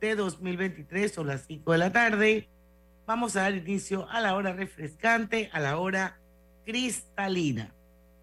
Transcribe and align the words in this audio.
de 0.00 0.14
2023 0.14 1.12
son 1.12 1.26
las 1.26 1.46
5 1.46 1.72
de 1.72 1.78
la 1.78 1.92
tarde. 1.92 2.48
Vamos 3.06 3.36
a 3.36 3.42
dar 3.42 3.54
inicio 3.54 4.08
a 4.10 4.20
la 4.20 4.36
hora 4.36 4.52
refrescante, 4.52 5.50
a 5.52 5.60
la 5.60 5.78
hora 5.78 6.20
cristalina. 6.64 7.74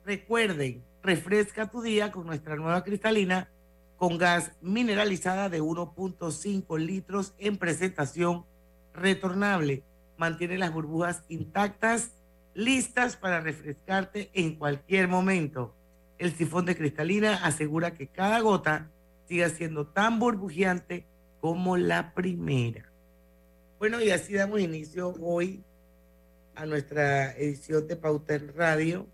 Recuerden, 0.05 0.83
refresca 1.03 1.69
tu 1.69 1.81
día 1.81 2.11
con 2.11 2.25
nuestra 2.25 2.55
nueva 2.55 2.83
cristalina 2.83 3.49
con 3.97 4.17
gas 4.17 4.51
mineralizada 4.61 5.49
de 5.49 5.61
1.5 5.61 6.79
litros 6.79 7.33
en 7.37 7.57
presentación 7.57 8.45
retornable. 8.93 9.83
Mantiene 10.17 10.57
las 10.57 10.71
burbujas 10.71 11.23
intactas, 11.27 12.11
listas 12.53 13.15
para 13.15 13.41
refrescarte 13.41 14.29
en 14.33 14.55
cualquier 14.55 15.07
momento. 15.07 15.75
El 16.17 16.33
sifón 16.33 16.65
de 16.65 16.77
cristalina 16.77 17.45
asegura 17.45 17.95
que 17.95 18.07
cada 18.07 18.39
gota 18.39 18.89
siga 19.27 19.49
siendo 19.49 19.87
tan 19.87 20.19
burbujeante 20.19 21.05
como 21.41 21.77
la 21.77 22.13
primera. 22.13 22.91
Bueno, 23.79 24.01
y 24.01 24.09
así 24.09 24.33
damos 24.33 24.59
inicio 24.61 25.13
hoy 25.21 25.63
a 26.55 26.65
nuestra 26.65 27.33
edición 27.33 27.87
de 27.87 27.95
Pauta 27.95 28.35
en 28.35 28.53
Radio. 28.53 29.07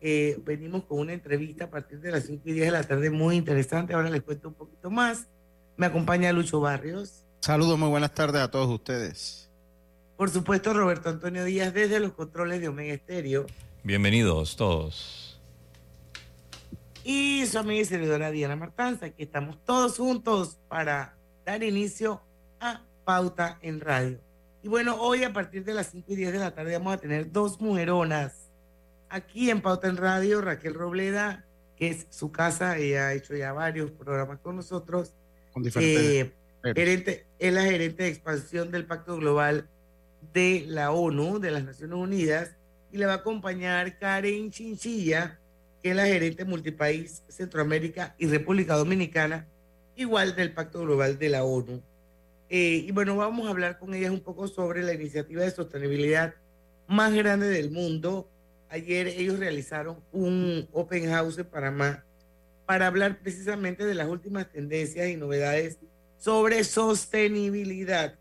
Eh, 0.00 0.38
venimos 0.44 0.84
con 0.84 0.98
una 0.98 1.12
entrevista 1.12 1.64
a 1.64 1.70
partir 1.70 2.00
de 2.00 2.10
las 2.10 2.24
5 2.24 2.42
y 2.46 2.52
10 2.52 2.66
de 2.66 2.72
la 2.72 2.84
tarde 2.84 3.10
muy 3.10 3.36
interesante. 3.36 3.94
Ahora 3.94 4.10
les 4.10 4.22
cuento 4.22 4.48
un 4.48 4.54
poquito 4.54 4.90
más. 4.90 5.28
Me 5.76 5.86
acompaña 5.86 6.32
Lucho 6.32 6.60
Barrios. 6.60 7.24
Saludos, 7.40 7.78
muy 7.78 7.88
buenas 7.88 8.12
tardes 8.14 8.42
a 8.42 8.50
todos 8.50 8.68
ustedes. 8.68 9.50
Por 10.16 10.28
supuesto, 10.28 10.74
Roberto 10.74 11.08
Antonio 11.08 11.44
Díaz 11.44 11.72
desde 11.72 12.00
los 12.00 12.12
controles 12.12 12.60
de 12.60 12.68
Omega 12.68 12.92
Estéreo. 12.92 13.46
Bienvenidos 13.82 14.56
todos. 14.56 15.40
Y 17.02 17.46
su 17.46 17.58
amiga 17.58 17.80
y 17.80 17.84
servidora 17.86 18.30
Diana 18.30 18.56
Martanza, 18.56 19.06
aquí 19.06 19.22
estamos 19.22 19.64
todos 19.64 19.96
juntos 19.96 20.58
para 20.68 21.16
dar 21.50 21.62
inicio 21.64 22.22
a 22.60 22.80
Pauta 23.04 23.58
en 23.62 23.80
Radio. 23.80 24.20
Y 24.62 24.68
bueno, 24.68 24.96
hoy 25.00 25.24
a 25.24 25.32
partir 25.32 25.64
de 25.64 25.74
las 25.74 25.88
5 25.88 26.12
y 26.12 26.16
10 26.16 26.32
de 26.32 26.38
la 26.38 26.54
tarde 26.54 26.74
vamos 26.74 26.94
a 26.94 26.98
tener 26.98 27.32
dos 27.32 27.60
mujeronas. 27.60 28.50
Aquí 29.08 29.50
en 29.50 29.60
Pauta 29.60 29.88
en 29.88 29.96
Radio, 29.96 30.40
Raquel 30.40 30.74
Robleda, 30.74 31.44
que 31.76 31.88
es 31.88 32.06
su 32.10 32.30
casa, 32.30 32.76
ella 32.78 33.08
ha 33.08 33.14
hecho 33.14 33.34
ya 33.34 33.52
varios 33.52 33.90
programas 33.90 34.38
con 34.38 34.56
nosotros. 34.56 35.14
Con 35.52 35.64
diferentes. 35.64 36.32
Eh, 36.62 36.74
gerente, 36.76 37.26
es 37.40 37.52
la 37.52 37.64
gerente 37.64 38.04
de 38.04 38.10
expansión 38.10 38.70
del 38.70 38.86
Pacto 38.86 39.16
Global 39.16 39.68
de 40.32 40.64
la 40.68 40.92
ONU, 40.92 41.40
de 41.40 41.50
las 41.50 41.64
Naciones 41.64 41.96
Unidas, 41.96 42.56
y 42.92 42.98
le 42.98 43.06
va 43.06 43.14
a 43.14 43.16
acompañar 43.16 43.98
Karen 43.98 44.52
Chinchilla, 44.52 45.40
que 45.82 45.90
es 45.90 45.96
la 45.96 46.06
gerente 46.06 46.44
multipaís 46.44 47.24
Centroamérica 47.28 48.14
y 48.18 48.26
República 48.26 48.76
Dominicana 48.76 49.48
igual 49.96 50.34
del 50.36 50.52
Pacto 50.52 50.80
Global 50.80 51.18
de 51.18 51.28
la 51.28 51.44
ONU. 51.44 51.82
Eh, 52.48 52.84
y 52.86 52.90
bueno, 52.90 53.16
vamos 53.16 53.46
a 53.46 53.50
hablar 53.50 53.78
con 53.78 53.94
ellas 53.94 54.10
un 54.10 54.20
poco 54.20 54.48
sobre 54.48 54.82
la 54.82 54.92
iniciativa 54.92 55.42
de 55.42 55.50
sostenibilidad 55.50 56.34
más 56.88 57.14
grande 57.14 57.48
del 57.48 57.70
mundo. 57.70 58.28
Ayer 58.68 59.06
ellos 59.06 59.38
realizaron 59.38 59.98
un 60.12 60.68
open 60.72 61.08
house 61.08 61.38
en 61.38 61.46
Panamá 61.46 62.04
para 62.66 62.88
hablar 62.88 63.18
precisamente 63.20 63.84
de 63.84 63.94
las 63.94 64.08
últimas 64.08 64.50
tendencias 64.50 65.08
y 65.08 65.16
novedades 65.16 65.78
sobre 66.18 66.64
sostenibilidad. 66.64 68.18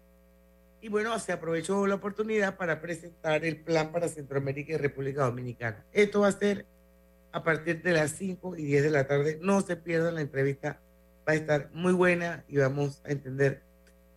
Y 0.82 0.90
bueno, 0.90 1.18
se 1.20 1.32
aprovechó 1.32 1.86
la 1.88 1.96
oportunidad 1.96 2.56
para 2.56 2.82
presentar 2.82 3.44
el 3.44 3.58
plan 3.58 3.92
para 3.92 4.08
Centroamérica 4.08 4.74
y 4.74 4.78
República 4.78 5.26
Dominicana. 5.26 5.84
Esto 5.92 6.22
va 6.22 6.30
a 6.30 6.32
ser 6.32 6.66
a 7.32 7.44
partir 7.44 7.82
de 7.82 7.92
las 7.92 8.12
5 8.12 8.56
y 8.58 8.64
10 8.64 8.84
de 8.84 8.90
la 8.92 9.08
tarde. 9.08 9.40
No 9.42 9.62
se 9.62 9.76
pierdan 9.76 10.16
la 10.16 10.22
entrevista 10.22 10.80
va 11.30 11.34
a 11.34 11.36
estar 11.36 11.70
muy 11.74 11.94
buena 11.94 12.44
y 12.48 12.58
vamos 12.58 13.04
a 13.06 13.12
entender 13.12 13.62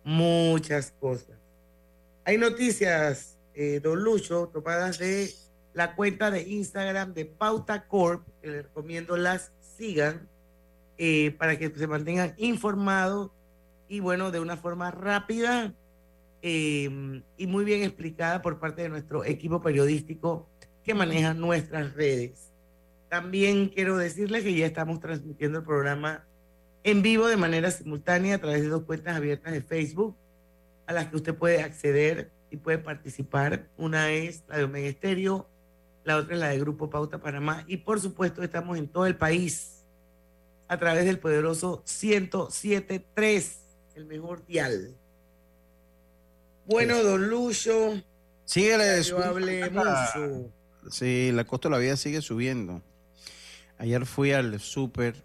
muchas 0.03 0.91
cosas. 0.99 1.37
Hay 2.25 2.39
noticias, 2.39 3.37
eh, 3.53 3.79
don 3.83 4.03
Lucho, 4.03 4.49
tomadas 4.51 4.97
de 4.97 5.31
la 5.75 5.95
cuenta 5.95 6.31
de 6.31 6.41
Instagram 6.41 7.13
de 7.13 7.25
Pauta 7.25 7.87
Corp, 7.87 8.25
que 8.41 8.47
les 8.47 8.63
recomiendo 8.63 9.15
las 9.15 9.51
sigan 9.77 10.27
eh, 10.97 11.35
para 11.37 11.59
que 11.59 11.69
se 11.69 11.85
mantengan 11.85 12.33
informados 12.37 13.29
y 13.87 13.99
bueno, 13.99 14.31
de 14.31 14.39
una 14.39 14.57
forma 14.57 14.89
rápida 14.89 15.71
em, 16.41 17.21
y 17.37 17.45
muy 17.45 17.63
bien 17.63 17.83
explicada 17.83 18.41
por 18.41 18.57
parte 18.57 18.81
de 18.81 18.89
nuestro 18.89 19.23
equipo 19.23 19.61
periodístico 19.61 20.49
que 20.83 20.95
maneja 20.95 21.35
nuestras 21.35 21.93
redes. 21.93 22.51
También 23.07 23.69
quiero 23.69 23.97
decirles 23.97 24.43
que 24.43 24.55
ya 24.55 24.65
estamos 24.65 24.99
transmitiendo 24.99 25.59
el 25.59 25.63
programa 25.63 26.25
en 26.83 27.01
vivo 27.01 27.27
de 27.27 27.37
manera 27.37 27.71
simultánea 27.71 28.35
a 28.35 28.39
través 28.39 28.61
de 28.61 28.67
dos 28.67 28.83
cuentas 28.83 29.15
abiertas 29.15 29.53
de 29.53 29.61
Facebook 29.61 30.15
a 30.85 30.93
las 30.93 31.07
que 31.07 31.15
usted 31.15 31.35
puede 31.35 31.61
acceder 31.61 32.31
y 32.51 32.57
puede 32.57 32.77
participar. 32.77 33.67
Una 33.77 34.11
es 34.11 34.43
la 34.47 34.57
de 34.57 34.63
Omega 34.65 34.87
Estéreo, 34.87 35.47
la 36.03 36.17
otra 36.17 36.35
es 36.35 36.39
la 36.39 36.49
de 36.49 36.59
Grupo 36.59 36.89
Pauta 36.89 37.19
Panamá 37.19 37.63
y 37.67 37.77
por 37.77 38.01
supuesto 38.01 38.43
estamos 38.43 38.77
en 38.77 38.87
todo 38.87 39.05
el 39.05 39.15
país 39.15 39.85
a 40.67 40.77
través 40.77 41.05
del 41.05 41.19
poderoso 41.19 41.83
1073, 41.85 43.59
el 43.95 44.05
mejor 44.05 44.45
dial. 44.45 44.95
Bueno, 46.65 47.01
don 47.03 47.29
Lucho. 47.29 48.01
Síguele 48.45 49.01
yo 49.03 49.23
hablé 49.23 49.69
mucho. 49.69 50.51
Sí, 50.89 51.31
la 51.31 51.45
costa 51.45 51.69
de 51.69 51.73
la 51.75 51.79
vida 51.79 51.95
sigue 51.95 52.21
subiendo. 52.21 52.81
Ayer 53.77 54.05
fui 54.05 54.31
al 54.31 54.59
súper 54.59 55.15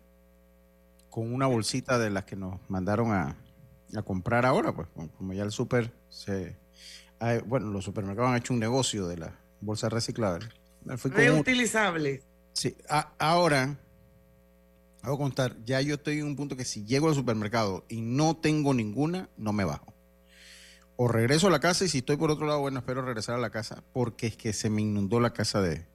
con 1.10 1.32
una 1.32 1.46
bolsita 1.46 1.98
de 1.98 2.10
las 2.10 2.24
que 2.24 2.36
nos 2.36 2.58
mandaron 2.68 3.12
a, 3.12 3.36
comprar 4.04 4.44
ahora, 4.44 4.74
pues 4.74 4.86
como 5.16 5.32
ya 5.32 5.42
el 5.42 5.50
súper 5.50 5.94
se... 6.10 6.58
bueno, 7.46 7.70
los 7.70 7.84
supermercados 7.84 8.30
han 8.30 8.36
hecho 8.36 8.52
un 8.52 8.60
negocio 8.60 9.08
de 9.08 9.16
las 9.16 9.32
bolsas 9.60 9.92
reciclables. 9.92 10.50
Reutilizables. 10.84 12.24
Sí, 12.52 12.76
ahora, 13.18 13.78
hago 15.02 15.18
contar, 15.18 15.56
ya 15.64 15.80
yo 15.80 15.94
estoy 15.94 16.18
en 16.18 16.26
un 16.26 16.36
punto 16.36 16.56
que 16.56 16.64
si 16.64 16.84
llego 16.84 17.08
al 17.08 17.14
supermercado 17.14 17.84
y 17.88 18.00
no 18.00 18.36
tengo 18.36 18.74
ninguna, 18.74 19.28
no 19.36 19.52
me 19.52 19.64
bajo. 19.64 19.94
O 20.96 21.08
regreso 21.08 21.46
a 21.46 21.50
la 21.50 21.60
casa 21.60 21.84
y 21.84 21.88
si 21.88 21.98
estoy 21.98 22.16
por 22.16 22.30
otro 22.30 22.46
lado, 22.46 22.60
bueno, 22.60 22.80
espero 22.80 23.02
regresar 23.02 23.36
a 23.36 23.38
la 23.38 23.50
casa 23.50 23.84
porque 23.92 24.26
es 24.26 24.36
que 24.36 24.52
se 24.52 24.68
me 24.68 24.82
inundó 24.82 25.20
la 25.20 25.32
casa 25.32 25.62
de 25.62 25.86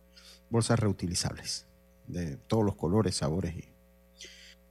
bolsas 0.49 0.79
reutilizables, 0.79 1.67
de 2.07 2.37
todos 2.37 2.63
los 2.63 2.75
colores, 2.75 3.17
sabores 3.17 3.55
y 3.55 3.72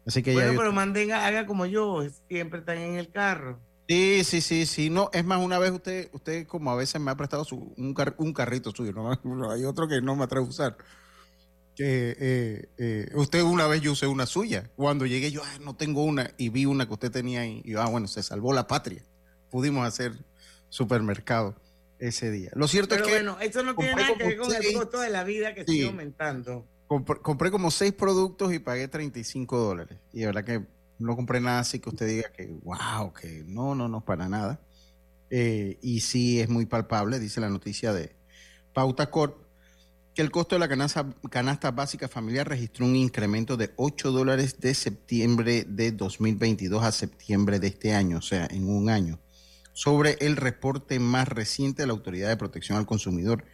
Así 0.06 0.22
que 0.22 0.32
bueno, 0.32 0.54
pero 0.56 0.72
mantenga, 0.72 1.26
haga 1.26 1.46
como 1.46 1.66
yo, 1.66 2.02
siempre 2.28 2.60
están 2.60 2.78
en 2.78 2.96
el 2.96 3.10
carro. 3.10 3.60
Sí, 3.88 4.24
sí, 4.24 4.40
sí, 4.40 4.66
sí. 4.66 4.90
No, 4.90 5.10
es 5.12 5.24
más, 5.24 5.42
una 5.42 5.58
vez 5.58 5.70
usted, 5.70 6.08
usted 6.12 6.46
como 6.46 6.70
a 6.70 6.76
veces 6.76 7.00
me 7.00 7.10
ha 7.10 7.16
prestado 7.16 7.44
su, 7.44 7.72
un, 7.76 7.94
un 8.16 8.32
carrito 8.32 8.70
suyo, 8.70 8.92
¿no? 9.24 9.50
hay 9.50 9.64
otro 9.64 9.88
que 9.88 10.00
no 10.00 10.16
me 10.16 10.24
atreve 10.24 10.46
a 10.46 10.48
usar. 10.48 10.76
Eh, 11.78 12.68
eh, 12.78 13.10
usted 13.14 13.42
una 13.42 13.66
vez 13.66 13.80
yo 13.80 13.92
usé 13.92 14.06
una 14.06 14.26
suya. 14.26 14.70
Cuando 14.76 15.06
llegué 15.06 15.30
yo, 15.30 15.42
no 15.60 15.76
tengo 15.76 16.04
una, 16.04 16.30
y 16.36 16.48
vi 16.48 16.64
una 16.64 16.86
que 16.86 16.92
usted 16.92 17.10
tenía 17.10 17.40
ahí, 17.40 17.62
y 17.64 17.74
ah, 17.76 17.86
bueno, 17.86 18.08
se 18.08 18.22
salvó 18.22 18.52
la 18.52 18.66
patria. 18.66 19.02
Pudimos 19.50 19.86
hacer 19.86 20.12
supermercado 20.68 21.54
ese 21.98 22.30
día. 22.30 22.50
Lo 22.54 22.68
cierto 22.68 22.94
es 22.94 23.02
que. 23.02 23.10
Bueno, 23.10 23.38
eso 23.40 23.62
no 23.62 23.74
tiene 23.74 23.94
nada 23.94 24.14
que 24.16 24.24
ver 24.24 24.36
con 24.38 24.52
el 24.52 24.72
costo 24.74 25.00
de 25.00 25.10
la 25.10 25.24
vida 25.24 25.54
que 25.54 25.64
sigue 25.64 25.86
aumentando. 25.86 26.66
Compré, 27.22 27.50
como 27.50 27.70
seis 27.70 27.92
productos 27.92 28.52
y 28.52 28.58
pagué 28.58 28.88
35 28.88 29.56
dólares. 29.56 29.98
Y 30.12 30.20
de 30.20 30.26
verdad 30.26 30.44
que 30.44 30.66
no 30.98 31.16
compré 31.16 31.40
nada 31.40 31.60
así 31.60 31.78
que 31.78 31.88
usted 31.88 32.06
diga 32.06 32.30
que, 32.32 32.46
wow, 32.62 33.12
que 33.12 33.44
no, 33.46 33.74
no, 33.74 33.88
no, 33.88 34.04
para 34.04 34.28
nada. 34.28 34.60
Eh, 35.30 35.78
y 35.80 36.00
sí 36.00 36.40
es 36.40 36.48
muy 36.48 36.66
palpable, 36.66 37.18
dice 37.18 37.40
la 37.40 37.48
noticia 37.48 37.92
de 37.94 38.14
Pauta 38.74 39.10
Corp, 39.10 39.42
que 40.14 40.20
el 40.20 40.30
costo 40.30 40.54
de 40.54 40.58
la 40.58 40.68
canasta, 41.30 41.70
básica 41.70 42.06
familiar 42.06 42.46
registró 42.48 42.84
un 42.84 42.96
incremento 42.96 43.56
de 43.56 43.72
8 43.76 44.12
dólares 44.12 44.60
de 44.60 44.74
septiembre 44.74 45.64
de 45.66 45.92
2022 45.92 46.84
a 46.84 46.92
septiembre 46.92 47.58
de 47.58 47.68
este 47.68 47.94
año, 47.94 48.18
o 48.18 48.22
sea, 48.22 48.46
en 48.50 48.68
un 48.68 48.90
año, 48.90 49.20
sobre 49.72 50.18
el 50.20 50.36
reporte 50.36 50.98
más 50.98 51.28
reciente 51.28 51.82
de 51.82 51.86
la 51.86 51.94
Autoridad 51.94 52.28
de 52.28 52.36
Protección 52.36 52.76
al 52.76 52.84
Consumidor 52.84 53.46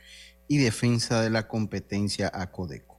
y 0.49 0.59
Defensa 0.59 1.23
de 1.23 1.31
la 1.31 1.47
Competencia 1.47 2.29
a 2.35 2.51
Codeco. 2.51 2.98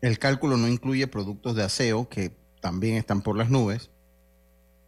El 0.00 0.18
cálculo 0.18 0.56
no 0.56 0.68
incluye 0.68 1.06
productos 1.06 1.56
de 1.56 1.64
aseo 1.64 2.08
que 2.08 2.36
también 2.60 2.96
están 2.96 3.22
por 3.22 3.36
las 3.36 3.50
nubes. 3.50 3.90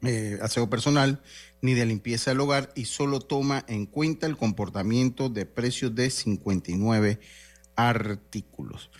eh, 0.02 0.38
aseo 0.40 0.70
personal 0.70 1.20
ni 1.60 1.74
de 1.74 1.84
limpieza 1.84 2.30
del 2.30 2.40
hogar 2.40 2.72
y 2.74 2.86
solo 2.86 3.20
toma 3.20 3.64
en 3.68 3.84
cuenta 3.84 4.26
el 4.26 4.36
comportamiento 4.36 5.28
de 5.28 5.44
precios 5.44 5.94
de 5.94 6.10
59 6.10 7.20
artículos. 7.76 8.90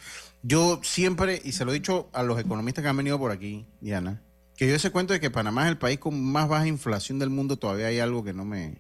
Yo 0.43 0.81
siempre, 0.83 1.41
y 1.45 1.53
se 1.53 1.65
lo 1.65 1.71
he 1.71 1.75
dicho 1.75 2.09
a 2.13 2.23
los 2.23 2.39
economistas 2.39 2.83
que 2.83 2.89
han 2.89 2.97
venido 2.97 3.19
por 3.19 3.31
aquí, 3.31 3.67
Diana, 3.81 4.23
que 4.57 4.69
yo 4.69 4.75
ese 4.75 4.91
cuento 4.91 5.13
de 5.13 5.21
que 5.21 5.31
Panamá 5.31 5.65
es 5.65 5.71
el 5.71 5.79
país 5.79 5.99
con 5.99 6.23
más 6.23 6.49
baja 6.49 6.67
inflación 6.67 7.19
del 7.19 7.31
mundo, 7.31 7.59
todavía 7.59 7.87
hay 7.87 7.99
algo 7.99 8.25
que 8.25 8.33
no 8.33 8.45
me... 8.45 8.79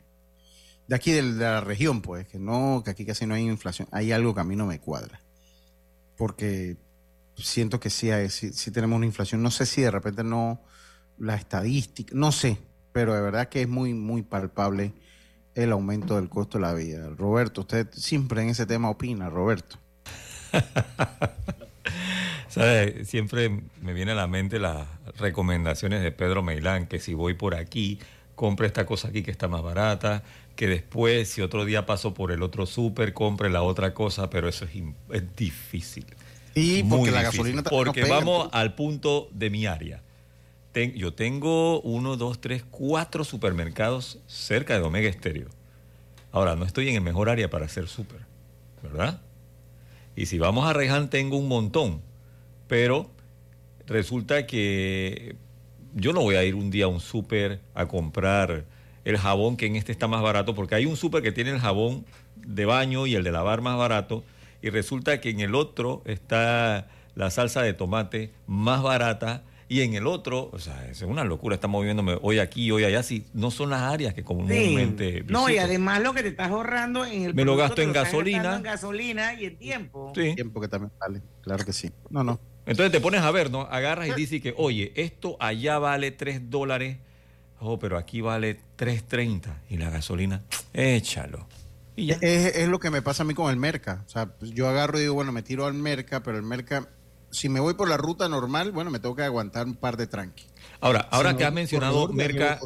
De 0.88 0.97
aquí 0.97 1.12
de, 1.12 1.23
la 1.23 1.61
región, 1.61 2.03
pues, 2.03 2.26
que 2.26 2.38
no, 2.38 2.83
que 2.85 2.91
aquí 2.91 3.06
casi 3.06 3.25
no 3.25 3.35
hay 3.35 3.44
inflación. 3.44 3.88
Hay 3.93 4.11
algo 4.11 4.35
que 4.35 4.41
a 4.41 4.44
mí 4.44 4.56
no 4.56 4.67
me 4.67 4.81
cuadra. 4.81 5.21
Porque 6.17 6.76
siento 7.41 7.81
que 7.81 7.91
sí, 7.91 8.11
hay, 8.11 8.29
sí, 8.31 8.71
tenemos 8.71 8.97
una 8.97 9.07
inflación. 9.07 9.43
No 9.43 9.51
sé 9.51 9.67
si 9.67 9.83
de 9.83 9.91
repente 9.91 10.25
no, 10.25 10.63
la 11.19 11.35
estadística, 11.35 12.13
no 12.15 12.33
sé, 12.33 12.59
pero 12.93 13.15
de 13.15 13.21
verdad 13.21 13.49
que 13.49 13.63
es 13.63 13.69
muy, 13.69 13.95
muy 13.95 14.23
palpable 14.23 14.93
el 15.55 15.73
aumento 15.73 16.17
del 16.17 16.29
costo 16.29 16.59
de 16.59 16.63
la 16.63 16.75
vida. 16.75 17.09
Roberto, 17.17 17.63
usted 17.63 17.89
siempre 17.93 18.43
en 18.43 18.51
ese 18.51 18.67
tema 18.67 18.91
opina, 18.91 19.29
Roberto. 19.29 19.79
Siempre 23.05 23.63
me 23.81 23.93
viene 23.93 24.11
a 24.11 24.17
la 24.17 24.27
mente 24.27 24.59
las 24.59 24.89
recomendaciones 25.19 26.03
de 26.03 26.11
Pedro 26.11 26.43
Meilán, 26.43 26.89
que 26.89 26.99
si 26.99 27.15
voy 27.15 27.35
por 27.35 27.55
aquí, 27.55 28.01
compre 28.35 28.67
esta 28.67 28.87
cosa 28.87 29.09
aquí 29.09 29.23
que 29.23 29.31
está 29.31 29.47
más 29.47 29.63
barata, 29.63 30.25
que 30.57 30.67
después, 30.67 31.29
si 31.29 31.43
otro 31.43 31.65
día 31.65 31.87
paso 31.87 32.13
por 32.13 32.33
el 32.33 32.43
otro 32.43 32.67
súper, 32.67 33.15
compre 33.15 33.51
la 33.51 33.63
otra 33.63 33.95
cosa, 33.95 34.31
pero 34.31 34.49
eso 34.49 34.67
es, 35.11 35.37
difícil. 35.37 36.07
Y 36.55 36.82
porque 36.82 37.11
la 37.11 37.23
gasolina 37.23 37.62
Porque 37.62 38.05
vamos 38.05 38.49
al 38.52 38.75
punto 38.75 39.29
de 39.32 39.50
mi 39.50 39.67
área. 39.67 40.02
yo 40.94 41.14
tengo 41.14 41.81
uno, 41.82 42.17
dos, 42.17 42.41
tres, 42.41 42.64
cuatro 42.70 43.25
supermercados 43.25 44.19
cerca 44.26 44.75
de 44.75 44.85
Omega 44.85 45.08
Estéreo. 45.08 45.49
Ahora, 46.32 46.56
no 46.56 46.64
estoy 46.64 46.88
en 46.88 46.94
el 46.97 47.00
mejor 47.00 47.29
área 47.29 47.50
para 47.50 47.67
hacer 47.67 47.88
súper, 47.88 48.20
¿verdad? 48.82 49.20
Y 50.14 50.26
si 50.26 50.38
vamos 50.38 50.69
a 50.69 50.73
Reján, 50.73 51.11
tengo 51.11 51.37
un 51.37 51.49
montón. 51.49 52.02
Pero 52.69 53.11
resulta 53.87 54.47
que 54.47 55.35
yo 55.94 56.12
no 56.12 56.20
voy 56.23 56.37
a 56.37 56.44
ir 56.44 56.55
un 56.55 56.70
día 56.70 56.85
a 56.85 56.88
un 56.88 57.00
súper 57.00 57.61
a 57.75 57.87
comprar 57.87 58.64
el 59.05 59.19
jabón 59.19 59.56
que 59.56 59.67
en 59.67 59.76
este 59.76 59.93
está 59.93 60.06
más 60.06 60.23
barato, 60.23 60.55
porque 60.55 60.75
hay 60.75 60.87
un 60.87 60.97
súper 60.97 61.23
que 61.23 61.32
tiene 61.32 61.50
el 61.50 61.58
jabón 61.58 62.05
de 62.37 62.64
baño 62.64 63.06
y 63.06 63.14
el 63.14 63.25
de 63.25 63.32
lavar 63.32 63.61
más 63.61 63.76
barato, 63.76 64.23
y 64.62 64.71
resulta 64.71 65.21
que 65.21 65.31
en 65.31 65.41
el 65.41 65.55
otro 65.55 66.03
está 66.05 66.89
la 67.15 67.31
salsa 67.31 67.62
de 67.62 67.73
tomate 67.75 68.33
más 68.47 68.83
barata 68.83 69.43
y 69.69 69.83
en 69.83 69.95
el 69.95 70.09
otro, 70.09 70.51
o 70.53 70.59
sea, 70.59 70.89
es 70.89 71.01
una 71.03 71.23
locura, 71.23 71.55
estamos 71.55 71.81
moviéndome 71.81 72.19
hoy 72.23 72.41
aquí, 72.41 72.73
hoy 72.73 72.83
allá, 72.83 73.05
si 73.05 73.25
no 73.35 73.53
son 73.53 73.71
las 73.71 73.83
áreas 73.83 74.15
que 74.15 74.25
comúnmente 74.25 75.25
No, 75.29 75.49
y 75.49 75.59
además 75.59 76.03
lo 76.03 76.12
que 76.12 76.23
te 76.23 76.29
estás 76.31 76.51
ahorrando 76.51 77.07
en 77.07 77.23
el 77.23 77.35
Me 77.35 77.45
lo 77.45 77.57
gasto 77.57 77.81
en 77.81 77.93
gasolina. 77.93 78.57
En 78.57 78.65
gasolina 78.65 79.35
y 79.35 79.45
en 79.45 79.57
tiempo. 79.57 80.12
Sí. 80.12 80.35
Tiempo 80.35 80.61
que 80.61 80.67
también 80.67 80.91
vale, 80.99 81.23
claro 81.43 81.65
que 81.65 81.73
sí. 81.73 81.93
No, 82.11 82.25
no. 82.25 82.41
Entonces 82.67 82.91
te 82.91 83.01
pones 83.01 83.21
a 83.21 83.31
ver, 83.31 83.53
¿no? 83.53 83.61
Agarras 83.62 84.09
y 84.09 84.12
dices 84.15 84.43
que, 84.43 84.55
oye, 84.57 84.93
esto 84.97 85.37
allá 85.39 85.79
vale 85.79 86.11
3 86.11 86.51
dólares, 86.51 86.97
oh, 87.61 87.79
pero 87.79 87.97
aquí 87.97 88.21
vale 88.21 88.59
3.30 88.77 89.55
y 89.71 89.77
la 89.77 89.89
gasolina, 89.91 90.43
échalo. 90.73 91.47
Y 92.00 92.06
ya. 92.06 92.14
Es, 92.20 92.56
es, 92.56 92.69
lo 92.69 92.79
que 92.79 92.91
me 92.91 93.02
pasa 93.02 93.23
a 93.23 93.26
mí 93.26 93.35
con 93.35 93.50
el 93.50 93.56
Merca. 93.56 94.05
O 94.06 94.08
sea, 94.08 94.35
yo 94.41 94.69
agarro 94.69 94.99
y 94.99 95.02
digo, 95.02 95.14
bueno, 95.14 95.32
me 95.32 95.43
tiro 95.43 95.67
al 95.67 95.75
Merca, 95.75 96.23
pero 96.23 96.37
el 96.37 96.43
Merca 96.43 96.88
si 97.31 97.49
me 97.49 97.61
voy 97.61 97.75
por 97.75 97.88
la 97.88 97.97
ruta 97.97 98.29
normal, 98.29 98.73
bueno, 98.73 98.91
me 98.91 98.99
tengo 98.99 99.14
que 99.14 99.23
aguantar 99.23 99.67
un 99.67 99.76
par 99.76 99.97
de 99.97 100.06
tranqui. 100.06 100.44
Ahora, 100.81 101.00
ahora 101.11 101.37
que 101.37 101.44
has 101.44 101.52
mencionado 101.52 102.08
Merca, 102.08 102.58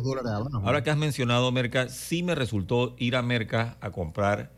ahora 0.63 0.83
que 0.83 0.91
has 0.91 0.97
mencionado 0.97 1.51
Merca, 1.53 1.89
sí 1.89 2.23
me 2.23 2.35
resultó 2.35 2.95
ir 2.99 3.17
a 3.17 3.23
Merca 3.23 3.77
a 3.81 3.91
comprar 3.91 4.51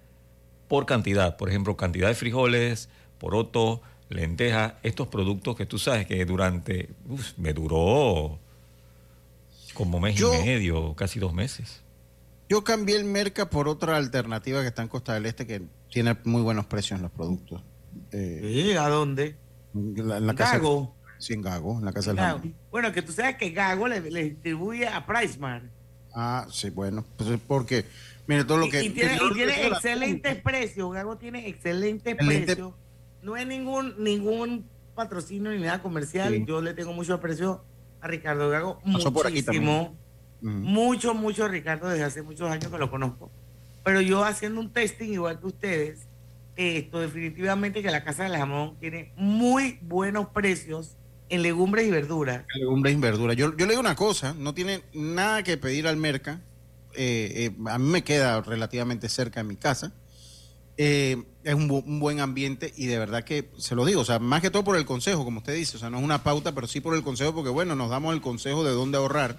por 0.69 0.87
cantidad, 0.87 1.37
por 1.37 1.49
ejemplo, 1.49 1.77
cantidad 1.77 2.09
de 2.09 2.15
frijoles, 2.15 2.89
poroto, 3.19 3.83
lenteja, 4.09 4.79
estos 4.83 5.09
productos 5.09 5.57
que 5.57 5.67
tú 5.67 5.79
sabes 5.79 6.07
que 6.07 6.25
durante, 6.25 6.91
me 7.37 7.53
duró 7.53 8.39
como 9.75 10.01
mes 10.01 10.21
y 10.21 10.25
medio, 10.45 10.95
casi 10.95 11.19
dos 11.19 11.35
meses. 11.35 11.83
Yo 12.49 12.63
cambié 12.63 12.97
el 12.97 13.05
Merca 13.05 13.51
por 13.51 13.69
otra 13.69 13.97
alternativa 13.97 14.63
que 14.63 14.69
está 14.69 14.83
en 14.83 14.89
Costa 14.89 15.15
del 15.15 15.27
Este 15.27 15.47
que 15.47 15.63
tiene 15.91 16.17
muy 16.25 16.43
buenos 16.43 16.67
precios 16.67 16.99
en 16.99 17.03
los 17.03 17.11
productos. 17.11 17.63
Eh, 18.13 18.77
¿A 18.79 18.89
dónde? 18.89 19.37
En 19.75 20.27
la, 20.27 20.35
casa 20.35 20.59
Gago. 20.59 20.95
Sí, 21.19 21.35
en 21.35 21.43
Gago, 21.43 21.79
en 21.79 21.85
la 21.85 21.93
casa 21.93 22.13
Gago. 22.13 22.43
Bueno, 22.71 22.93
que 22.93 23.03
tú 23.03 23.13
sabes 23.13 23.37
que 23.37 23.51
Gago 23.51 23.89
le, 23.89 24.01
distribuye 24.01 24.87
a 24.87 25.05
Priceman. 25.07 25.71
Ah, 26.15 26.47
sí, 26.51 26.71
bueno, 26.71 27.05
pues 27.17 27.39
porque, 27.47 27.85
mire, 28.27 28.45
todo 28.45 28.59
lo 28.59 28.71
que... 28.71 28.83
Y, 28.83 28.91
tiene, 28.91 29.17
y 29.17 29.35
tiene 29.35 29.67
excelentes 29.67 30.41
precios, 30.41 30.93
Gago 30.93 31.19
tiene 31.19 31.49
excelentes 31.49 32.15
precios. 32.15 32.73
No 33.23 33.37
es 33.37 33.47
ningún, 33.47 33.95
ningún 34.03 34.69
patrocinio 34.95 35.51
ni 35.51 35.61
nada 35.61 35.83
comercial, 35.83 36.47
yo 36.47 36.63
le 36.63 36.75
tengo 36.75 36.93
mucho 36.93 37.13
aprecio 37.15 37.65
a 38.01 38.07
Ricardo 38.07 38.49
Gago, 38.49 38.81
muchísimo. 38.85 39.97
Mucho, 40.41 41.15
mucho 41.15 41.49
Ricardo, 41.49 41.89
desde 41.89 42.05
hace 42.05 42.23
muchos 42.23 42.51
años 42.51 42.71
que 42.71 42.79
lo 42.79 42.91
conozco. 42.91 43.31
Pero 43.85 44.01
yo 44.01 44.25
haciendo 44.25 44.61
un 44.61 44.73
testing 44.73 45.13
igual 45.13 45.41
que 45.41 45.47
ustedes, 45.47 46.07
esto 46.57 47.01
definitivamente 47.01 47.83
que 47.83 47.91
la 47.91 48.05
Casa 48.05 48.25
del 48.25 48.37
Jamón 48.37 48.77
tiene 48.81 49.13
muy 49.17 49.79
buenos 49.83 50.29
precios 50.29 50.97
en 51.29 51.43
legumbres 51.43 51.87
y 51.87 51.91
verduras. 51.91 52.45
legumbres 52.55 52.97
y 52.97 53.01
verduras. 53.01 53.37
Yo, 53.37 53.57
yo 53.57 53.67
le 53.67 53.73
digo 53.73 53.81
una 53.81 53.97
cosa, 53.97 54.35
no 54.35 54.55
tiene 54.55 54.83
nada 54.93 55.43
que 55.43 55.57
pedir 55.57 55.87
al 55.87 55.97
merca. 55.97 56.41
Eh, 56.95 57.51
eh, 57.51 57.57
a 57.67 57.79
mí 57.79 57.89
me 57.89 58.05
queda 58.05 58.41
relativamente 58.41 59.09
cerca 59.09 59.41
de 59.41 59.49
mi 59.49 59.57
casa. 59.57 59.93
Eh, 60.79 61.23
es 61.43 61.55
un, 61.55 62.01
buen 62.01 62.21
ambiente 62.21 62.73
y 62.77 62.87
de 62.87 62.99
verdad 62.99 63.25
que 63.25 63.51
se 63.57 63.75
lo 63.75 63.85
digo, 63.85 64.03
o 64.03 64.05
sea, 64.05 64.19
más 64.19 64.43
que 64.43 64.51
todo 64.51 64.63
por 64.63 64.77
el 64.77 64.85
consejo, 64.85 65.25
como 65.25 65.39
usted 65.39 65.55
dice, 65.55 65.77
o 65.77 65.81
sea, 65.81 65.89
no 65.89 65.99
es 65.99 66.05
una 66.05 66.23
pauta, 66.23 66.53
pero 66.53 66.67
sí 66.67 66.81
por 66.81 66.95
el 66.95 67.03
consejo, 67.03 67.35
porque 67.35 67.51
bueno, 67.51 67.77
nos 67.77 67.89
damos 67.89 68.15
el 68.15 68.21
consejo 68.21 68.65
de 68.65 68.73
dónde 68.73 68.99
ahorrar. 68.99 69.39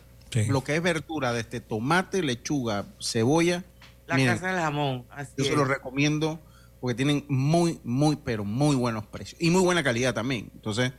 Lo 0.50 0.64
que 0.64 0.76
es 0.76 0.82
verdura, 0.82 1.34
desde 1.34 1.60
tomate, 1.60 2.22
lechuga, 2.22 2.86
cebolla. 3.02 3.64
La 4.06 4.16
casa 4.18 4.48
del 4.48 4.60
jamón. 4.60 5.06
yo 5.38 5.44
se 5.44 5.56
lo 5.56 5.66
recomiendo 5.66 6.40
porque 6.80 6.96
tienen 6.96 7.26
muy, 7.28 7.80
muy, 7.84 8.16
pero 8.18 8.46
muy 8.46 8.76
buenos 8.76 9.06
precios 9.06 9.42
y 9.42 9.50
muy 9.50 9.62
buena 9.62 9.84
calidad 9.84 10.14
también. 10.14 10.52
Entonces, 10.54 10.94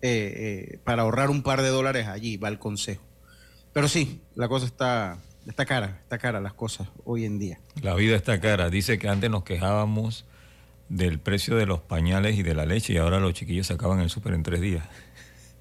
eh, 0.00 0.72
eh, 0.72 0.78
para 0.84 1.02
ahorrar 1.02 1.30
un 1.30 1.42
par 1.42 1.62
de 1.62 1.68
dólares 1.68 2.06
allí 2.06 2.36
va 2.36 2.48
el 2.48 2.58
consejo. 2.58 3.02
Pero 3.72 3.88
sí, 3.88 4.22
la 4.34 4.48
cosa 4.48 4.66
está, 4.66 5.18
está 5.46 5.66
cara, 5.66 5.98
está 6.00 6.18
cara 6.18 6.40
las 6.40 6.54
cosas 6.54 6.88
hoy 7.04 7.24
en 7.24 7.38
día. 7.38 7.60
La 7.80 7.94
vida 7.94 8.16
está 8.16 8.40
cara. 8.40 8.70
Dice 8.70 8.98
que 8.98 9.08
antes 9.08 9.30
nos 9.30 9.44
quejábamos 9.44 10.24
del 10.88 11.18
precio 11.20 11.56
de 11.56 11.66
los 11.66 11.80
pañales 11.80 12.38
y 12.38 12.42
de 12.42 12.54
la 12.54 12.64
leche 12.64 12.94
y 12.94 12.96
ahora 12.96 13.20
los 13.20 13.34
chiquillos 13.34 13.66
se 13.66 13.74
acaban 13.74 14.00
el 14.00 14.10
súper 14.10 14.34
en 14.34 14.42
tres 14.42 14.60
días. 14.60 14.84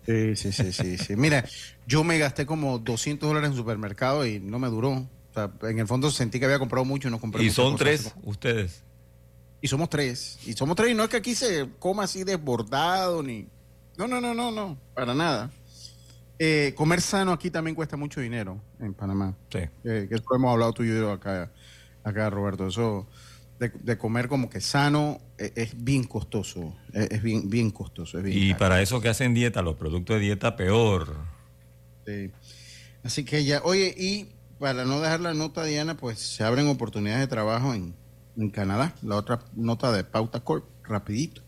Sí, 0.07 0.37
sí, 0.37 0.51
sí, 0.53 0.71
sí, 0.71 0.97
sí. 0.97 1.15
Mira, 1.17 1.43
yo 1.85 2.05
me 2.05 2.17
gasté 2.17 2.45
como 2.45 2.79
200 2.79 3.27
dólares 3.27 3.49
en 3.49 3.57
supermercado 3.57 4.25
y 4.25 4.39
no 4.39 4.57
me 4.57 4.69
duró. 4.69 4.91
O 4.91 5.33
sea, 5.33 5.51
en 5.63 5.79
el 5.79 5.87
fondo 5.87 6.09
sentí 6.09 6.39
que 6.39 6.45
había 6.45 6.59
comprado 6.59 6.85
mucho 6.85 7.09
y 7.09 7.11
no 7.11 7.19
compré 7.19 7.43
¿Y 7.43 7.49
son 7.49 7.75
tres 7.75 8.13
ustedes? 8.23 8.83
Y 9.59 9.67
somos 9.67 9.89
tres. 9.89 10.39
Y 10.45 10.53
somos 10.53 10.77
tres. 10.77 10.91
Y 10.91 10.95
no 10.95 11.03
es 11.03 11.09
que 11.09 11.17
aquí 11.17 11.35
se 11.35 11.67
coma 11.77 12.03
así 12.03 12.23
desbordado 12.23 13.21
ni. 13.21 13.49
No, 13.97 14.07
no, 14.07 14.21
no, 14.21 14.33
no, 14.33 14.49
no. 14.49 14.77
Para 14.93 15.13
nada. 15.13 15.51
Eh, 16.39 16.73
comer 16.77 17.01
sano 17.01 17.33
aquí 17.33 17.49
también 17.49 17.75
cuesta 17.75 17.97
mucho 17.97 18.21
dinero 18.21 18.61
en 18.79 18.93
Panamá. 18.93 19.35
Sí. 19.51 19.59
Eh, 19.83 20.05
que 20.07 20.15
eso 20.15 20.35
hemos 20.35 20.53
hablado 20.53 20.71
tú 20.71 20.83
y 20.83 20.87
yo 20.87 21.11
acá, 21.11 21.51
acá 22.03 22.29
Roberto. 22.29 22.67
Eso 22.67 23.07
de, 23.59 23.97
comer 23.97 24.27
como 24.27 24.49
que 24.49 24.61
sano 24.61 25.19
eh, 25.37 25.51
es, 25.55 25.83
bien 25.83 26.03
costoso. 26.03 26.75
Es, 26.93 27.21
bien, 27.21 27.49
bien 27.49 27.71
costoso. 27.71 28.19
y 28.25 28.53
para 28.53 28.81
eso 28.81 29.01
que 29.01 29.09
hacen 29.09 29.33
dieta, 29.33 29.61
los 29.61 29.75
productos 29.75 30.17
de 30.17 30.21
dieta, 30.21 30.55
peor. 30.55 31.15
Sí. 32.05 32.31
Así 33.03 33.23
que 33.23 33.43
ya, 33.45 33.61
oye, 33.63 33.93
y 33.97 34.29
para 34.59 34.85
no 34.85 34.99
dejar 34.99 35.21
la 35.21 35.33
nota, 35.33 35.63
Diana, 35.63 35.97
pues 35.97 36.19
se 36.19 36.43
abren 36.43 36.67
oportunidades 36.67 37.21
de 37.21 37.27
trabajo 37.27 37.73
en, 37.73 37.95
en 38.37 38.49
Canadá. 38.49 38.93
La 39.01 39.15
otra 39.15 39.39
nota 39.55 39.91
de 39.91 40.03
Pauta 40.03 40.39
Corp, 40.41 40.65
rapidito. 40.83 41.41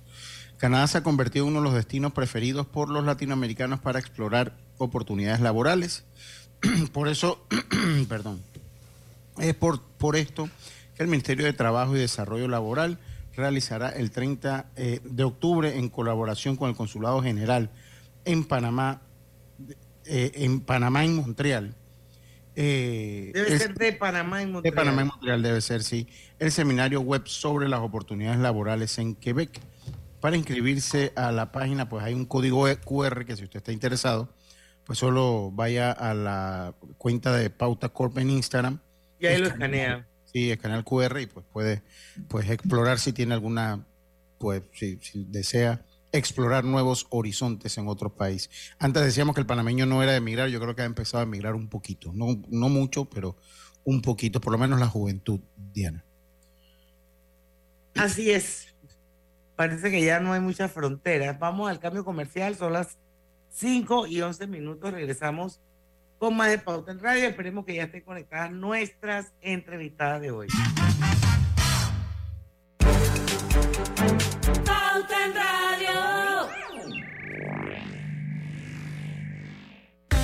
Canadá 0.58 0.88
se 0.88 0.98
ha 0.98 1.04
convertido 1.04 1.46
en 1.46 1.52
uno 1.52 1.60
de 1.60 1.66
los 1.66 1.74
destinos 1.74 2.12
preferidos 2.12 2.66
por 2.68 2.90
los 2.90 3.06
latinoamericanos 3.06 3.80
para 3.80 4.00
explorar 4.00 4.58
oportunidades 4.78 5.40
laborales. 5.42 6.04
por 6.92 7.08
eso, 7.08 7.46
perdón, 8.10 8.42
es 9.38 9.56
por, 9.56 9.82
por 9.82 10.16
esto 10.16 10.50
que 11.00 11.04
el 11.04 11.10
Ministerio 11.10 11.46
de 11.46 11.54
Trabajo 11.54 11.96
y 11.96 12.00
Desarrollo 12.00 12.50
Laboral 12.50 13.00
realizará 13.34 13.88
el 13.88 14.12
30 14.12 14.72
eh, 14.76 15.00
de 15.02 15.24
octubre 15.24 15.78
en 15.78 15.88
colaboración 15.88 16.58
con 16.58 16.70
el 16.70 16.76
Consulado 16.76 17.24
General 17.24 17.70
en 18.26 18.44
Panamá, 18.44 19.02
eh, 20.04 20.32
en 20.36 20.60
Panamá 20.60 21.06
y 21.06 21.08
Montreal, 21.08 21.74
eh, 22.54 23.32
debe 23.34 23.58
ser 23.58 23.76
de 23.76 23.94
Panamá 23.94 24.42
y 24.42 24.48
Montreal. 24.48 24.76
De 24.76 24.76
Panamá 24.76 25.04
y 25.04 25.06
Montreal 25.06 25.42
debe 25.42 25.62
ser, 25.62 25.84
sí. 25.84 26.06
El 26.38 26.52
seminario 26.52 27.00
web 27.00 27.26
sobre 27.28 27.70
las 27.70 27.80
oportunidades 27.80 28.40
laborales 28.40 28.98
en 28.98 29.16
Quebec. 29.16 29.58
Para 30.20 30.36
inscribirse 30.36 31.14
a 31.16 31.32
la 31.32 31.54
página, 31.54 31.88
pues 31.88 32.04
hay 32.04 32.14
un 32.14 32.26
código 32.26 32.66
QR 32.84 33.24
que 33.24 33.38
si 33.38 33.46
usted 33.46 33.60
está 33.60 33.72
interesado, 33.72 34.34
pues 34.84 35.00
solo 35.00 35.50
vaya 35.54 35.94
a 35.94 36.14
la 36.14 36.74
cuenta 36.98 37.34
de 37.38 37.50
Pauta 37.50 37.88
Corp 37.88 38.18
en 38.18 38.32
Instagram. 38.32 38.80
Y 39.18 39.28
ahí 39.28 39.38
lo 39.38 39.48
escanea. 39.48 40.09
Sí, 40.32 40.52
el 40.52 40.84
QR 40.84 41.20
y 41.20 41.26
pues 41.26 41.46
puede 41.52 41.82
pues, 42.28 42.50
explorar 42.50 43.00
si 43.00 43.14
tiene 43.14 43.34
alguna, 43.34 43.86
pues 44.38 44.64
si, 44.74 45.00
desea 45.16 45.86
explorar 46.12 46.64
nuevos 46.64 47.08
horizontes 47.10 47.78
en 47.78 47.88
otro 47.88 48.16
país. 48.16 48.50
Antes 48.80 49.04
decíamos 49.04 49.36
que 49.36 49.42
el 49.42 49.48
panameño 49.48 49.86
no 49.86 50.02
era 50.02 50.12
de 50.12 50.18
emigrar, 50.18 50.50
yo 50.50 50.60
creo 50.60 50.76
que 50.76 50.82
ha 50.82 50.86
empezado 50.86 51.22
a 51.22 51.24
emigrar 51.24 51.56
un 51.56 51.68
poquito, 51.68 52.12
no, 52.14 52.42
no 52.50 52.70
mucho, 52.70 53.06
pero 53.06 53.38
un 53.84 54.02
poquito, 54.02 54.42
por 54.42 54.52
lo 54.52 54.58
menos 54.60 54.80
la 54.80 54.88
juventud, 54.88 55.40
Diana. 55.74 56.04
Así 57.96 58.32
es. 58.32 58.74
Parece 59.56 59.92
que 59.92 60.04
ya 60.04 60.20
no 60.20 60.34
hay 60.34 60.40
muchas 60.40 60.72
fronteras. 60.72 61.38
Vamos 61.38 61.70
al 61.70 61.80
cambio 61.80 62.06
comercial, 62.06 62.56
son 62.56 62.74
las 62.74 62.98
5 63.50 64.08
y 64.08 64.22
11 64.22 64.48
minutos. 64.48 64.94
Regresamos 64.94 65.60
con 66.20 66.36
más 66.36 66.50
de 66.50 66.60
Pauta 66.60 66.92
en 66.92 67.00
Radio. 67.00 67.28
Esperemos 67.28 67.66
que 67.66 67.76
ya 67.76 67.84
estén 67.84 68.02
conectadas 68.02 68.52
nuestras 68.52 69.34
entrevistadas 69.42 70.22
de 70.22 70.32
hoy. 70.32 70.48
Pauta 74.66 75.26
en 75.26 75.34
Radio. 75.34 76.50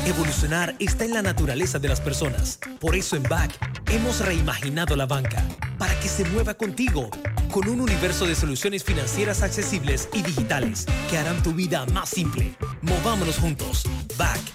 Evolucionar 0.06 0.76
está 0.80 1.06
en 1.06 1.14
la 1.14 1.24
naturaleza 1.24 1.80
de 1.80 1.88
las 1.88 2.00
personas. 2.00 2.60
Por 2.80 2.96
eso 2.96 3.16
en 3.16 3.24
BAC 3.24 3.52
hemos 3.90 4.24
reimaginado 4.24 4.96
la 4.96 5.08
banca 5.08 5.44
para 5.80 5.98
que 6.00 6.08
se 6.08 6.26
mueva 6.26 6.54
contigo 6.54 7.10
con 7.52 7.68
un 7.70 7.82
universo 7.82 8.28
de 8.28 8.36
soluciones 8.36 8.84
financieras 8.84 9.42
accesibles 9.42 10.10
y 10.14 10.22
digitales 10.22 10.86
que 11.10 11.18
harán 11.18 11.42
tu 11.42 11.54
vida 11.54 11.86
más 11.88 12.10
simple. 12.10 12.54
Movámonos 12.82 13.38
juntos. 13.40 13.86
Back. 14.18 14.55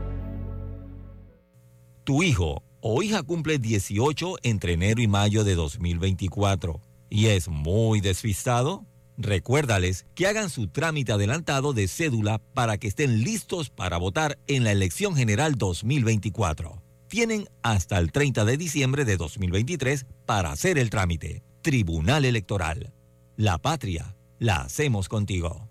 Tu 2.03 2.23
hijo 2.23 2.63
o 2.81 3.03
hija 3.03 3.21
cumple 3.21 3.59
18 3.59 4.37
entre 4.41 4.73
enero 4.73 5.01
y 5.01 5.07
mayo 5.07 5.43
de 5.43 5.53
2024 5.53 6.81
y 7.09 7.27
es 7.27 7.47
muy 7.47 8.01
despistado. 8.01 8.85
Recuérdales 9.17 10.07
que 10.15 10.25
hagan 10.25 10.49
su 10.49 10.67
trámite 10.67 11.11
adelantado 11.11 11.73
de 11.73 11.87
cédula 11.87 12.39
para 12.55 12.79
que 12.79 12.87
estén 12.87 13.21
listos 13.21 13.69
para 13.69 13.97
votar 13.97 14.39
en 14.47 14.63
la 14.63 14.71
elección 14.71 15.15
general 15.15 15.55
2024. 15.59 16.81
Tienen 17.07 17.47
hasta 17.61 17.99
el 17.99 18.11
30 18.11 18.45
de 18.45 18.57
diciembre 18.57 19.05
de 19.05 19.17
2023 19.17 20.07
para 20.25 20.51
hacer 20.51 20.79
el 20.79 20.89
trámite. 20.89 21.43
Tribunal 21.61 22.25
Electoral. 22.25 22.93
La 23.35 23.59
patria 23.59 24.15
la 24.39 24.61
hacemos 24.61 25.07
contigo. 25.07 25.70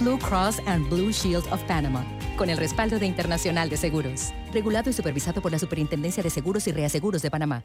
Blue 0.00 0.18
Cross 0.18 0.60
and 0.66 0.88
Blue 0.88 1.12
Shield 1.12 1.46
of 1.52 1.62
Panama 1.64 2.04
con 2.36 2.50
el 2.50 2.56
respaldo 2.56 2.98
de 2.98 3.06
Internacional 3.06 3.68
de 3.68 3.76
Seguros. 3.76 4.32
Regulado 4.52 4.90
y 4.90 4.92
supervisado 4.92 5.40
por 5.40 5.52
la 5.52 5.58
Superintendencia 5.58 6.22
de 6.22 6.30
Seguros 6.30 6.66
y 6.66 6.72
Reaseguros 6.72 7.22
de 7.22 7.30
Panamá. 7.30 7.62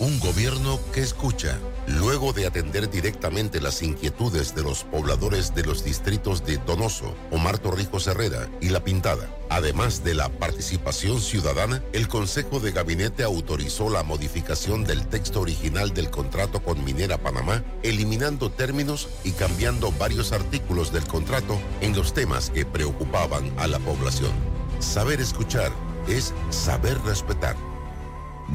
Un 0.00 0.20
gobierno 0.20 0.78
que 0.92 1.00
escucha, 1.00 1.58
luego 1.88 2.32
de 2.32 2.46
atender 2.46 2.88
directamente 2.88 3.60
las 3.60 3.82
inquietudes 3.82 4.54
de 4.54 4.62
los 4.62 4.84
pobladores 4.84 5.56
de 5.56 5.64
los 5.64 5.82
distritos 5.82 6.46
de 6.46 6.58
Donoso, 6.58 7.16
Omar 7.32 7.58
Torrijos 7.58 8.06
Herrera 8.06 8.48
y 8.60 8.68
La 8.68 8.84
Pintada. 8.84 9.28
Además 9.50 10.04
de 10.04 10.14
la 10.14 10.28
participación 10.28 11.20
ciudadana, 11.20 11.82
el 11.92 12.06
Consejo 12.06 12.60
de 12.60 12.70
Gabinete 12.70 13.24
autorizó 13.24 13.90
la 13.90 14.04
modificación 14.04 14.84
del 14.84 15.04
texto 15.08 15.40
original 15.40 15.92
del 15.92 16.10
contrato 16.10 16.62
con 16.62 16.84
Minera 16.84 17.18
Panamá, 17.18 17.64
eliminando 17.82 18.52
términos 18.52 19.08
y 19.24 19.32
cambiando 19.32 19.90
varios 19.90 20.30
artículos 20.30 20.92
del 20.92 21.06
contrato 21.08 21.58
en 21.80 21.96
los 21.96 22.14
temas 22.14 22.50
que 22.50 22.64
preocupaban 22.64 23.52
a 23.58 23.66
la 23.66 23.80
población. 23.80 24.30
Saber 24.78 25.20
escuchar 25.20 25.72
es 26.06 26.32
saber 26.50 26.96
respetar. 27.00 27.56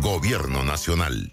Gobierno 0.02 0.64
Nacional. 0.64 1.33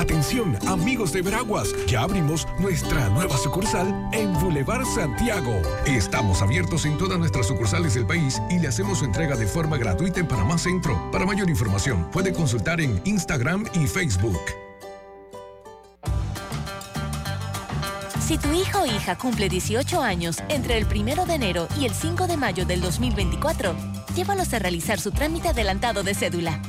Atención, 0.00 0.56
amigos 0.66 1.12
de 1.12 1.20
Veraguas, 1.20 1.74
ya 1.86 2.00
abrimos 2.00 2.48
nuestra 2.58 3.10
nueva 3.10 3.36
sucursal 3.36 4.08
en 4.14 4.32
Boulevard 4.32 4.86
Santiago. 4.86 5.52
Estamos 5.84 6.40
abiertos 6.40 6.86
en 6.86 6.96
todas 6.96 7.18
nuestras 7.18 7.48
sucursales 7.48 7.92
del 7.92 8.06
país 8.06 8.40
y 8.48 8.58
le 8.58 8.68
hacemos 8.68 9.00
su 9.00 9.04
entrega 9.04 9.36
de 9.36 9.46
forma 9.46 9.76
gratuita 9.76 10.18
en 10.18 10.26
Panamá 10.26 10.56
Centro. 10.56 11.10
Para 11.12 11.26
mayor 11.26 11.50
información, 11.50 12.10
puede 12.12 12.32
consultar 12.32 12.80
en 12.80 12.98
Instagram 13.04 13.66
y 13.74 13.86
Facebook. 13.86 14.40
Si 18.26 18.38
tu 18.38 18.50
hijo 18.54 18.80
o 18.80 18.86
hija 18.86 19.18
cumple 19.18 19.50
18 19.50 20.00
años 20.00 20.38
entre 20.48 20.78
el 20.78 20.86
1 20.86 21.26
de 21.26 21.34
enero 21.34 21.68
y 21.78 21.84
el 21.84 21.92
5 21.92 22.26
de 22.26 22.38
mayo 22.38 22.64
del 22.64 22.80
2024, 22.80 23.74
llévalos 24.16 24.54
a 24.54 24.60
realizar 24.60 24.98
su 24.98 25.10
trámite 25.10 25.48
adelantado 25.48 26.02
de 26.02 26.14
cédula. 26.14 26.62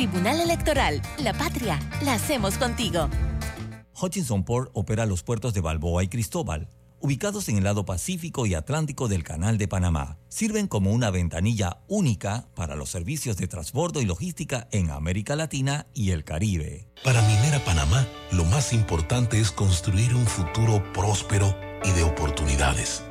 Tribunal 0.00 0.40
Electoral, 0.40 1.02
la 1.18 1.34
patria, 1.34 1.78
la 2.02 2.14
hacemos 2.14 2.56
contigo. 2.56 3.10
Hutchinson 4.00 4.44
Port 4.44 4.70
opera 4.72 5.04
los 5.04 5.22
puertos 5.22 5.52
de 5.52 5.60
Balboa 5.60 6.02
y 6.02 6.08
Cristóbal, 6.08 6.70
ubicados 7.00 7.50
en 7.50 7.58
el 7.58 7.64
lado 7.64 7.84
Pacífico 7.84 8.46
y 8.46 8.54
Atlántico 8.54 9.08
del 9.08 9.24
Canal 9.24 9.58
de 9.58 9.68
Panamá. 9.68 10.16
Sirven 10.30 10.68
como 10.68 10.90
una 10.92 11.10
ventanilla 11.10 11.82
única 11.86 12.48
para 12.54 12.76
los 12.76 12.88
servicios 12.88 13.36
de 13.36 13.46
transbordo 13.46 14.00
y 14.00 14.06
logística 14.06 14.68
en 14.72 14.88
América 14.88 15.36
Latina 15.36 15.86
y 15.92 16.12
el 16.12 16.24
Caribe. 16.24 16.88
Para 17.04 17.20
Minera 17.20 17.62
Panamá, 17.62 18.06
lo 18.32 18.46
más 18.46 18.72
importante 18.72 19.38
es 19.38 19.50
construir 19.50 20.14
un 20.14 20.24
futuro 20.24 20.82
próspero 20.94 21.54
y 21.84 21.90
de 21.90 22.04
oportunidades. 22.04 23.02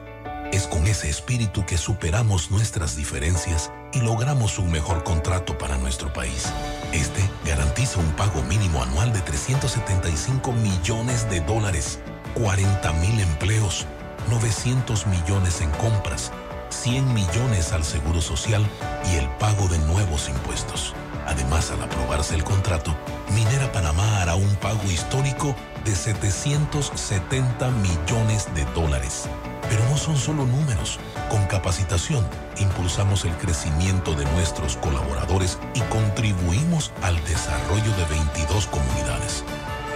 Es 0.51 0.65
con 0.65 0.87
ese 0.87 1.07
espíritu 1.07 1.67
que 1.67 1.77
superamos 1.77 2.49
nuestras 2.49 2.97
diferencias 2.97 3.71
y 3.93 4.01
logramos 4.01 4.59
un 4.59 4.71
mejor 4.71 5.03
contrato 5.03 5.57
para 5.57 5.77
nuestro 5.77 6.11
país. 6.13 6.45
Este 6.91 7.21
garantiza 7.45 7.99
un 7.99 8.11
pago 8.13 8.41
mínimo 8.43 8.81
anual 8.81 9.13
de 9.13 9.21
375 9.21 10.51
millones 10.53 11.29
de 11.29 11.41
dólares, 11.41 11.99
40 12.35 12.93
mil 12.93 13.19
empleos, 13.19 13.85
900 14.29 15.07
millones 15.07 15.61
en 15.61 15.71
compras, 15.71 16.31
100 16.69 17.13
millones 17.13 17.73
al 17.73 17.83
Seguro 17.83 18.21
Social 18.21 18.65
y 19.11 19.17
el 19.17 19.27
pago 19.37 19.67
de 19.67 19.79
nuevos 19.79 20.29
impuestos. 20.29 20.93
Además, 21.25 21.71
al 21.71 21.81
aprobarse 21.83 22.35
el 22.35 22.43
contrato, 22.43 22.95
Minera 23.33 23.71
Panamá 23.71 24.21
hará 24.21 24.35
un 24.35 24.55
pago 24.55 24.83
histórico 24.85 25.55
de 25.85 25.95
770 25.95 27.69
millones 27.71 28.53
de 28.55 28.65
dólares. 28.73 29.29
Pero 29.69 29.85
no 29.89 29.97
son 29.97 30.17
solo 30.17 30.45
números. 30.45 30.99
Con 31.29 31.45
capacitación, 31.45 32.27
impulsamos 32.57 33.25
el 33.25 33.33
crecimiento 33.37 34.13
de 34.13 34.25
nuestros 34.25 34.77
colaboradores 34.77 35.59
y 35.75 35.81
contribuimos 35.81 36.91
al 37.01 37.15
desarrollo 37.25 37.95
de 37.95 38.05
22 38.05 38.67
comunidades. 38.67 39.43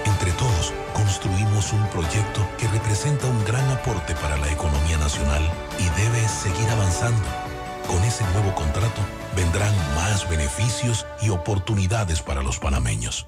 Entre 0.06 0.32
todos, 0.34 0.74
construimos 0.94 1.74
un 1.74 1.86
proyecto 1.88 2.48
que 2.58 2.68
representa 2.68 3.25
un 3.27 3.44
gran 3.46 3.68
aporte 3.72 4.13
para 4.15 4.38
la 4.38 4.51
economía 4.51 4.98
nacional 4.98 5.42
y 5.80 6.01
debe 6.01 6.27
seguir 6.27 6.70
avanzando. 6.70 7.22
Con 7.88 8.01
ese 8.03 8.24
nuevo 8.34 8.53
contrato 8.56 9.01
vendrán 9.36 9.74
más 9.96 10.30
beneficios 10.30 11.06
y 11.22 11.30
oportunidades 11.30 12.22
para 12.22 12.44
los 12.44 12.60
panameños. 12.60 13.27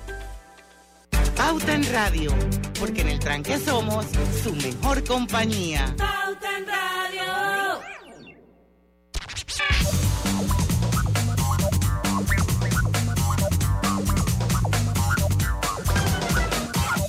Pauta 1.41 1.73
en 1.73 1.91
Radio, 1.91 2.31
porque 2.79 3.01
en 3.01 3.07
el 3.09 3.19
tranque 3.19 3.57
somos 3.57 4.05
su 4.43 4.53
mejor 4.53 5.03
compañía. 5.03 5.91
Pauta 5.97 6.57
en 6.57 6.67
Radio. 6.67 7.81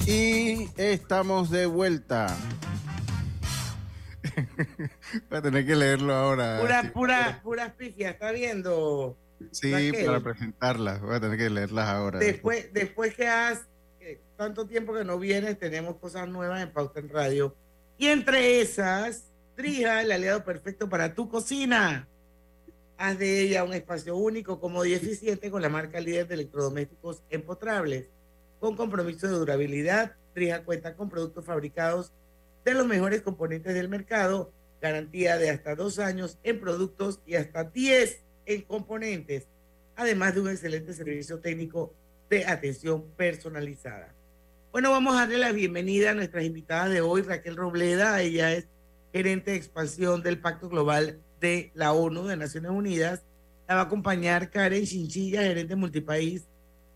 Y 0.07 0.71
estamos 0.79 1.51
de 1.51 1.67
vuelta. 1.67 2.35
Voy 5.29 5.39
a 5.39 5.43
tener 5.43 5.67
que 5.67 5.77
leerlo 5.77 6.15
ahora. 6.15 6.59
Pura, 6.59 6.91
pura, 6.95 7.41
pura 7.43 7.75
pifias, 7.77 8.15
¿está 8.15 8.33
viendo? 8.33 9.19
Sí, 9.51 9.71
Raquel? 9.71 10.07
para 10.07 10.21
presentarlas. 10.21 11.03
Voy 11.03 11.17
a 11.17 11.21
tener 11.21 11.37
que 11.37 11.51
leerlas 11.51 11.87
ahora. 11.87 12.19
Después, 12.19 12.73
después 12.73 13.15
que 13.15 13.29
has 13.29 13.69
tanto 14.43 14.67
tiempo 14.67 14.93
que 14.93 15.05
no 15.05 15.21
vienes, 15.21 15.57
tenemos 15.57 15.99
cosas 15.99 16.29
nuevas 16.29 16.61
en 16.61 16.73
Pauta 16.73 16.99
en 16.99 17.09
Radio. 17.09 17.55
Y 17.97 18.09
entre 18.09 18.61
esas, 18.61 19.31
Trija, 19.55 20.03
el 20.03 20.11
aliado 20.11 20.45
perfecto 20.45 20.89
para 20.89 21.15
tu 21.15 21.29
cocina. 21.29 22.09
Haz 22.99 23.21
de 23.21 23.41
ella 23.41 23.63
un 23.63 23.73
espacio 23.73 24.17
único, 24.17 24.59
cómodo 24.59 24.85
y 24.85 24.95
eficiente 24.95 25.49
con 25.49 25.63
la 25.63 25.69
marca 25.69 26.01
líder 26.01 26.27
de 26.27 26.35
electrodomésticos 26.35 27.23
empotrables. 27.31 28.09
Con 28.59 28.77
compromiso 28.77 29.29
de 29.29 29.35
durabilidad, 29.35 30.17
Trija 30.35 30.65
cuenta 30.65 30.97
con 30.97 31.09
productos 31.09 31.45
fabricados 31.45 32.13
de 32.65 32.75
los 32.75 32.87
mejores 32.89 33.23
componentes 33.23 33.75
del 33.75 33.89
mercado, 33.89 34.53
garantía 34.81 35.39
de 35.39 35.51
hasta 35.51 35.77
dos 35.77 36.01
años 36.01 36.37
en 36.43 36.59
productos 36.59 37.21
y 37.27 37.37
hasta 37.37 37.63
10 37.63 38.25
en 38.47 38.63
componentes, 38.63 39.47
además 39.95 40.35
de 40.35 40.41
un 40.41 40.51
excelente 40.51 40.93
servicio 40.95 41.39
técnico 41.39 41.95
de 42.29 42.45
atención 42.45 43.05
personalizada. 43.17 44.13
Bueno, 44.73 44.91
vamos 44.91 45.15
a 45.15 45.19
darle 45.19 45.37
la 45.37 45.53
bienvenida 45.53 46.13
a 46.13 46.15
nuestras 46.15 46.45
invitadas 46.45 46.89
de 46.89 47.03
hoy, 47.03 47.21
Raquel 47.21 47.57
Robleda, 47.57 48.23
ella 48.23 48.55
es 48.55 48.69
gerente 49.13 49.51
de 49.51 49.59
expansión 49.59 50.23
del 50.23 50.41
Pacto 50.41 50.71
Global 50.71 51.21
de 51.41 51.71
la 51.75 51.93
ONU 51.93 52.25
de 52.25 52.39
Naciones 52.39 52.71
Unidas. 52.71 53.23
La 53.69 53.75
va 53.75 53.81
a 53.83 53.85
acompañar 53.85 54.49
Karen 54.49 54.87
Chinchilla, 54.87 55.43
gerente 55.43 55.77
multipaís 55.77 56.49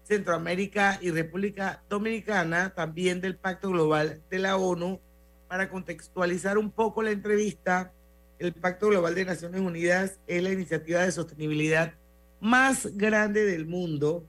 Centroamérica 0.04 0.98
y 1.02 1.10
República 1.10 1.82
Dominicana, 1.90 2.72
también 2.74 3.20
del 3.20 3.36
Pacto 3.36 3.68
Global 3.68 4.22
de 4.30 4.38
la 4.38 4.56
ONU. 4.56 4.98
Para 5.46 5.68
contextualizar 5.68 6.56
un 6.56 6.70
poco 6.70 7.02
la 7.02 7.10
entrevista, 7.10 7.92
el 8.38 8.54
Pacto 8.54 8.88
Global 8.88 9.14
de 9.14 9.26
Naciones 9.26 9.60
Unidas 9.60 10.18
es 10.26 10.42
la 10.42 10.50
iniciativa 10.50 11.02
de 11.02 11.12
sostenibilidad 11.12 11.92
más 12.40 12.96
grande 12.96 13.44
del 13.44 13.66
mundo 13.66 14.24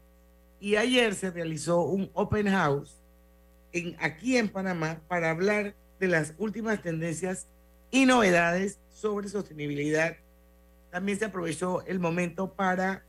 y 0.59 0.75
ayer 0.75 1.15
se 1.15 1.31
realizó 1.31 1.83
un 1.83 2.09
open 2.13 2.49
house 2.49 2.97
en, 3.73 3.95
aquí 3.99 4.37
en 4.37 4.49
Panamá 4.49 5.01
para 5.07 5.29
hablar 5.29 5.75
de 5.99 6.07
las 6.07 6.33
últimas 6.37 6.81
tendencias 6.81 7.47
y 7.91 8.05
novedades 8.05 8.79
sobre 8.89 9.29
sostenibilidad. 9.29 10.17
También 10.91 11.19
se 11.19 11.25
aprovechó 11.25 11.85
el 11.85 11.99
momento 11.99 12.53
para 12.53 13.03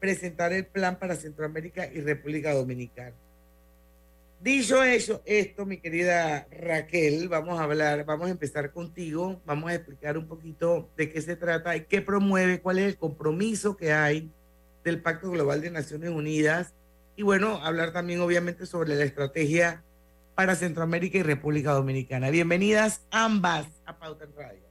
presentar 0.00 0.52
el 0.52 0.66
plan 0.66 0.98
para 0.98 1.16
Centroamérica 1.16 1.86
y 1.86 2.00
República 2.00 2.52
Dominicana. 2.52 3.14
Dicho 4.40 4.84
eso, 4.84 5.22
esto, 5.24 5.64
mi 5.64 5.78
querida 5.78 6.46
Raquel, 6.50 7.28
vamos 7.28 7.58
a 7.58 7.62
hablar, 7.62 8.04
vamos 8.04 8.28
a 8.28 8.30
empezar 8.30 8.72
contigo, 8.72 9.40
vamos 9.46 9.70
a 9.70 9.74
explicar 9.74 10.18
un 10.18 10.26
poquito 10.26 10.90
de 10.98 11.10
qué 11.10 11.22
se 11.22 11.36
trata 11.36 11.74
y 11.76 11.86
qué 11.86 12.02
promueve, 12.02 12.60
cuál 12.60 12.78
es 12.78 12.84
el 12.84 12.98
compromiso 12.98 13.74
que 13.74 13.94
hay 13.94 14.30
del 14.84 15.00
Pacto 15.00 15.30
Global 15.30 15.62
de 15.62 15.70
Naciones 15.70 16.10
Unidas 16.10 16.74
y 17.16 17.22
bueno, 17.22 17.64
hablar 17.64 17.92
también 17.92 18.20
obviamente 18.20 18.66
sobre 18.66 18.94
la 18.96 19.04
estrategia 19.04 19.82
para 20.34 20.56
Centroamérica 20.56 21.18
y 21.18 21.22
República 21.22 21.72
Dominicana. 21.72 22.30
Bienvenidas 22.30 23.06
ambas 23.10 23.66
a 23.86 23.98
Pauta 23.98 24.24
en 24.24 24.34
Radio. 24.34 24.64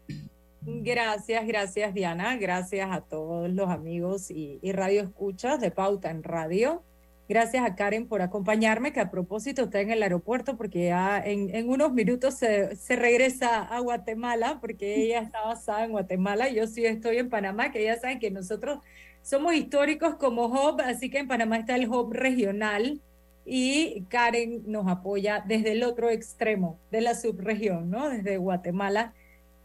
Gracias, 0.66 1.46
gracias 1.46 1.94
Diana, 1.94 2.38
gracias 2.38 2.90
a 2.92 3.02
todos 3.02 3.50
los 3.50 3.70
amigos 3.70 4.32
y, 4.32 4.60
y 4.62 4.72
radio 4.72 5.02
escuchas 5.02 5.60
de 5.60 5.72
Pauta 5.72 6.10
en 6.10 6.24
Radio. 6.24 6.84
Gracias 7.28 7.66
a 7.66 7.76
Karen 7.76 8.08
por 8.08 8.22
acompañarme, 8.22 8.92
que 8.92 9.00
a 9.00 9.10
propósito 9.10 9.64
está 9.64 9.80
en 9.80 9.92
el 9.92 10.04
aeropuerto 10.04 10.58
porque 10.58 10.86
ya 10.88 11.20
en, 11.20 11.54
en 11.56 11.70
unos 11.70 11.94
minutos 11.94 12.36
se, 12.36 12.76
se, 12.76 12.98
regresa 12.98 13.62
a 13.62 13.80
Guatemala 13.80 14.60
porque 14.60 15.04
ella 15.04 15.20
está 15.20 15.42
basada 15.42 15.86
en 15.86 15.92
Guatemala. 15.92 16.50
Yo 16.50 16.68
sí 16.68 16.86
estoy 16.86 17.18
en 17.18 17.30
Panamá, 17.30 17.72
que 17.72 17.84
ya 17.84 17.98
saben 17.98 18.20
que 18.20 18.30
nosotros 18.30 18.80
somos 19.22 19.54
históricos 19.54 20.16
como 20.16 20.48
hub, 20.48 20.82
así 20.82 21.10
que 21.10 21.20
en 21.20 21.30
Panamá 21.30 21.58
está 21.58 21.76
el 21.76 21.88
hub 21.88 22.12
regional 22.12 23.02
y 23.46 24.04
Karen 24.10 24.64
nos 24.66 24.88
apoya 24.88 25.44
desde 25.46 25.74
el 25.74 25.84
otro 25.84 26.10
extremo 26.10 26.80
de 26.92 27.02
la 27.02 27.16
subregión, 27.16 27.90
¿no? 27.90 28.10
Desde 28.10 28.38
Guatemala. 28.38 29.14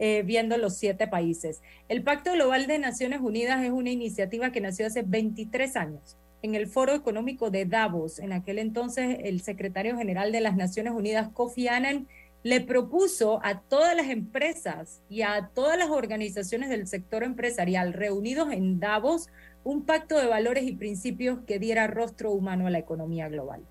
Eh, 0.01 0.23
viendo 0.23 0.57
los 0.59 0.77
siete 0.77 1.09
países. 1.09 1.61
El 1.88 2.05
Pacto 2.05 2.33
Global 2.33 2.69
de 2.69 2.79
Naciones 2.79 3.21
Unidas 3.21 3.64
es 3.64 3.73
una 3.73 3.91
iniciativa 3.91 4.53
que 4.53 4.61
nació 4.61 4.87
hace 4.87 5.03
23 5.03 5.75
años 5.75 6.17
en 6.43 6.55
el 6.55 6.69
Foro 6.69 6.95
Económico 6.95 7.51
de 7.51 7.64
Davos. 7.64 8.21
En 8.21 8.33
aquel 8.33 8.61
entonces, 8.61 9.19
el 9.25 9.41
secretario 9.41 9.97
general 9.97 10.31
de 10.31 10.41
las 10.41 10.57
Naciones 10.57 10.93
Unidas, 10.93 11.31
Kofi 11.33 11.67
Annan, 11.67 12.07
le 12.45 12.61
propuso 12.61 13.41
a 13.43 13.61
todas 13.61 13.97
las 13.97 14.09
empresas 14.09 15.03
y 15.09 15.23
a 15.23 15.51
todas 15.53 15.77
las 15.77 15.91
organizaciones 15.91 16.69
del 16.69 16.87
sector 16.87 17.25
empresarial 17.25 17.93
reunidos 17.93 18.53
en 18.53 18.79
Davos 18.79 19.29
un 19.64 19.85
pacto 19.85 20.18
de 20.18 20.27
valores 20.27 20.64
y 20.64 20.73
principios 20.73 21.40
que 21.47 21.59
diera 21.59 21.87
rostro 21.87 22.33
humano 22.33 22.66
a 22.66 22.71
la 22.71 22.79
economía 22.79 23.29
global. 23.29 23.62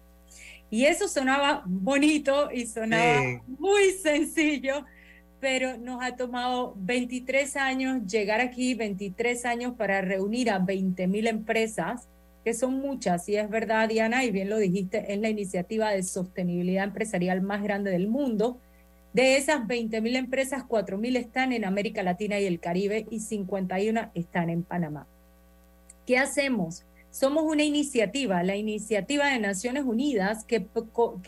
Y 0.69 0.85
eso 0.85 1.07
sonaba 1.07 1.63
bonito 1.65 2.51
y 2.51 2.65
sonaba 2.65 3.21
sí. 3.21 3.39
muy 3.47 3.91
sencillo, 3.91 4.85
pero 5.39 5.77
nos 5.77 6.03
ha 6.03 6.15
tomado 6.15 6.73
23 6.77 7.55
años 7.55 8.05
llegar 8.05 8.41
aquí, 8.41 8.73
23 8.73 9.45
años 9.45 9.73
para 9.77 10.01
reunir 10.01 10.49
a 10.49 10.59
20 10.59 11.07
mil 11.07 11.27
empresas 11.27 12.07
que 12.47 12.53
son 12.53 12.79
muchas, 12.79 13.27
y 13.27 13.35
es 13.35 13.49
verdad, 13.49 13.89
Diana, 13.89 14.23
y 14.23 14.31
bien 14.31 14.49
lo 14.49 14.55
dijiste, 14.55 15.11
es 15.11 15.19
la 15.19 15.27
iniciativa 15.27 15.89
de 15.89 16.01
sostenibilidad 16.01 16.85
empresarial 16.85 17.41
más 17.41 17.61
grande 17.61 17.91
del 17.91 18.07
mundo. 18.07 18.57
De 19.11 19.35
esas 19.35 19.67
20.000 19.67 20.15
empresas, 20.15 20.63
4.000 20.63 21.17
están 21.17 21.51
en 21.51 21.65
América 21.65 22.03
Latina 22.03 22.39
y 22.39 22.45
el 22.45 22.61
Caribe 22.61 23.05
y 23.11 23.19
51 23.19 24.11
están 24.13 24.49
en 24.49 24.63
Panamá. 24.63 25.07
¿Qué 26.07 26.17
hacemos? 26.17 26.85
Somos 27.09 27.43
una 27.43 27.65
iniciativa, 27.65 28.41
la 28.41 28.55
iniciativa 28.55 29.25
de 29.25 29.39
Naciones 29.39 29.83
Unidas, 29.83 30.45
que, 30.45 30.61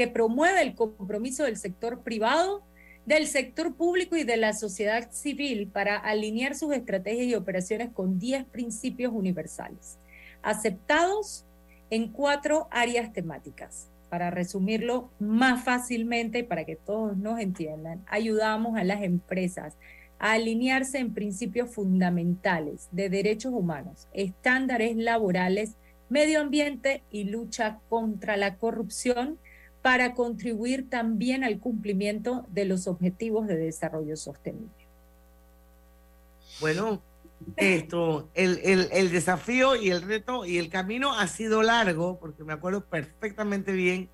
promueve 0.08 0.62
el 0.62 0.74
compromiso 0.74 1.44
del 1.44 1.58
sector 1.58 2.02
privado, 2.02 2.64
del 3.06 3.28
sector 3.28 3.76
público 3.76 4.16
y 4.16 4.24
de 4.24 4.38
la 4.38 4.54
sociedad 4.54 5.12
civil 5.12 5.68
para 5.68 5.98
alinear 5.98 6.56
sus 6.56 6.74
estrategias 6.74 7.28
y 7.28 7.36
operaciones 7.36 7.90
con 7.92 8.20
10 8.20 8.46
principios 8.46 9.12
universales, 9.14 10.00
aceptados 10.44 11.46
en 11.90 12.14
cuatro 12.14 12.70
áreas 12.72 13.12
temáticas 13.12 13.90
para 14.10 14.32
resumirlo 14.32 15.12
más 15.20 15.62
fácilmente 15.62 16.40
y 16.40 16.44
para 16.44 16.64
que 16.64 16.78
todos 16.78 17.18
nos 17.18 17.42
entiendan, 17.42 18.06
ayudamos 18.08 18.78
a 18.78 18.86
las 18.86 19.04
empresas 19.04 19.76
a 20.20 20.34
alinearse 20.34 21.00
en 21.00 21.14
principios 21.14 21.74
fundamentales 21.74 22.90
de 22.92 23.10
derechos 23.10 23.54
humanos, 23.54 24.08
estándares 24.14 24.96
laborales, 24.98 25.76
medio 26.10 26.42
ambiente 26.42 27.04
y 27.10 27.26
lucha 27.26 27.80
contra 27.90 28.36
la 28.38 28.58
corrupción 28.58 29.40
para 29.82 30.14
contribuir 30.14 30.90
también 30.90 31.44
al 31.44 31.60
cumplimiento 31.60 32.46
de 32.50 32.66
los 32.66 32.88
objetivos 32.88 33.48
de 33.48 33.56
desarrollo 33.56 34.18
sostenible. 34.18 34.70
Bueno, 36.60 37.02
esto, 37.56 38.28
el, 38.34 38.60
el, 38.92 39.12
desafío 39.12 39.78
y 39.78 39.92
el 39.92 40.02
reto 40.02 40.46
y 40.46 40.58
el 40.58 40.70
camino 40.70 41.14
ha 41.18 41.28
sido 41.28 41.64
largo, 41.64 42.20
porque 42.20 42.44
me 42.44 42.52
acuerdo 42.52 42.84
perfectamente 42.84 43.72
bien 43.72 44.10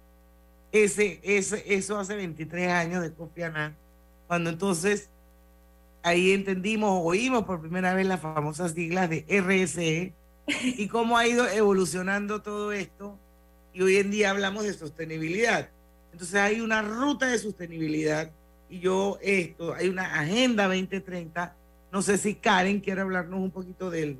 ese, 0.72 1.20
ese, 1.24 1.64
eso 1.74 1.98
hace 1.98 2.16
23 2.16 2.72
años 2.72 3.02
de 3.02 3.12
Kofi 3.12 3.42
cuando 4.28 4.50
entonces 4.50 5.10
ahí 6.06 6.32
entendimos, 6.32 7.02
oímos 7.04 7.44
por 7.44 7.60
primera 7.60 7.94
vez 7.94 8.06
las 8.06 8.22
famosas 8.22 8.74
siglas 8.74 9.10
de 9.10 9.26
RSE 9.28 10.14
y 10.64 10.88
cómo 10.90 11.18
ha 11.18 11.28
ido 11.28 11.48
evolucionando 11.48 12.42
todo 12.42 12.72
esto 12.72 13.18
y 13.74 13.82
hoy 13.82 13.98
en 13.98 14.12
día 14.12 14.30
hablamos 14.30 14.64
de 14.64 14.74
sostenibilidad. 14.74 15.70
Entonces 16.12 16.36
hay 16.36 16.62
una 16.62 16.82
ruta 16.82 17.28
de 17.28 17.40
sostenibilidad 17.40 18.32
y 18.70 18.80
yo 18.80 19.18
esto, 19.22 19.74
hay 19.74 19.90
una 19.90 20.20
agenda 20.22 20.68
2030 20.68 21.56
no 21.96 22.02
sé 22.02 22.18
si 22.18 22.36
Karen 22.36 22.82
quiere 22.82 23.00
hablarnos 23.00 23.40
un 23.40 23.52
poquito 23.52 23.90
de, 23.90 24.18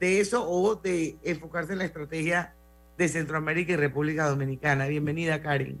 de 0.00 0.20
eso 0.20 0.44
o 0.44 0.74
de 0.74 1.16
enfocarse 1.22 1.72
en 1.72 1.78
la 1.78 1.84
estrategia 1.84 2.52
de 2.98 3.08
Centroamérica 3.08 3.74
y 3.74 3.76
República 3.76 4.26
Dominicana. 4.26 4.86
Bienvenida, 4.86 5.40
Karen. 5.40 5.80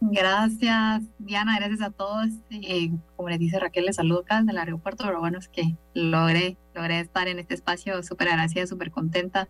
Gracias, 0.00 1.02
Diana, 1.18 1.56
gracias 1.58 1.82
a 1.82 1.90
todos. 1.90 2.28
Eh, 2.50 2.90
como 3.16 3.28
les 3.28 3.38
dice 3.38 3.58
Raquel, 3.58 3.86
les 3.86 3.96
saludo 3.96 4.20
acá 4.20 4.38
desde 4.38 4.52
el 4.52 4.58
aeropuerto, 4.58 5.04
pero 5.04 5.18
bueno, 5.18 5.38
es 5.38 5.48
que 5.48 5.76
logré, 5.92 6.56
logré 6.74 7.00
estar 7.00 7.26
en 7.26 7.40
este 7.40 7.54
espacio 7.54 8.00
súper 8.02 8.28
agradecida, 8.28 8.66
súper 8.66 8.90
contenta. 8.90 9.48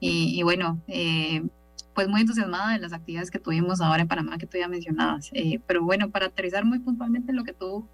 Y, 0.00 0.42
bueno, 0.42 0.82
eh, 0.86 1.42
pues 1.94 2.08
muy 2.08 2.20
entusiasmada 2.20 2.74
de 2.74 2.78
las 2.78 2.92
actividades 2.92 3.30
que 3.30 3.38
tuvimos 3.38 3.80
ahora 3.80 4.02
en 4.02 4.08
Panamá, 4.08 4.36
que 4.36 4.46
tú 4.46 4.58
ya 4.58 4.68
mencionabas. 4.68 5.30
Eh, 5.32 5.60
pero 5.66 5.82
bueno, 5.82 6.10
para 6.10 6.26
aterrizar 6.26 6.64
muy 6.64 6.78
puntualmente 6.78 7.32
lo 7.32 7.42
que 7.42 7.54
tú 7.54 7.88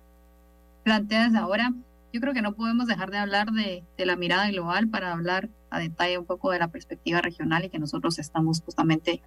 planteas 0.83 1.35
ahora, 1.37 1.73
yo 2.12 2.21
creo 2.21 2.35
que 2.35 2.43
no 2.43 2.55
podemos 2.55 2.87
dejar 2.87 3.11
de 3.11 3.19
hablar 3.19 3.53
de, 3.53 3.85
la 3.97 4.16
mirada 4.16 4.51
global 4.51 4.88
para 4.88 5.12
hablar 5.12 5.49
a 5.71 5.79
detalle 5.79 6.19
un 6.19 6.25
poco 6.25 6.51
de 6.51 6.59
la 6.59 6.69
perspectiva 6.69 7.21
regional 7.21 7.64
y 7.64 7.71
que 7.71 7.79
nosotros 7.79 8.19
estamos 8.19 8.61
justamente 8.61 9.23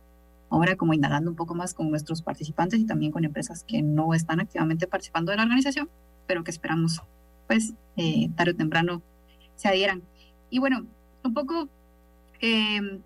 ahora 0.53 0.75
como 0.75 0.93
indagando 0.93 1.29
un 1.31 1.35
poco 1.35 1.55
más 1.55 1.73
con 1.73 1.89
nuestros 1.89 2.21
participantes 2.21 2.79
y 2.79 2.85
también 2.85 3.11
con 3.11 3.25
empresas 3.25 3.63
que 3.63 3.81
no 3.81 4.13
están 4.13 4.39
activamente 4.39 4.87
participando 4.87 5.31
de 5.31 5.37
la 5.37 5.43
organización, 5.43 5.89
pero 6.27 6.43
que 6.43 6.51
esperamos 6.51 7.01
pues 7.47 7.73
eh, 7.97 8.29
tarde 8.35 8.51
o 8.51 8.55
temprano 8.55 9.01
se 9.55 9.67
adhieran. 9.67 10.03
Y 10.49 10.59
bueno, 10.59 10.85
un 11.23 11.33
poco 11.33 11.69
eh, 12.39 12.99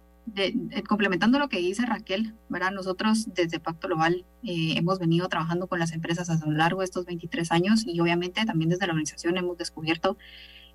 complementando 0.87 1.39
lo 1.39 1.47
que 1.47 1.59
dice 1.59 1.85
Raquel, 1.85 2.33
¿verdad? 2.49 2.71
Nosotros 2.71 3.29
desde 3.33 3.59
Pacto 3.59 3.87
Global 3.87 4.25
eh, 4.43 4.73
hemos 4.75 4.99
venido 4.99 5.29
trabajando 5.29 5.67
con 5.67 5.79
las 5.79 5.93
empresas 5.93 6.29
a 6.29 6.45
lo 6.45 6.51
largo 6.51 6.81
de 6.81 6.85
estos 6.85 7.05
23 7.05 7.51
años 7.51 7.83
y 7.87 7.99
obviamente 8.01 8.45
también 8.45 8.69
desde 8.69 8.87
la 8.87 8.93
organización 8.93 9.37
hemos 9.37 9.57
descubierto 9.57 10.17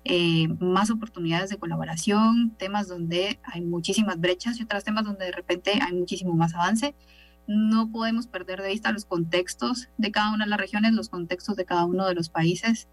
eh, 0.05 0.49
más 0.59 0.89
oportunidades 0.89 1.49
de 1.49 1.57
colaboración, 1.57 2.55
temas 2.57 2.87
donde 2.89 3.39
hay 3.43 3.61
muchísimas 3.61 4.19
brechas 4.19 4.59
y 4.59 4.63
otros 4.63 4.83
temas 4.83 5.05
donde 5.05 5.25
de 5.25 5.31
repente 5.31 5.79
hay 5.81 5.93
muchísimo 5.93 6.33
más 6.33 6.53
avance. 6.53 6.93
No 7.47 7.89
podemos 7.91 8.27
perder 8.27 8.61
de 8.61 8.69
vista 8.69 8.91
los 8.91 9.05
contextos 9.05 9.89
de 9.97 10.11
cada 10.11 10.33
una 10.33 10.43
de 10.45 10.49
las 10.49 10.59
regiones, 10.59 10.93
los 10.93 11.09
contextos 11.09 11.55
de 11.55 11.65
cada 11.65 11.85
uno 11.85 12.05
de 12.05 12.15
los 12.15 12.29
países, 12.29 12.89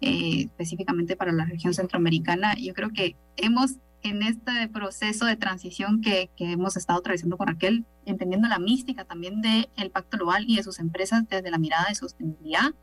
eh, 0.00 0.42
específicamente 0.42 1.16
para 1.16 1.32
la 1.32 1.44
región 1.44 1.74
centroamericana. 1.74 2.54
Yo 2.54 2.72
creo 2.72 2.90
que 2.90 3.16
hemos 3.36 3.76
en 4.02 4.22
este 4.22 4.68
proceso 4.68 5.24
de 5.24 5.36
transición 5.36 6.02
que, 6.02 6.30
que, 6.36 6.52
hemos 6.52 6.76
estado 6.76 6.98
atravesando 6.98 7.38
con 7.38 7.46
Raquel, 7.46 7.86
entendiendo 8.04 8.48
la 8.48 8.58
mística 8.58 9.04
también 9.04 9.40
del 9.40 9.68
el 9.76 9.90
Pacto 9.90 10.18
Global 10.18 10.44
y 10.46 10.56
de 10.56 10.62
sus 10.62 10.78
empresas 10.78 11.24
desde 11.28 11.50
la 11.50 11.58
mirada 11.58 11.86
de 11.88 11.94
sostenibilidad, 11.94 12.74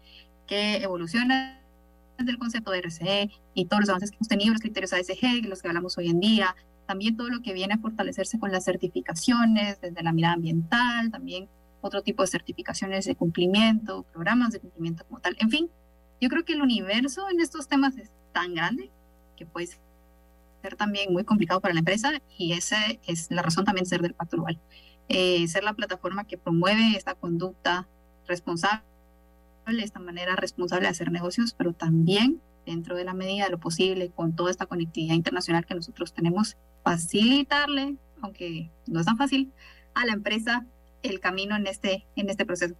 que 0.47 0.77
evoluciona 0.77 1.60
desde 2.17 2.31
el 2.31 2.37
concepto 2.37 2.71
de 2.71 2.81
RCE 2.81 3.29
y 3.53 3.65
todos 3.65 3.81
los 3.81 3.89
avances 3.89 4.11
que 4.11 4.17
hemos 4.17 4.27
tenido, 4.27 4.51
los 4.53 4.61
criterios 4.61 4.93
ASG, 4.93 5.47
los 5.47 5.61
que 5.61 5.67
hablamos 5.67 5.97
hoy 5.97 6.09
en 6.09 6.19
día, 6.19 6.55
también 6.85 7.15
todo 7.15 7.29
lo 7.29 7.41
que 7.41 7.53
viene 7.53 7.73
a 7.73 7.77
fortalecerse 7.77 8.39
con 8.39 8.51
las 8.51 8.65
certificaciones 8.65 9.79
desde 9.81 10.03
la 10.03 10.11
mirada 10.11 10.35
ambiental, 10.35 11.09
también 11.11 11.47
otro 11.81 12.01
tipo 12.01 12.23
de 12.23 12.27
certificaciones 12.27 13.05
de 13.05 13.15
cumplimiento, 13.15 14.03
programas 14.11 14.51
de 14.51 14.59
cumplimiento 14.59 15.05
como 15.05 15.19
tal. 15.19 15.35
En 15.39 15.49
fin, 15.49 15.69
yo 16.19 16.29
creo 16.29 16.45
que 16.45 16.53
el 16.53 16.61
universo 16.61 17.29
en 17.29 17.39
estos 17.39 17.67
temas 17.67 17.97
es 17.97 18.11
tan 18.33 18.53
grande 18.53 18.91
que 19.35 19.45
pues 19.45 19.79
ser 20.61 20.75
también 20.75 21.11
muy 21.11 21.23
complicado 21.23 21.59
para 21.59 21.73
la 21.73 21.79
empresa 21.79 22.11
y 22.37 22.53
esa 22.53 22.77
es 23.07 23.31
la 23.31 23.41
razón 23.41 23.65
también 23.65 23.85
de 23.85 23.89
ser 23.89 24.01
del 24.01 24.13
Pacto 24.13 24.37
Global. 24.37 24.59
Eh, 25.09 25.47
ser 25.47 25.63
la 25.63 25.73
plataforma 25.73 26.25
que 26.25 26.37
promueve 26.37 26.95
esta 26.95 27.15
conducta 27.15 27.87
responsable, 28.27 28.83
esta 29.79 29.99
manera 29.99 30.35
responsable 30.35 30.83
de 30.83 30.91
hacer 30.91 31.11
negocios, 31.11 31.53
pero 31.53 31.73
también 31.73 32.41
dentro 32.65 32.95
de 32.95 33.05
la 33.05 33.13
medida 33.13 33.45
de 33.45 33.51
lo 33.51 33.59
posible, 33.59 34.11
con 34.11 34.35
toda 34.35 34.51
esta 34.51 34.65
conectividad 34.65 35.15
internacional 35.15 35.65
que 35.65 35.75
nosotros 35.75 36.13
tenemos, 36.13 36.57
facilitarle, 36.83 37.95
aunque 38.21 38.71
no 38.87 38.99
es 38.99 39.05
tan 39.05 39.17
fácil, 39.17 39.51
a 39.93 40.05
la 40.05 40.13
empresa 40.13 40.65
el 41.03 41.19
camino 41.19 41.55
en 41.55 41.67
este, 41.67 42.05
en 42.15 42.29
este 42.29 42.45
proceso. 42.45 42.75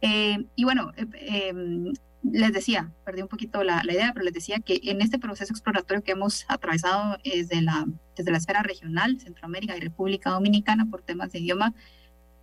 Eh, 0.00 0.44
y 0.56 0.64
bueno, 0.64 0.92
eh, 0.96 1.48
em, 1.48 1.92
les 2.22 2.52
decía, 2.52 2.92
perdí 3.04 3.22
un 3.22 3.28
poquito 3.28 3.64
la, 3.64 3.82
idea, 3.84 4.12
pero 4.12 4.24
les 4.24 4.34
decía 4.34 4.60
que 4.60 4.80
en 4.84 5.00
este 5.00 5.18
proceso 5.18 5.52
exploratorio 5.52 6.02
que 6.02 6.12
hemos 6.12 6.44
atravesado 6.48 7.18
desde 7.24 7.62
la, 7.62 7.86
desde 8.16 8.30
la 8.30 8.38
esfera 8.38 8.62
regional, 8.62 9.18
Centroamérica 9.20 9.76
y 9.76 9.80
República 9.80 10.30
Dominicana 10.30 10.86
por 10.90 11.02
temas 11.02 11.32
de 11.32 11.40
idioma, 11.40 11.74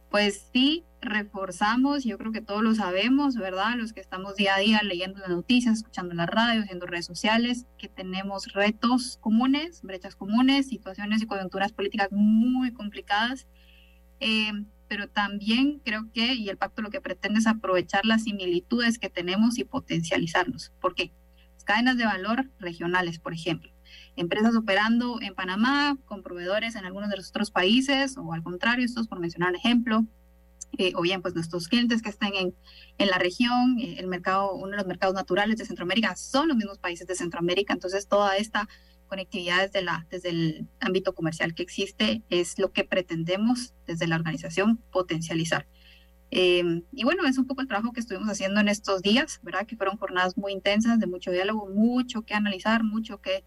pues 0.09 0.49
sí 0.53 0.85
reforzamos, 1.01 2.03
yo 2.03 2.17
creo 2.17 2.31
que 2.31 2.41
todos 2.41 2.61
lo 2.61 2.75
sabemos, 2.75 3.35
¿verdad? 3.35 3.75
Los 3.77 3.93
que 3.93 4.01
estamos 4.01 4.35
día 4.35 4.55
a 4.55 4.59
día 4.59 4.81
leyendo 4.83 5.19
las 5.19 5.29
noticias, 5.29 5.77
escuchando 5.77 6.13
la 6.13 6.25
radio, 6.25 6.63
viendo 6.63 6.85
redes 6.85 7.05
sociales, 7.05 7.65
que 7.77 7.87
tenemos 7.87 8.51
retos 8.53 9.17
comunes, 9.21 9.81
brechas 9.81 10.15
comunes, 10.15 10.67
situaciones 10.67 11.21
y 11.21 11.27
coyunturas 11.27 11.71
políticas 11.71 12.09
muy 12.11 12.73
complicadas. 12.73 13.47
Eh, 14.19 14.51
pero 14.89 15.07
también 15.07 15.79
creo 15.85 16.11
que, 16.11 16.33
y 16.33 16.49
el 16.49 16.57
pacto 16.57 16.81
lo 16.81 16.89
que 16.89 16.99
pretende 16.99 17.39
es 17.39 17.47
aprovechar 17.47 18.05
las 18.05 18.23
similitudes 18.23 18.97
que 18.97 19.09
tenemos 19.09 19.59
y 19.59 19.63
potencializarlos. 19.63 20.73
¿Por 20.81 20.95
qué? 20.95 21.13
cadenas 21.69 21.97
de 21.97 22.05
valor 22.05 22.49
regionales, 22.57 23.19
por 23.19 23.31
ejemplo. 23.31 23.71
Empresas 24.15 24.55
operando 24.55 25.19
en 25.21 25.35
Panamá 25.35 25.97
con 26.05 26.23
proveedores 26.23 26.75
en 26.75 26.85
algunos 26.85 27.09
de 27.09 27.17
los 27.17 27.29
otros 27.29 27.51
países, 27.51 28.17
o 28.17 28.33
al 28.33 28.43
contrario, 28.43 28.85
estos 28.85 29.07
por 29.07 29.19
mencionar 29.19 29.55
ejemplo, 29.55 30.05
eh, 30.77 30.93
o 30.95 31.01
bien 31.01 31.21
pues 31.21 31.33
nuestros 31.35 31.67
clientes 31.67 32.01
que 32.01 32.09
estén 32.09 32.35
en, 32.35 32.55
en 32.97 33.07
la 33.07 33.17
región, 33.17 33.77
eh, 33.79 33.95
el 33.97 34.07
mercado, 34.07 34.53
uno 34.53 34.71
de 34.71 34.77
los 34.77 34.85
mercados 34.85 35.15
naturales 35.15 35.57
de 35.57 35.65
Centroamérica 35.65 36.15
son 36.15 36.47
los 36.47 36.57
mismos 36.57 36.77
países 36.77 37.07
de 37.07 37.15
Centroamérica, 37.15 37.73
entonces 37.73 38.07
toda 38.07 38.37
esta 38.37 38.67
conectividad 39.07 39.63
desde, 39.63 39.81
la, 39.81 40.05
desde 40.09 40.29
el 40.29 40.67
ámbito 40.79 41.13
comercial 41.13 41.55
que 41.55 41.63
existe 41.63 42.21
es 42.29 42.59
lo 42.59 42.71
que 42.71 42.83
pretendemos 42.83 43.73
desde 43.87 44.07
la 44.07 44.15
organización 44.15 44.77
potencializar. 44.91 45.67
Eh, 46.31 46.83
y 46.91 47.03
bueno, 47.03 47.25
es 47.25 47.39
un 47.39 47.47
poco 47.47 47.61
el 47.61 47.67
trabajo 47.67 47.91
que 47.91 47.99
estuvimos 47.99 48.29
haciendo 48.29 48.59
en 48.59 48.69
estos 48.69 49.01
días, 49.01 49.39
¿verdad? 49.41 49.65
Que 49.65 49.75
fueron 49.75 49.97
jornadas 49.97 50.37
muy 50.37 50.53
intensas, 50.53 50.99
de 50.99 51.07
mucho 51.07 51.31
diálogo, 51.31 51.67
mucho 51.69 52.21
que 52.21 52.35
analizar, 52.35 52.83
mucho 52.83 53.19
que, 53.19 53.43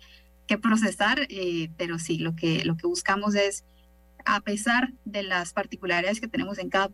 que 0.47 0.59
procesar, 0.59 1.27
eh, 1.29 1.71
pero 1.77 1.99
sí, 1.99 2.19
lo 2.19 2.35
que, 2.35 2.65
lo 2.65 2.77
que 2.77 2.87
buscamos 2.87 3.35
es, 3.35 3.65
a 4.25 4.41
pesar 4.41 4.93
de 5.05 5.23
las 5.23 5.53
particularidades 5.53 6.21
que 6.21 6.29
tenemos 6.29 6.59
en 6.59 6.71
cada 6.71 6.91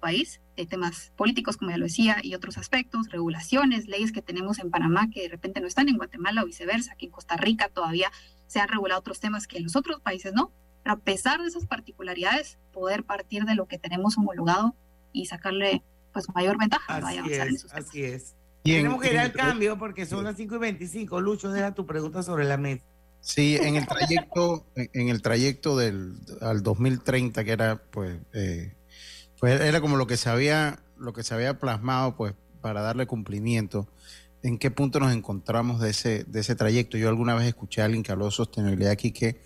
país, 0.00 0.40
eh, 0.56 0.66
temas 0.66 1.12
políticos, 1.16 1.56
como 1.56 1.70
ya 1.70 1.76
lo 1.76 1.86
decía, 1.86 2.18
y 2.22 2.34
otros 2.34 2.58
aspectos, 2.58 3.10
regulaciones, 3.10 3.86
leyes 3.86 4.12
que 4.12 4.22
tenemos 4.22 4.58
en 4.58 4.70
Panamá 4.70 5.10
que 5.10 5.22
de 5.22 5.28
repente 5.28 5.60
no 5.60 5.66
están 5.66 5.88
en 5.88 5.96
Guatemala 5.96 6.42
o 6.42 6.46
viceversa, 6.46 6.94
que 6.96 7.06
en 7.06 7.12
Costa 7.12 7.36
Rica 7.36 7.68
todavía 7.68 8.10
se 8.46 8.60
han 8.60 8.68
regulado 8.68 9.00
otros 9.00 9.20
temas 9.20 9.46
que 9.46 9.58
en 9.58 9.64
los 9.64 9.76
otros 9.76 10.00
países 10.00 10.32
no. 10.32 10.52
Pero 10.82 10.94
a 10.94 10.98
pesar 10.98 11.40
de 11.40 11.48
esas 11.48 11.66
particularidades, 11.66 12.58
poder 12.72 13.04
partir 13.04 13.44
de 13.44 13.54
lo 13.54 13.66
que 13.66 13.78
tenemos 13.78 14.16
homologado 14.16 14.74
y 15.12 15.26
sacarle 15.26 15.82
pues 16.12 16.26
mayor 16.34 16.58
ventaja. 16.58 16.96
Así 16.96 17.32
es, 17.32 17.66
así 17.72 18.02
es. 18.02 18.34
En- 18.72 18.78
Tenemos 18.84 19.00
que 19.02 19.12
ir 19.12 19.18
al 19.18 19.32
cambio 19.32 19.78
porque 19.78 20.06
son 20.06 20.24
las 20.24 20.36
5 20.36 20.56
y 20.56 20.58
25. 20.58 21.20
Lucho, 21.20 21.50
deja 21.50 21.74
tu 21.74 21.86
pregunta 21.86 22.22
sobre 22.22 22.44
la 22.44 22.56
mesa. 22.56 22.84
Sí, 23.20 23.56
en 23.60 23.76
el 23.76 23.86
trayecto, 23.86 24.66
en 24.76 24.90
en 24.92 25.08
el 25.08 25.22
trayecto 25.22 25.76
del 25.76 26.14
al 26.40 26.62
2030, 26.62 27.44
que 27.44 27.50
era 27.52 27.82
pues, 27.90 28.16
eh, 28.32 28.74
pues 29.40 29.60
era 29.60 29.80
como 29.80 29.96
lo 29.96 30.06
que 30.06 30.16
se 30.16 30.28
había, 30.30 30.78
lo 30.96 31.12
que 31.12 31.22
se 31.24 31.34
había 31.34 31.58
plasmado, 31.58 32.16
pues, 32.16 32.34
para 32.60 32.80
darle 32.82 33.06
cumplimiento. 33.06 33.88
¿En 34.42 34.56
qué 34.58 34.70
punto 34.70 35.00
nos 35.00 35.12
encontramos 35.12 35.80
de 35.80 35.90
ese, 35.90 36.24
de 36.24 36.40
ese 36.40 36.54
trayecto? 36.54 36.96
Yo 36.96 37.08
alguna 37.08 37.34
vez 37.34 37.46
escuché 37.46 37.82
a 37.82 37.86
alguien 37.86 38.04
que 38.04 38.12
habló 38.12 38.26
de 38.26 38.30
sostenibilidad 38.30 38.92
aquí 38.92 39.10
que 39.10 39.40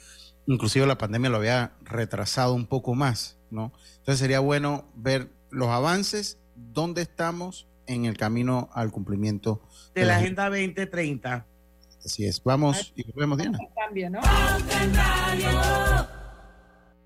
inclusive 0.46 0.86
la 0.86 0.98
pandemia 0.98 1.30
lo 1.30 1.38
había 1.38 1.72
retrasado 1.82 2.52
un 2.52 2.66
poco 2.66 2.94
más, 2.94 3.38
¿no? 3.50 3.72
Entonces 3.98 4.18
sería 4.18 4.40
bueno 4.40 4.84
ver 4.94 5.30
los 5.50 5.68
avances, 5.68 6.38
dónde 6.56 7.00
estamos 7.00 7.68
en 7.86 8.04
el 8.04 8.16
camino 8.16 8.70
al 8.72 8.90
cumplimiento 8.90 9.62
De 9.94 10.04
la 10.04 10.16
Agenda 10.16 10.44
2030. 10.48 11.46
Así 12.04 12.26
es. 12.26 12.42
Vamos 12.42 12.92
y 12.96 13.04
nos 13.04 13.14
vemos, 13.14 13.38
Diana. 13.38 13.58
Cambio, 13.74 14.10
¿no? 14.10 14.20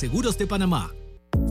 de 0.00 0.46
Panamá. 0.46 0.92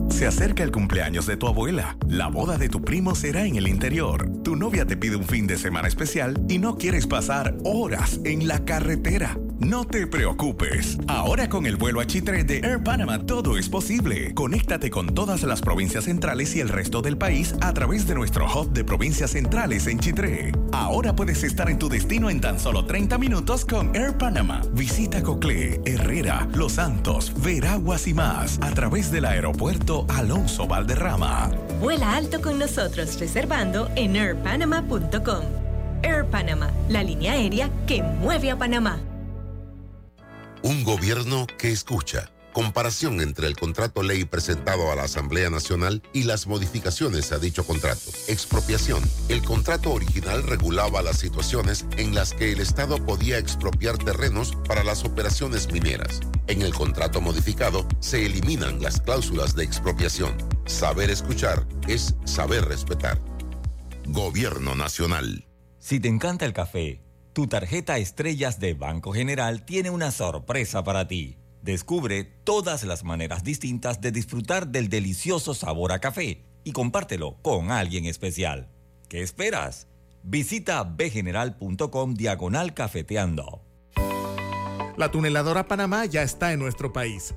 Se 0.08 0.26
acerca 0.26 0.62
el 0.62 0.72
cumpleaños 0.72 1.26
de 1.26 1.36
tu 1.36 1.46
abuela. 1.46 1.98
La 2.08 2.28
boda 2.28 2.56
de 2.56 2.70
tu 2.70 2.80
primo 2.80 3.14
será 3.14 3.44
en 3.44 3.56
el 3.56 3.68
interior. 3.68 4.26
Tu 4.42 4.56
novia 4.56 4.86
te 4.86 4.96
pide 4.96 5.16
un 5.16 5.24
fin 5.24 5.46
de 5.46 5.58
semana 5.58 5.86
especial 5.86 6.34
y 6.48 6.58
no 6.58 6.78
quieres 6.78 7.06
pasar 7.06 7.54
horas 7.64 8.20
en 8.24 8.48
la 8.48 8.64
carretera. 8.64 9.36
No 9.60 9.84
te 9.84 10.06
preocupes. 10.06 10.98
Ahora 11.08 11.48
con 11.48 11.66
el 11.66 11.76
vuelo 11.76 12.00
a 12.00 12.06
Chitre 12.06 12.44
de 12.44 12.58
Air 12.58 12.80
Panama 12.82 13.18
todo 13.18 13.58
es 13.58 13.68
posible. 13.68 14.32
Conéctate 14.32 14.88
con 14.88 15.14
todas 15.14 15.42
las 15.42 15.62
provincias 15.62 16.04
centrales 16.04 16.54
y 16.54 16.60
el 16.60 16.68
resto 16.68 17.02
del 17.02 17.18
país 17.18 17.56
a 17.60 17.74
través 17.74 18.06
de 18.06 18.14
nuestro 18.14 18.46
hub 18.46 18.72
de 18.72 18.84
provincias 18.84 19.32
centrales 19.32 19.88
en 19.88 19.98
Chitré. 19.98 20.52
Ahora 20.70 21.16
puedes 21.16 21.42
estar 21.42 21.68
en 21.68 21.78
tu 21.78 21.88
destino 21.88 22.30
en 22.30 22.40
tan 22.40 22.60
solo 22.60 22.84
30 22.84 23.18
minutos 23.18 23.64
con 23.64 23.94
Air 23.96 24.16
Panama. 24.16 24.62
Visita 24.74 25.24
Coclé, 25.24 25.80
Herrera, 25.84 26.46
Los 26.54 26.74
Santos, 26.74 27.32
Veraguas 27.42 28.06
y 28.06 28.14
más 28.14 28.60
a 28.62 28.70
través 28.70 29.10
del 29.10 29.24
aeropuerto 29.24 30.06
Alonso 30.08 30.68
Valderrama. 30.68 31.50
Vuela 31.80 32.14
alto 32.14 32.40
con 32.40 32.60
nosotros 32.60 33.18
reservando 33.18 33.90
en 33.96 34.16
airpanama.com. 34.16 35.42
Air 36.02 36.26
Panama, 36.26 36.70
la 36.88 37.02
línea 37.02 37.32
aérea 37.32 37.70
que 37.88 38.04
mueve 38.04 38.52
a 38.52 38.56
Panamá. 38.56 39.00
Un 40.62 40.82
gobierno 40.82 41.46
que 41.56 41.70
escucha. 41.70 42.32
Comparación 42.52 43.20
entre 43.20 43.46
el 43.46 43.56
contrato 43.56 44.02
ley 44.02 44.24
presentado 44.24 44.90
a 44.90 44.96
la 44.96 45.04
Asamblea 45.04 45.50
Nacional 45.50 46.02
y 46.12 46.24
las 46.24 46.48
modificaciones 46.48 47.30
a 47.30 47.38
dicho 47.38 47.64
contrato. 47.64 48.10
Expropiación. 48.26 49.00
El 49.28 49.42
contrato 49.44 49.92
original 49.92 50.42
regulaba 50.42 51.00
las 51.02 51.18
situaciones 51.18 51.86
en 51.96 52.14
las 52.14 52.34
que 52.34 52.50
el 52.50 52.60
Estado 52.60 53.04
podía 53.04 53.38
expropiar 53.38 53.98
terrenos 53.98 54.56
para 54.66 54.82
las 54.82 55.04
operaciones 55.04 55.70
mineras. 55.70 56.20
En 56.48 56.62
el 56.62 56.74
contrato 56.74 57.20
modificado 57.20 57.86
se 58.00 58.26
eliminan 58.26 58.82
las 58.82 59.00
cláusulas 59.00 59.54
de 59.54 59.62
expropiación. 59.62 60.36
Saber 60.66 61.10
escuchar 61.10 61.68
es 61.86 62.16
saber 62.24 62.64
respetar. 62.64 63.20
Gobierno 64.06 64.74
Nacional. 64.74 65.46
Si 65.78 66.00
te 66.00 66.08
encanta 66.08 66.44
el 66.44 66.52
café, 66.52 67.02
tu 67.38 67.46
tarjeta 67.46 67.98
Estrellas 67.98 68.58
de 68.58 68.74
Banco 68.74 69.12
General 69.12 69.64
tiene 69.64 69.90
una 69.90 70.10
sorpresa 70.10 70.82
para 70.82 71.06
ti. 71.06 71.36
Descubre 71.62 72.24
todas 72.24 72.82
las 72.82 73.04
maneras 73.04 73.44
distintas 73.44 74.00
de 74.00 74.10
disfrutar 74.10 74.66
del 74.66 74.88
delicioso 74.88 75.54
sabor 75.54 75.92
a 75.92 76.00
café 76.00 76.42
y 76.64 76.72
compártelo 76.72 77.36
con 77.40 77.70
alguien 77.70 78.06
especial. 78.06 78.72
¿Qué 79.08 79.22
esperas? 79.22 79.86
Visita 80.24 80.82
bgeneral.com 80.82 82.14
diagonal 82.14 82.74
cafeteando. 82.74 83.62
La 84.96 85.12
tuneladora 85.12 85.68
Panamá 85.68 86.06
ya 86.06 86.24
está 86.24 86.52
en 86.52 86.58
nuestro 86.58 86.92
país. 86.92 87.36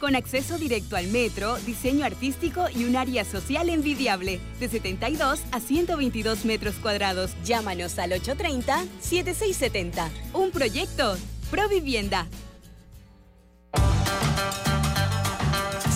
con 0.00 0.16
acceso 0.16 0.58
directo 0.58 0.96
al 0.96 1.08
metro, 1.08 1.56
diseño 1.58 2.04
artístico 2.04 2.66
y 2.74 2.84
un 2.84 2.96
área 2.96 3.24
social 3.24 3.68
envidiable, 3.68 4.40
de 4.60 4.68
72 4.68 5.40
a 5.50 5.60
122 5.60 6.44
metros 6.44 6.74
cuadrados. 6.76 7.32
Llámanos 7.44 7.98
al 7.98 8.12
830-7670. 8.12 10.08
Un 10.32 10.50
proyecto, 10.50 11.16
Provivienda. 11.50 12.26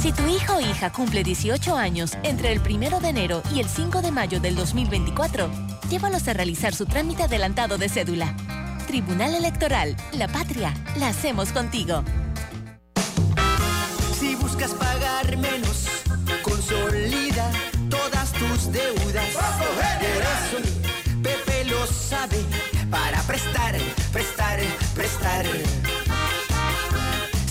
Si 0.01 0.13
tu 0.13 0.27
hijo 0.29 0.57
o 0.57 0.61
hija 0.61 0.93
cumple 0.93 1.25
18 1.25 1.77
años 1.77 2.13
entre 2.23 2.53
el 2.53 2.61
1 2.61 3.01
de 3.01 3.09
enero 3.09 3.43
y 3.53 3.59
el 3.59 3.69
5 3.69 4.01
de 4.01 4.13
mayo 4.13 4.39
del 4.39 4.55
2024, 4.55 5.51
llévalos 5.91 6.29
a 6.29 6.35
realizar 6.35 6.75
su 6.75 6.87
trámite 6.87 7.25
adelantado 7.25 7.77
de 7.77 7.89
cédula. 7.89 8.37
Tribunal 8.87 9.35
Electoral, 9.35 9.97
la 10.13 10.29
patria, 10.29 10.73
la 10.97 11.09
hacemos 11.09 11.51
contigo. 11.51 12.05
Si 14.19 14.35
buscas 14.35 14.73
pagar 14.73 15.37
menos, 15.37 15.87
consolida 16.43 17.53
todas 17.89 18.33
tus 18.33 18.73
deudas. 18.73 19.31
Por 19.31 20.23
eso, 20.35 20.59
Pepe 21.23 21.65
lo 21.67 21.87
sabe, 21.87 22.45
para 22.91 23.23
prestar, 23.23 23.77
prestar, 24.13 24.59
prestar. 24.97 25.47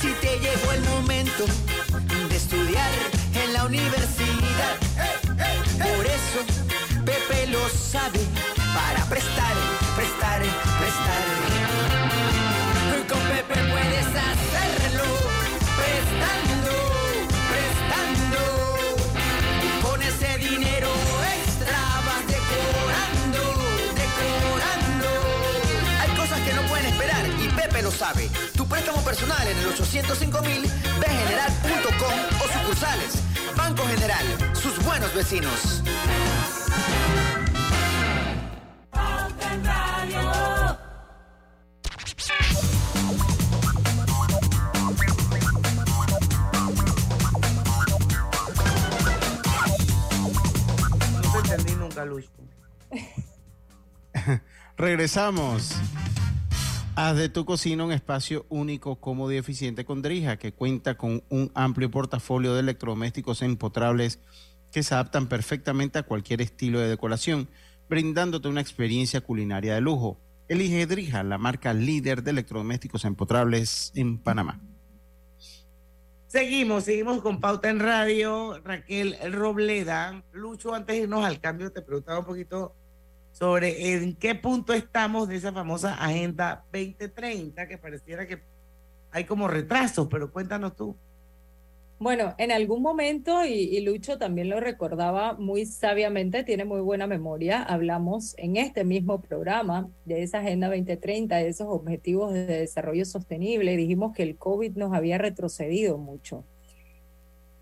Si 0.01 0.10
te 0.19 0.39
llegó 0.39 0.71
el 0.73 0.82
momento 0.82 1.45
de 2.27 2.36
estudiar 2.36 2.91
en 3.34 3.53
la 3.53 3.63
universidad, 3.63 4.75
por 5.77 6.06
eso, 6.06 6.39
Pepe 7.06 7.47
lo 7.47 7.69
sabe, 7.69 8.19
para 8.75 9.06
prestar, 9.06 9.56
prestar, 9.95 10.41
prestar. 10.41 10.66
Sabe. 27.91 28.30
Tu 28.56 28.67
préstamo 28.67 29.02
personal 29.04 29.47
en 29.47 29.58
el 29.58 29.67
805 29.67 30.41
mil, 30.41 30.63
bgeneral.com 31.00 32.13
o 32.43 32.60
sucursales. 32.60 33.23
Banco 33.56 33.84
General, 33.88 34.56
sus 34.56 34.84
buenos 34.84 35.13
vecinos. 35.13 35.84
No 51.23 51.32
te 51.32 51.50
entendí 51.50 51.76
nunca, 51.76 52.06
Lucho. 52.06 52.30
Regresamos. 54.78 55.76
Haz 56.99 57.15
de 57.15 57.29
tu 57.29 57.45
cocina 57.45 57.86
un 57.86 57.91
espacio 57.91 58.47
único, 58.49 58.95
cómodo 58.95 59.31
y 59.31 59.38
eficiente 59.38 59.86
con 59.86 60.01
Drija, 60.01 60.38
que 60.38 60.51
cuenta 60.51 60.97
con 60.97 61.23
un 61.29 61.51
amplio 61.53 61.91
portafolio 61.91 62.55
de 62.55 62.62
electrodomésticos 62.62 63.43
empotrables 63.43 64.19
que 64.71 64.81
se 64.81 64.95
adaptan 64.95 65.27
perfectamente 65.27 65.99
a 65.99 66.03
cualquier 66.03 66.41
estilo 66.41 66.79
de 66.79 66.89
decoración, 66.89 67.49
brindándote 67.88 68.47
una 68.47 68.62
experiencia 68.62 69.21
culinaria 69.21 69.75
de 69.75 69.81
lujo. 69.81 70.19
Elige 70.47 70.88
Drija, 70.88 71.21
la 71.21 71.38
marca 71.38 71.71
líder 71.71 72.23
de 72.23 72.31
electrodomésticos 72.31 73.05
empotrables 73.05 73.91
en 73.93 74.17
Panamá. 74.17 74.60
Seguimos, 76.25 76.86
seguimos 76.86 77.21
con 77.21 77.39
Pauta 77.39 77.69
en 77.69 77.79
Radio. 77.79 78.60
Raquel 78.63 79.15
Robleda. 79.31 80.23
Lucho, 80.31 80.73
antes 80.73 80.95
de 80.95 81.03
irnos 81.03 81.23
al 81.23 81.39
cambio, 81.41 81.71
te 81.71 81.83
preguntaba 81.83 82.21
un 82.21 82.25
poquito 82.25 82.75
sobre 83.38 83.93
en 83.93 84.15
qué 84.15 84.34
punto 84.34 84.73
estamos 84.73 85.28
de 85.28 85.36
esa 85.36 85.54
famosa 85.54 85.93
Agenda 85.93 86.65
2030, 86.73 87.67
que 87.67 87.78
pareciera 87.78 88.26
que 88.26 88.39
hay 89.12 89.26
como 89.26 89.47
retrasos, 89.47 90.08
pero 90.10 90.32
cuéntanos 90.32 90.76
tú. 90.76 90.95
Bueno, 92.00 92.34
en 92.38 92.52
algún 92.52 92.82
momento, 92.82 93.45
y, 93.45 93.80
Lucho 93.82 94.17
también 94.17 94.50
lo 94.50 94.60
recordaba 94.60 95.34
muy 95.34 95.65
sabiamente, 95.65 96.43
tiene 96.43 96.65
muy 96.65 96.82
buena 96.82 97.06
memoria, 97.06 97.62
hablamos 97.62 98.36
en 98.38 98.58
este 98.58 98.84
mismo 98.84 99.21
programa 99.21 99.89
de 100.06 100.23
esa 100.23 100.39
Agenda 100.39 100.67
2030, 100.67 101.38
de 101.38 101.47
esos 101.47 101.67
objetivos 101.67 102.34
de 102.34 102.45
desarrollo 102.45 103.06
sostenible, 103.06 103.76
dijimos 103.78 104.13
que 104.15 104.23
el 104.23 104.36
COVID 104.38 104.78
nos 104.78 104.93
había 104.93 105.17
retrocedido 105.17 105.97
mucho. 105.97 106.43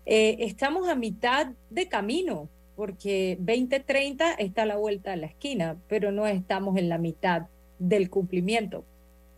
Eh, 0.06 0.36
estamos 0.40 0.88
a 0.88 0.94
mitad 0.94 1.48
de 1.68 1.88
camino, 1.88 2.48
porque 2.76 3.36
2030 3.40 4.34
está 4.34 4.62
a 4.62 4.66
la 4.66 4.76
vuelta 4.76 5.10
de 5.10 5.16
la 5.16 5.26
esquina, 5.26 5.76
pero 5.88 6.12
no 6.12 6.26
estamos 6.26 6.76
en 6.76 6.88
la 6.88 6.98
mitad 6.98 7.46
del 7.78 8.10
cumplimiento. 8.10 8.84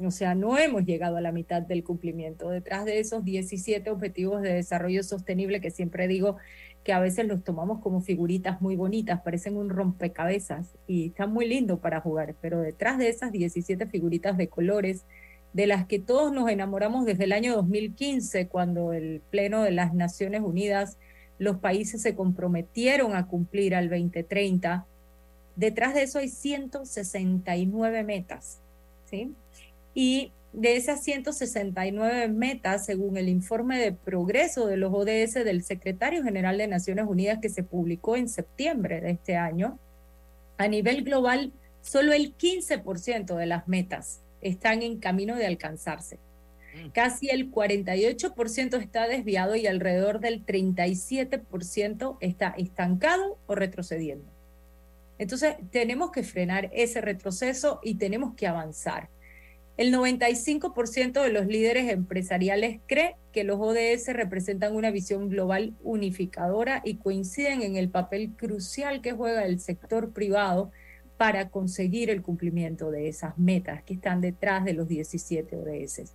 O 0.00 0.10
sea, 0.10 0.34
no 0.34 0.58
hemos 0.58 0.84
llegado 0.84 1.16
a 1.16 1.20
la 1.20 1.32
mitad 1.32 1.62
del 1.62 1.82
cumplimiento. 1.82 2.50
Detrás 2.50 2.84
de 2.84 3.00
esos 3.00 3.24
17 3.24 3.90
objetivos 3.90 4.42
de 4.42 4.52
desarrollo 4.52 5.02
sostenible 5.02 5.60
que 5.60 5.70
siempre 5.70 6.06
digo 6.06 6.36
que 6.84 6.92
a 6.92 7.00
veces 7.00 7.26
los 7.26 7.42
tomamos 7.42 7.80
como 7.80 8.00
figuritas 8.00 8.60
muy 8.60 8.76
bonitas, 8.76 9.20
parecen 9.20 9.56
un 9.56 9.68
rompecabezas 9.68 10.74
y 10.86 11.08
está 11.08 11.26
muy 11.26 11.48
lindo 11.48 11.80
para 11.80 12.00
jugar, 12.00 12.34
pero 12.40 12.60
detrás 12.60 12.98
de 12.98 13.08
esas 13.08 13.32
17 13.32 13.86
figuritas 13.86 14.36
de 14.36 14.48
colores, 14.48 15.04
de 15.52 15.66
las 15.66 15.86
que 15.86 15.98
todos 15.98 16.32
nos 16.32 16.48
enamoramos 16.48 17.04
desde 17.04 17.24
el 17.24 17.32
año 17.32 17.54
2015, 17.56 18.48
cuando 18.48 18.92
el 18.92 19.20
Pleno 19.30 19.62
de 19.62 19.72
las 19.72 19.94
Naciones 19.94 20.42
Unidas, 20.42 20.98
los 21.38 21.58
países 21.58 22.02
se 22.02 22.14
comprometieron 22.14 23.14
a 23.14 23.26
cumplir 23.26 23.74
al 23.74 23.88
2030, 23.88 24.86
detrás 25.56 25.94
de 25.94 26.02
eso 26.02 26.18
hay 26.18 26.28
169 26.28 28.04
metas, 28.04 28.60
¿sí? 29.08 29.34
Y 29.94 30.32
de 30.52 30.76
esas 30.76 31.02
169 31.04 32.28
metas, 32.28 32.86
según 32.86 33.16
el 33.16 33.28
informe 33.28 33.78
de 33.78 33.92
progreso 33.92 34.66
de 34.66 34.76
los 34.76 34.92
ODS 34.92 35.34
del 35.44 35.62
secretario 35.62 36.22
general 36.22 36.58
de 36.58 36.66
Naciones 36.66 37.06
Unidas 37.06 37.38
que 37.40 37.50
se 37.50 37.62
publicó 37.62 38.16
en 38.16 38.28
septiembre 38.28 39.00
de 39.00 39.10
este 39.10 39.36
año, 39.36 39.78
a 40.56 40.66
nivel 40.66 41.04
global, 41.04 41.52
solo 41.82 42.12
el 42.12 42.36
15% 42.36 43.36
de 43.36 43.46
las 43.46 43.68
metas 43.68 44.20
están 44.40 44.82
en 44.82 44.98
camino 44.98 45.36
de 45.36 45.46
alcanzarse. 45.46 46.18
Casi 46.92 47.28
el 47.28 47.50
48% 47.50 48.80
está 48.80 49.08
desviado 49.08 49.56
y 49.56 49.66
alrededor 49.66 50.20
del 50.20 50.44
37% 50.44 52.16
está 52.20 52.54
estancado 52.56 53.38
o 53.46 53.54
retrocediendo. 53.54 54.30
Entonces, 55.18 55.56
tenemos 55.70 56.12
que 56.12 56.22
frenar 56.22 56.70
ese 56.72 57.00
retroceso 57.00 57.80
y 57.82 57.96
tenemos 57.96 58.34
que 58.34 58.46
avanzar. 58.46 59.08
El 59.76 59.94
95% 59.94 61.22
de 61.22 61.32
los 61.32 61.46
líderes 61.46 61.88
empresariales 61.88 62.80
cree 62.86 63.14
que 63.32 63.44
los 63.44 63.60
ODS 63.60 64.08
representan 64.12 64.74
una 64.74 64.90
visión 64.90 65.28
global 65.28 65.74
unificadora 65.84 66.82
y 66.84 66.96
coinciden 66.96 67.62
en 67.62 67.76
el 67.76 67.88
papel 67.88 68.32
crucial 68.36 69.00
que 69.00 69.12
juega 69.12 69.44
el 69.44 69.60
sector 69.60 70.12
privado 70.12 70.72
para 71.16 71.50
conseguir 71.50 72.10
el 72.10 72.22
cumplimiento 72.22 72.90
de 72.90 73.08
esas 73.08 73.38
metas 73.38 73.82
que 73.84 73.94
están 73.94 74.20
detrás 74.20 74.64
de 74.64 74.72
los 74.72 74.88
17 74.88 75.56
ODS. 75.56 76.12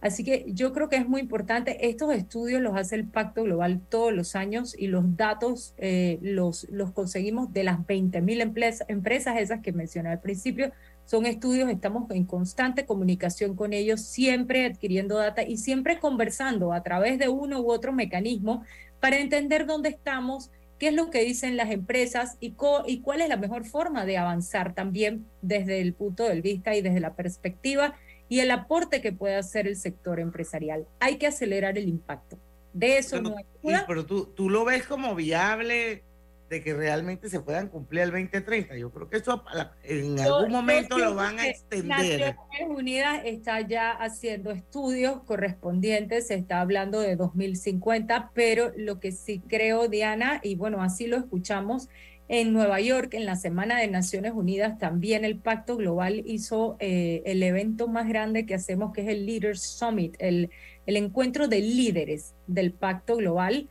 Así 0.00 0.22
que 0.22 0.44
yo 0.48 0.72
creo 0.72 0.88
que 0.88 0.96
es 0.96 1.08
muy 1.08 1.20
importante, 1.20 1.88
estos 1.88 2.14
estudios 2.14 2.62
los 2.62 2.76
hace 2.76 2.94
el 2.94 3.08
Pacto 3.08 3.42
Global 3.42 3.80
todos 3.88 4.12
los 4.12 4.36
años 4.36 4.76
y 4.78 4.86
los 4.86 5.16
datos 5.16 5.74
eh, 5.76 6.20
los, 6.22 6.68
los 6.70 6.92
conseguimos 6.92 7.52
de 7.52 7.64
las 7.64 7.78
20.000 7.80 8.84
empresas, 8.88 9.36
esas 9.38 9.60
que 9.60 9.72
mencioné 9.72 10.10
al 10.10 10.20
principio, 10.20 10.70
son 11.04 11.26
estudios, 11.26 11.68
estamos 11.68 12.08
en 12.10 12.26
constante 12.26 12.86
comunicación 12.86 13.56
con 13.56 13.72
ellos, 13.72 14.02
siempre 14.02 14.66
adquiriendo 14.66 15.16
data 15.16 15.42
y 15.42 15.56
siempre 15.56 15.98
conversando 15.98 16.72
a 16.72 16.82
través 16.82 17.18
de 17.18 17.28
uno 17.28 17.60
u 17.60 17.72
otro 17.72 17.92
mecanismo 17.92 18.62
para 19.00 19.18
entender 19.18 19.66
dónde 19.66 19.88
estamos, 19.88 20.50
qué 20.78 20.88
es 20.88 20.94
lo 20.94 21.10
que 21.10 21.24
dicen 21.24 21.56
las 21.56 21.70
empresas 21.70 22.36
y, 22.40 22.54
y 22.86 23.00
cuál 23.00 23.22
es 23.22 23.28
la 23.28 23.36
mejor 23.36 23.64
forma 23.64 24.04
de 24.04 24.18
avanzar 24.18 24.74
también 24.74 25.26
desde 25.42 25.80
el 25.80 25.92
punto 25.94 26.24
de 26.24 26.40
vista 26.40 26.76
y 26.76 26.82
desde 26.82 27.00
la 27.00 27.14
perspectiva 27.14 27.94
y 28.28 28.40
el 28.40 28.50
aporte 28.50 29.00
que 29.00 29.12
puede 29.12 29.36
hacer 29.36 29.66
el 29.66 29.76
sector 29.76 30.20
empresarial. 30.20 30.86
Hay 31.00 31.16
que 31.16 31.26
acelerar 31.26 31.78
el 31.78 31.88
impacto. 31.88 32.38
De 32.72 32.98
eso 32.98 33.16
pero, 33.16 33.30
no 33.30 33.36
hay 33.36 33.44
duda. 33.62 33.84
Pero 33.86 34.06
tú, 34.06 34.26
tú 34.26 34.50
lo 34.50 34.64
ves 34.64 34.86
como 34.86 35.14
viable 35.14 36.04
de 36.48 36.62
que 36.62 36.74
realmente 36.74 37.28
se 37.28 37.40
puedan 37.40 37.68
cumplir 37.68 38.02
el 38.02 38.10
2030. 38.10 38.76
Yo 38.76 38.90
creo 38.90 39.08
que 39.08 39.18
eso 39.18 39.44
en 39.82 40.16
yo, 40.16 40.36
algún 40.36 40.52
momento 40.52 40.98
lo 40.98 41.14
van 41.14 41.38
a 41.38 41.46
extender. 41.46 42.20
Naciones 42.20 42.78
Unidas 42.78 43.22
está 43.24 43.60
ya 43.60 43.90
haciendo 43.90 44.50
estudios 44.50 45.22
correspondientes, 45.24 46.28
se 46.28 46.34
está 46.34 46.60
hablando 46.60 47.00
de 47.00 47.16
2050, 47.16 48.30
pero 48.34 48.72
lo 48.76 48.98
que 48.98 49.12
sí 49.12 49.42
creo, 49.46 49.88
Diana, 49.88 50.40
y 50.42 50.54
bueno, 50.54 50.82
así 50.82 51.06
lo 51.06 51.16
escuchamos, 51.16 51.88
en 52.28 52.52
Nueva 52.52 52.80
York, 52.80 53.14
en 53.14 53.24
la 53.24 53.36
Semana 53.36 53.78
de 53.80 53.88
Naciones 53.88 54.32
Unidas, 54.34 54.78
también 54.78 55.24
el 55.24 55.38
Pacto 55.38 55.76
Global 55.76 56.22
hizo 56.26 56.76
eh, 56.78 57.22
el 57.24 57.42
evento 57.42 57.88
más 57.88 58.06
grande 58.06 58.44
que 58.44 58.54
hacemos, 58.54 58.92
que 58.92 59.00
es 59.00 59.08
el 59.08 59.24
Leaders 59.24 59.62
Summit, 59.62 60.14
el, 60.18 60.50
encuentro 60.86 61.48
de 61.48 61.60
líderes 61.60 62.34
del 62.46 62.72
Pacto 62.72 63.16
Global 63.16 63.68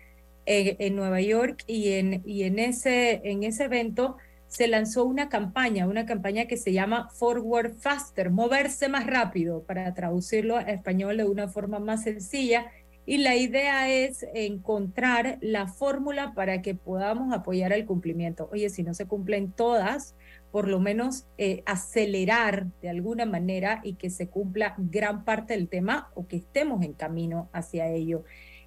eh, 0.48 0.76
en 0.80 0.96
Nueva 0.96 1.22
York. 1.22 1.63
Y, 1.67 1.91
en 1.93 2.60
ese 2.60 3.22
evento 3.63 4.17
se 4.48 4.67
lanzó 4.67 5.04
una 5.04 5.30
campaña, 5.30 5.88
una 5.88 6.06
campaña 6.06 6.46
que 6.46 6.58
se 6.58 6.74
llama 6.74 7.10
Forward 7.10 7.76
Faster, 7.76 8.32
moverse 8.32 8.88
más 8.89 9.06
rápido, 9.06 9.63
para 9.63 9.93
traducirlo 9.93 10.58
a 10.58 10.62
español 10.62 11.17
de 11.17 11.26
una 11.26 11.48
forma 11.48 11.80
más 11.80 12.04
sencilla 12.04 12.72
y 13.10 13.20
la 13.20 13.38
idea 13.38 13.89
es 13.89 14.26
encontrar 14.34 15.38
la 15.39 15.67
fórmula 15.67 16.34
para 16.36 16.62
que 16.62 16.76
podamos 16.76 17.34
apoyar 17.34 17.72
el 17.72 17.86
cumplimiento. 17.86 18.50
Oye, 18.52 18.70
si 18.70 18.84
no 18.84 18.93
se 18.93 19.06
cumplen 19.06 19.54
todas, 19.54 20.13
por 20.52 20.67
lo 20.67 20.82
menos 20.82 21.26
eh, 21.38 21.63
acelerar 21.65 22.67
de 22.82 22.89
alguna 22.89 23.26
manera 23.26 23.80
y 23.82 23.93
que 23.93 24.10
se 24.10 24.28
cumpla 24.28 24.76
gran 24.78 25.24
parte 25.24 25.54
del 25.54 25.70
tema 25.70 26.12
o 26.16 26.28
que 26.28 26.36
estemos 26.36 26.84
en 26.84 26.91
camino 26.91 27.49
hacia 27.53 27.88
ello. 27.88 28.26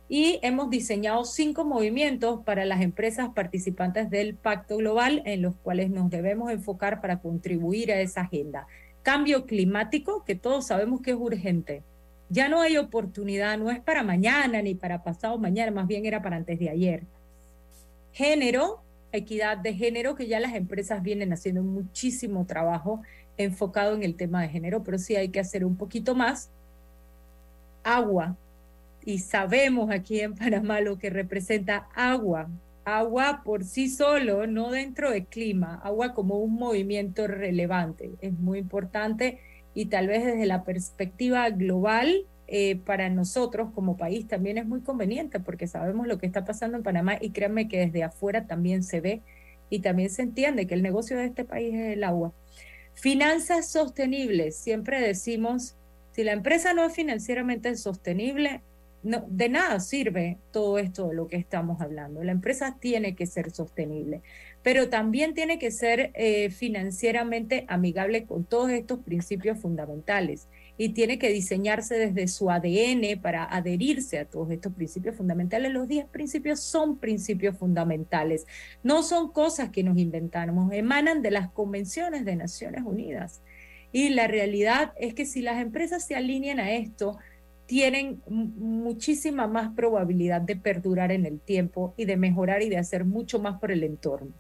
Y 0.09 0.39
hemos 0.41 0.71
diseñado 0.71 1.27
cinco 1.27 1.67
movimientos 1.67 2.41
para 2.43 2.65
las 2.65 2.81
empresas 2.81 3.29
participantes 3.35 4.09
del 4.09 4.37
Pacto 4.37 4.79
Global 4.79 5.23
en 5.27 5.43
los 5.43 5.55
cuales 5.57 5.91
nos 5.91 6.09
debemos 6.09 6.51
enfocar 6.51 7.03
para 7.03 7.21
contribuir 7.21 7.93
a 7.93 8.01
esa 8.01 8.23
agenda. 8.23 8.67
Cambio 9.03 9.45
climático, 9.45 10.25
que 10.25 10.35
todos 10.35 10.67
sabemos 10.67 11.03
que 11.03 11.11
es 11.11 11.19
urgente 11.19 11.85
ya 12.31 12.49
no 12.49 12.61
hay 12.61 12.77
oportunidad, 12.77 13.59
no 13.59 13.71
es 13.71 13.81
para 13.81 14.05
mañana 14.05 14.63
ni 14.63 14.75
para 14.75 15.03
pasado 15.03 15.37
mañana, 15.37 15.73
más 15.73 15.87
bien 15.87 16.07
era 16.07 16.23
para 16.23 16.37
antes 16.37 16.59
de 16.59 16.71
ayer. 16.71 17.03
Género, 18.13 18.81
equidad 19.13 19.59
de 19.59 19.75
género, 19.75 20.15
que 20.15 20.29
ya 20.29 20.39
las 20.39 20.55
empresas 20.55 21.03
vienen 21.03 21.33
haciendo 21.33 21.63
muchísimo 21.63 22.47
trabajo 22.47 23.03
enfocado 23.37 23.97
en 23.97 24.05
el 24.05 24.15
tema 24.15 24.43
de 24.43 24.49
género, 24.49 24.85
pero 24.85 24.97
sí 24.99 25.17
hay 25.17 25.31
que 25.31 25.41
hacer 25.41 25.65
un 25.65 25.77
poquito 25.77 26.15
más. 26.15 26.51
Agua, 27.83 28.37
y 29.05 29.19
sabemos 29.19 29.91
aquí 29.91 30.21
en 30.21 30.35
Panamá 30.35 30.81
lo 30.81 30.99
que 30.99 31.11
representa 31.11 31.89
agua. 31.95 32.49
Agua 32.85 33.43
por 33.45 33.65
sí 33.65 33.89
solo, 33.89 34.47
no 34.47 34.71
dentro 34.71 35.11
del 35.11 35.27
clima, 35.27 35.81
agua 35.83 36.15
como 36.15 36.37
un 36.39 36.55
movimiento 36.55 37.27
relevante. 37.27 38.13
Es 38.21 38.33
muy 38.33 38.59
importante 38.61 39.41
y 39.75 39.87
tal 39.87 40.09
vez 40.09 40.25
desde 40.25 40.47
la 40.47 40.65
perspectiva 40.65 41.49
global, 41.51 42.27
eh, 42.53 42.81
para 42.85 43.09
nosotros 43.11 43.71
como 43.73 43.97
país 43.97 44.27
también 44.27 44.59
es 44.59 44.67
muy 44.67 44.81
conveniente 44.81 45.39
porque 45.39 45.69
sabemos 45.69 46.09
lo 46.09 46.19
que 46.19 46.27
está 46.27 46.45
pasando 46.45 46.77
en 46.77 46.83
Panamá 46.83 47.17
y 47.21 47.31
créanme 47.31 47.69
que 47.69 47.79
desde 47.79 48.03
afuera 48.03 48.49
también 48.49 48.83
se 48.83 49.01
ve 49.01 49.23
y 49.71 49.79
también 49.79 50.11
se 50.11 50.23
entiende 50.23 50.67
que 50.67 50.75
el 50.75 50.83
negocio 50.83 51.17
de 51.17 51.27
este 51.27 51.45
país 51.45 51.73
es 51.73 51.93
el 51.93 52.03
agua. 52.03 52.33
Finanzas 52.95 53.71
sostenibles, 53.71 54.57
siempre 54.57 55.01
decimos, 55.01 55.77
si 56.11 56.25
la 56.25 56.33
empresa 56.33 56.75
no 56.75 56.85
es 56.85 56.93
financieramente 56.93 57.77
sostenible, 57.77 58.63
no, 59.05 59.25
de 59.29 59.49
nada 59.49 59.79
sirve 59.79 60.39
todo 60.51 60.79
esto 60.79 61.09
de 61.09 61.15
lo 61.15 61.29
que 61.29 61.37
estamos 61.37 61.81
hablando. 61.81 62.23
La 62.25 62.33
empresa 62.33 62.77
tiene 62.81 63.15
que 63.15 63.27
ser 63.27 63.53
sostenible, 63.53 64.23
pero 64.63 64.89
también 64.89 65.35
tiene 65.35 65.59
que 65.59 65.71
ser 65.71 66.11
eh, 66.15 66.51
financieramente 66.51 67.65
amigable 67.69 68.25
con 68.25 68.45
todos 68.45 68.71
estos 68.71 69.01
principios 69.01 69.59
fundamentales 69.59 70.49
y 70.77 70.91
tiene 70.91 71.19
que 71.19 71.31
diseñarse 71.31 71.97
desde 71.97 72.27
su 72.29 72.51
ADN 72.51 73.21
para 73.21 73.45
adherirse 73.45 74.19
a 74.19 74.25
todos 74.25 74.51
estos 74.51 74.73
principios 74.73 75.17
fundamentales. 75.17 75.73
Los 75.73 75.89
10 75.89 76.07
principios 76.07 76.61
son 76.61 76.99
principios 76.99 77.57
fundamentales, 77.57 78.47
no 78.83 79.03
son 79.03 79.31
cosas 79.31 79.71
que 79.71 79.83
nos 79.83 79.99
inventamos, 79.99 80.73
emanan 80.73 81.23
de 81.23 81.31
las 81.31 81.51
convenciones 81.51 82.25
de 82.25 82.37
Naciones 82.37 82.83
Unidas. 82.85 83.43
Y 83.93 84.11
la 84.11 84.27
realidad 84.27 84.93
es 84.97 85.15
que 85.15 85.27
si 85.27 85.43
las 85.43 85.61
empresas 85.61 86.07
se 86.07 86.15
alinean 86.15 86.61
a 86.61 86.73
esto, 86.73 87.19
tienen 87.67 88.21
muchísima 88.27 89.47
más 89.47 89.75
probabilidad 89.75 90.41
de 90.41 90.57
perdurar 90.57 91.13
en 91.13 91.25
el 91.27 91.41
tiempo 91.41 91.95
y 91.97 92.05
de 92.05 92.17
mejorar 92.17 92.63
y 92.63 92.69
de 92.69 92.79
hacer 92.79 93.05
mucho 93.05 93.39
más 93.39 93.61
por 93.61 93.71
el 93.71 93.85
entorno. 93.85 94.33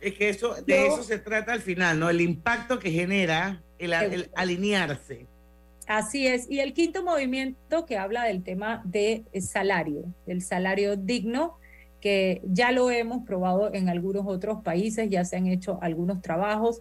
Es 0.00 0.14
que 0.14 0.28
eso, 0.28 0.54
de 0.66 0.86
eso 0.86 1.02
se 1.02 1.18
trata 1.18 1.52
al 1.52 1.60
final, 1.60 1.98
¿no? 1.98 2.08
El 2.08 2.20
impacto 2.20 2.78
que 2.78 2.90
genera 2.90 3.62
el, 3.78 4.30
alinearse. 4.34 5.26
Así 5.86 6.26
es. 6.26 6.48
Y 6.50 6.60
el 6.60 6.72
quinto 6.72 7.02
movimiento 7.02 7.86
que 7.86 7.96
habla 7.96 8.24
del 8.24 8.42
tema 8.42 8.82
de 8.84 9.24
salario, 9.40 10.04
del 10.26 10.42
salario 10.42 10.96
digno, 10.96 11.56
que 12.00 12.42
ya 12.44 12.70
lo 12.70 12.90
hemos 12.90 13.24
probado 13.24 13.74
en 13.74 13.88
algunos 13.88 14.24
otros 14.26 14.62
países, 14.62 15.10
ya 15.10 15.24
se 15.24 15.36
han 15.36 15.46
hecho 15.46 15.78
algunos 15.82 16.22
trabajos 16.22 16.80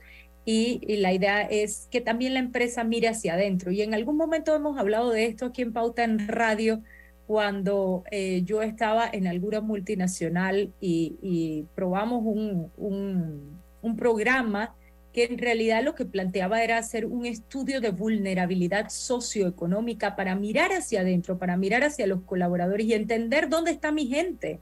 y, 0.49 0.95
la 1.01 1.11
idea 1.11 1.41
es 1.41 1.89
que 1.91 1.99
también 1.99 2.33
la 2.33 2.39
empresa 2.39 2.85
mire 2.85 3.09
hacia 3.09 3.33
adentro. 3.33 3.69
Y 3.69 3.81
en 3.81 3.93
algún 3.93 4.15
momento 4.15 4.55
hemos 4.55 4.77
hablado 4.77 5.11
de 5.11 5.25
esto 5.25 5.47
aquí 5.47 5.61
en 5.61 5.73
Pauta 5.73 6.05
en 6.05 6.25
Radio, 6.25 6.81
cuando 7.27 8.05
eh, 8.09 8.41
yo 8.45 8.61
estaba 8.61 9.09
en 9.11 9.27
alguna 9.27 9.59
multinacional 9.59 10.71
y, 10.79 11.65
probamos 11.75 12.23
un, 12.25 12.71
un, 12.77 13.97
programa 13.97 14.75
que 15.11 15.25
en 15.25 15.37
realidad 15.37 15.83
lo 15.83 15.95
que 15.95 16.05
planteaba 16.05 16.63
era 16.63 16.77
hacer 16.77 17.05
un 17.05 17.25
estudio 17.25 17.81
de 17.81 17.91
vulnerabilidad 17.91 18.89
socioeconómica 18.89 20.15
para 20.15 20.35
mirar 20.35 20.71
hacia 20.71 21.01
adentro, 21.01 21.37
para 21.37 21.57
mirar 21.57 21.83
hacia 21.83 22.07
los 22.07 22.21
colaboradores 22.21 22.85
y 22.85 22.93
entender 22.93 23.49
dónde 23.49 23.71
está 23.71 23.91
mi 23.91 24.07
gente, 24.07 24.59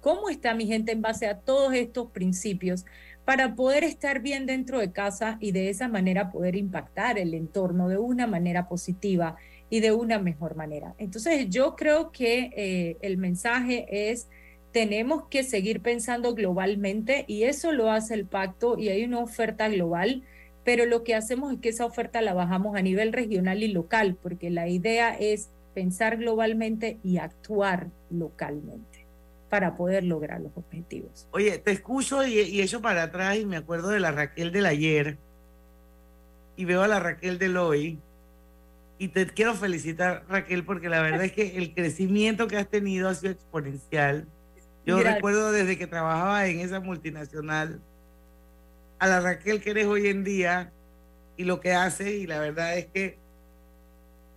cómo 0.00 0.28
está 0.28 0.54
mi 0.54 0.66
gente 0.66 0.92
en 0.92 1.00
base 1.00 1.26
a 1.26 1.38
todos 1.38 1.72
estos 1.72 2.10
principios, 2.10 2.84
para 3.24 3.54
poder 3.54 3.84
estar 3.84 4.20
bien 4.20 4.44
dentro 4.44 4.78
de 4.80 4.92
casa 4.92 5.38
y 5.40 5.52
de 5.52 5.70
esa 5.70 5.88
manera 5.88 6.30
poder 6.30 6.56
impactar 6.56 7.18
el 7.18 7.32
entorno 7.32 7.88
de 7.88 7.96
una 7.96 8.26
manera 8.26 8.68
positiva 8.68 9.36
y 9.74 9.80
de 9.80 9.90
una 9.90 10.20
mejor 10.20 10.54
manera. 10.54 10.94
Entonces 10.98 11.50
yo 11.50 11.74
creo 11.74 12.12
que 12.12 12.52
eh, 12.54 12.96
el 13.00 13.16
mensaje 13.16 13.86
es 14.08 14.28
tenemos 14.70 15.24
que 15.28 15.42
seguir 15.42 15.80
pensando 15.80 16.32
globalmente 16.32 17.24
y 17.26 17.42
eso 17.42 17.72
lo 17.72 17.90
hace 17.90 18.14
el 18.14 18.24
pacto 18.24 18.78
y 18.78 18.90
hay 18.90 19.02
una 19.02 19.18
oferta 19.18 19.68
global, 19.68 20.22
pero 20.62 20.86
lo 20.86 21.02
que 21.02 21.16
hacemos 21.16 21.52
es 21.52 21.58
que 21.58 21.70
esa 21.70 21.86
oferta 21.86 22.22
la 22.22 22.34
bajamos 22.34 22.76
a 22.76 22.82
nivel 22.82 23.12
regional 23.12 23.64
y 23.64 23.68
local, 23.72 24.16
porque 24.22 24.48
la 24.48 24.68
idea 24.68 25.12
es 25.12 25.50
pensar 25.74 26.18
globalmente 26.18 26.98
y 27.02 27.18
actuar 27.18 27.88
localmente 28.10 29.06
para 29.50 29.76
poder 29.76 30.04
lograr 30.04 30.40
los 30.40 30.56
objetivos. 30.56 31.26
Oye, 31.32 31.58
te 31.58 31.72
escucho 31.72 32.24
y, 32.24 32.38
y 32.38 32.62
echo 32.62 32.80
para 32.80 33.02
atrás 33.02 33.38
y 33.38 33.44
me 33.44 33.56
acuerdo 33.56 33.88
de 33.88 33.98
la 33.98 34.12
Raquel 34.12 34.52
del 34.52 34.66
ayer 34.66 35.18
y 36.54 36.64
veo 36.64 36.82
a 36.82 36.86
la 36.86 37.00
Raquel 37.00 37.40
del 37.40 37.56
hoy. 37.56 37.98
Y 38.98 39.08
te 39.08 39.26
quiero 39.26 39.54
felicitar, 39.54 40.24
Raquel, 40.28 40.64
porque 40.64 40.88
la 40.88 41.02
verdad 41.02 41.24
es 41.24 41.32
que 41.32 41.56
el 41.56 41.74
crecimiento 41.74 42.46
que 42.46 42.56
has 42.56 42.68
tenido 42.68 43.08
ha 43.08 43.14
sido 43.14 43.32
exponencial. 43.32 44.26
Yo 44.86 45.00
recuerdo 45.00 45.50
desde 45.50 45.78
que 45.78 45.86
trabajaba 45.86 46.46
en 46.46 46.60
esa 46.60 46.78
multinacional 46.80 47.80
a 48.98 49.06
la 49.06 49.20
Raquel 49.20 49.62
que 49.62 49.70
eres 49.70 49.86
hoy 49.86 50.08
en 50.08 50.24
día 50.24 50.72
y 51.36 51.44
lo 51.44 51.60
que 51.60 51.72
hace, 51.72 52.16
y 52.18 52.26
la 52.26 52.38
verdad 52.38 52.76
es 52.78 52.86
que 52.86 53.18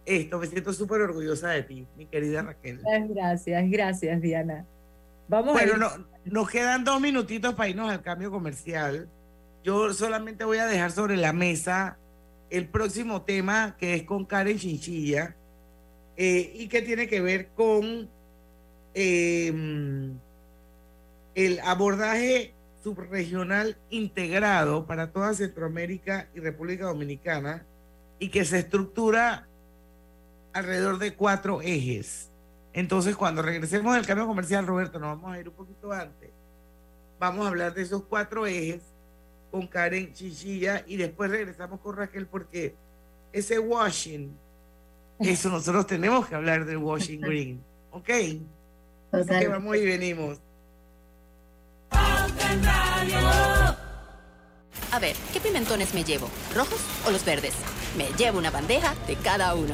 esto 0.05 0.39
me 0.39 0.47
siento 0.47 0.73
súper 0.73 1.01
orgullosa 1.01 1.49
de 1.49 1.63
ti, 1.63 1.87
mi 1.97 2.05
querida 2.05 2.41
Raquel. 2.41 2.81
Gracias, 3.09 3.69
gracias, 3.69 4.21
Diana. 4.21 4.65
Vamos 5.27 5.53
bueno, 5.53 5.75
no, 5.77 5.89
nos 6.23 6.49
quedan 6.49 6.85
dos 6.85 7.01
minutitos 7.01 7.53
para 7.53 7.69
irnos 7.69 7.91
al 7.91 8.01
cambio 8.01 8.31
comercial. 8.31 9.09
Yo 9.63 9.93
solamente 9.93 10.45
voy 10.45 10.59
a 10.59 10.65
dejar 10.65 10.91
sobre 10.91 11.17
la 11.17 11.33
mesa 11.33 11.97
el 12.49 12.67
próximo 12.67 13.23
tema 13.23 13.75
que 13.77 13.95
es 13.95 14.03
con 14.03 14.25
Karen 14.25 14.57
Chinchilla 14.57 15.35
eh, 16.15 16.51
y 16.55 16.67
que 16.67 16.81
tiene 16.81 17.07
que 17.07 17.21
ver 17.21 17.49
con 17.49 18.09
em, 18.93 20.17
el 21.35 21.59
abordaje 21.59 22.53
subregional 22.83 23.77
integrado 23.89 24.85
para 24.85 25.11
toda 25.11 25.33
Centroamérica 25.33 26.29
y 26.33 26.39
República 26.39 26.85
Dominicana 26.85 27.65
y 28.19 28.29
que 28.29 28.45
se 28.45 28.59
estructura 28.59 29.47
alrededor 30.53 30.97
de 30.97 31.13
cuatro 31.13 31.61
ejes. 31.61 32.31
Entonces, 32.73 33.15
cuando 33.15 33.41
regresemos 33.41 33.95
del 33.95 34.05
cambio 34.05 34.25
comercial, 34.25 34.65
Roberto, 34.65 34.99
nos 34.99 35.17
vamos 35.17 35.35
a 35.35 35.39
ir 35.39 35.49
un 35.49 35.55
poquito 35.55 35.91
antes. 35.91 36.31
Vamos 37.19 37.45
a 37.45 37.49
hablar 37.49 37.73
de 37.73 37.81
esos 37.81 38.03
cuatro 38.03 38.45
ejes 38.47 38.81
con 39.57 39.67
Karen 39.67 40.13
Chichilla 40.13 40.83
y 40.85 40.97
después 40.97 41.31
regresamos 41.31 41.79
con 41.79 41.97
Raquel 41.97 42.27
porque 42.27 42.75
ese 43.33 43.57
washing, 43.57 44.37
eso 45.19 45.49
nosotros 45.49 45.87
tenemos 45.87 46.27
que 46.27 46.35
hablar 46.35 46.63
del 46.63 46.77
washing 46.77 47.21
green, 47.21 47.63
¿ok? 47.89 48.09
Así 49.11 49.29
que 49.39 49.47
vamos 49.47 49.75
y 49.77 49.85
venimos. 49.85 50.39
A 54.91 54.99
ver, 54.99 55.15
¿qué 55.33 55.39
pimentones 55.39 55.95
me 55.95 56.03
llevo? 56.03 56.29
¿Rojos 56.55 56.79
o 57.07 57.11
los 57.11 57.25
verdes? 57.25 57.55
Me 57.97 58.09
llevo 58.15 58.37
una 58.37 58.51
bandeja 58.51 58.93
de 59.07 59.15
cada 59.15 59.55
uno 59.55 59.73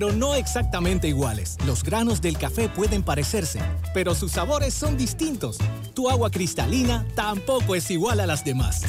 no 0.00 0.34
exactamente 0.34 1.08
iguales. 1.08 1.58
Los 1.66 1.82
granos 1.82 2.20
del 2.22 2.38
café 2.38 2.68
pueden 2.68 3.02
parecerse, 3.02 3.60
pero 3.92 4.14
sus 4.14 4.32
sabores 4.32 4.72
son 4.72 4.96
distintos. 4.96 5.58
Tu 5.94 6.08
agua 6.08 6.30
cristalina 6.30 7.06
tampoco 7.14 7.74
es 7.74 7.90
igual 7.90 8.20
a 8.20 8.26
las 8.26 8.44
demás. 8.44 8.82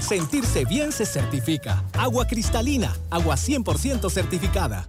Sentirse 0.00 0.64
bien 0.64 0.90
se 0.90 1.04
certifica. 1.04 1.84
Agua 1.92 2.26
cristalina, 2.26 2.96
agua 3.10 3.36
100% 3.36 4.10
certificada. 4.10 4.88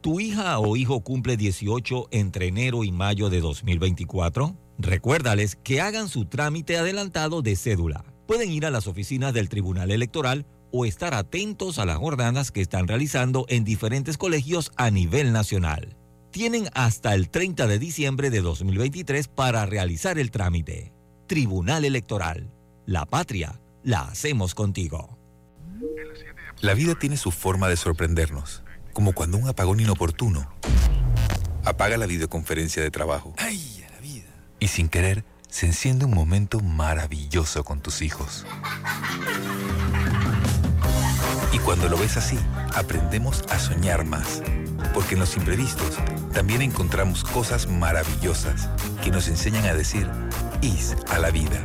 ¿Tu 0.00 0.20
hija 0.20 0.58
o 0.58 0.76
hijo 0.76 1.00
cumple 1.00 1.36
18 1.36 2.08
entre 2.10 2.46
enero 2.46 2.84
y 2.84 2.92
mayo 2.92 3.28
de 3.28 3.40
2024? 3.40 4.56
Recuérdales 4.78 5.56
que 5.56 5.80
hagan 5.80 6.08
su 6.08 6.24
trámite 6.24 6.78
adelantado 6.78 7.42
de 7.42 7.56
cédula. 7.56 8.04
Pueden 8.26 8.50
ir 8.50 8.64
a 8.64 8.70
las 8.70 8.86
oficinas 8.86 9.34
del 9.34 9.48
Tribunal 9.48 9.90
Electoral 9.90 10.46
o 10.70 10.84
estar 10.84 11.14
atentos 11.14 11.78
a 11.78 11.84
las 11.84 11.98
jornadas 11.98 12.50
que 12.50 12.60
están 12.60 12.88
realizando 12.88 13.46
en 13.48 13.64
diferentes 13.64 14.18
colegios 14.18 14.72
a 14.76 14.90
nivel 14.90 15.32
nacional. 15.32 15.96
Tienen 16.30 16.68
hasta 16.74 17.14
el 17.14 17.30
30 17.30 17.66
de 17.66 17.78
diciembre 17.78 18.30
de 18.30 18.40
2023 18.42 19.28
para 19.28 19.64
realizar 19.66 20.18
el 20.18 20.30
trámite. 20.30 20.92
Tribunal 21.26 21.84
Electoral. 21.84 22.52
La 22.86 23.06
patria 23.06 23.60
la 23.82 24.02
hacemos 24.02 24.54
contigo. 24.54 25.18
La 26.60 26.74
vida 26.74 26.94
tiene 26.94 27.16
su 27.16 27.30
forma 27.30 27.68
de 27.68 27.76
sorprendernos, 27.76 28.62
como 28.92 29.12
cuando 29.12 29.38
un 29.38 29.48
apagón 29.48 29.80
inoportuno 29.80 30.50
apaga 31.64 31.96
la 31.96 32.06
videoconferencia 32.06 32.82
de 32.82 32.90
trabajo. 32.90 33.34
¡Ay, 33.38 33.84
la 33.90 34.00
vida! 34.00 34.26
Y 34.58 34.68
sin 34.68 34.88
querer, 34.88 35.24
se 35.48 35.66
enciende 35.66 36.04
un 36.04 36.14
momento 36.14 36.60
maravilloso 36.60 37.64
con 37.64 37.80
tus 37.80 38.02
hijos 38.02 38.44
Cuando 41.68 41.90
lo 41.90 41.98
ves 41.98 42.16
así, 42.16 42.38
aprendemos 42.74 43.44
a 43.50 43.58
soñar 43.58 44.06
más. 44.06 44.42
Porque 44.94 45.16
en 45.16 45.20
los 45.20 45.36
imprevistos 45.36 45.98
también 46.32 46.62
encontramos 46.62 47.24
cosas 47.24 47.68
maravillosas 47.68 48.70
que 49.04 49.10
nos 49.10 49.28
enseñan 49.28 49.66
a 49.66 49.74
decir 49.74 50.08
IS 50.62 50.96
a 51.10 51.18
la 51.18 51.30
vida. 51.30 51.62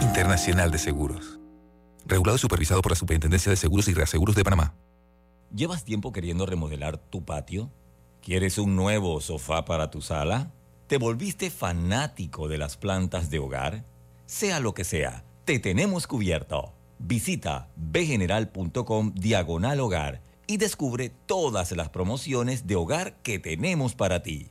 Internacional 0.00 0.70
de 0.70 0.78
Seguros. 0.78 1.40
Regulado 2.06 2.36
y 2.36 2.38
supervisado 2.38 2.80
por 2.80 2.92
la 2.92 2.96
Superintendencia 2.96 3.50
de 3.50 3.56
Seguros 3.56 3.86
y 3.88 3.92
Reaseguros 3.92 4.34
de 4.34 4.44
Panamá. 4.44 4.76
¿Llevas 5.54 5.84
tiempo 5.84 6.10
queriendo 6.10 6.46
remodelar 6.46 6.96
tu 6.96 7.26
patio? 7.26 7.70
¿Quieres 8.22 8.56
un 8.56 8.76
nuevo 8.76 9.20
sofá 9.20 9.66
para 9.66 9.90
tu 9.90 10.00
sala? 10.00 10.54
¿Te 10.86 10.96
volviste 10.96 11.50
fanático 11.50 12.48
de 12.48 12.56
las 12.56 12.78
plantas 12.78 13.28
de 13.28 13.40
hogar? 13.40 13.84
Sea 14.24 14.58
lo 14.58 14.72
que 14.72 14.84
sea, 14.84 15.22
te 15.44 15.58
tenemos 15.58 16.06
cubierto. 16.06 16.72
Visita 17.04 17.68
bgeneral.com 17.76 19.12
diagonal 19.14 19.80
hogar 19.80 20.22
y 20.46 20.56
descubre 20.56 21.10
todas 21.26 21.72
las 21.72 21.88
promociones 21.88 22.66
de 22.66 22.76
hogar 22.76 23.16
que 23.22 23.38
tenemos 23.38 23.94
para 23.94 24.22
ti. 24.22 24.50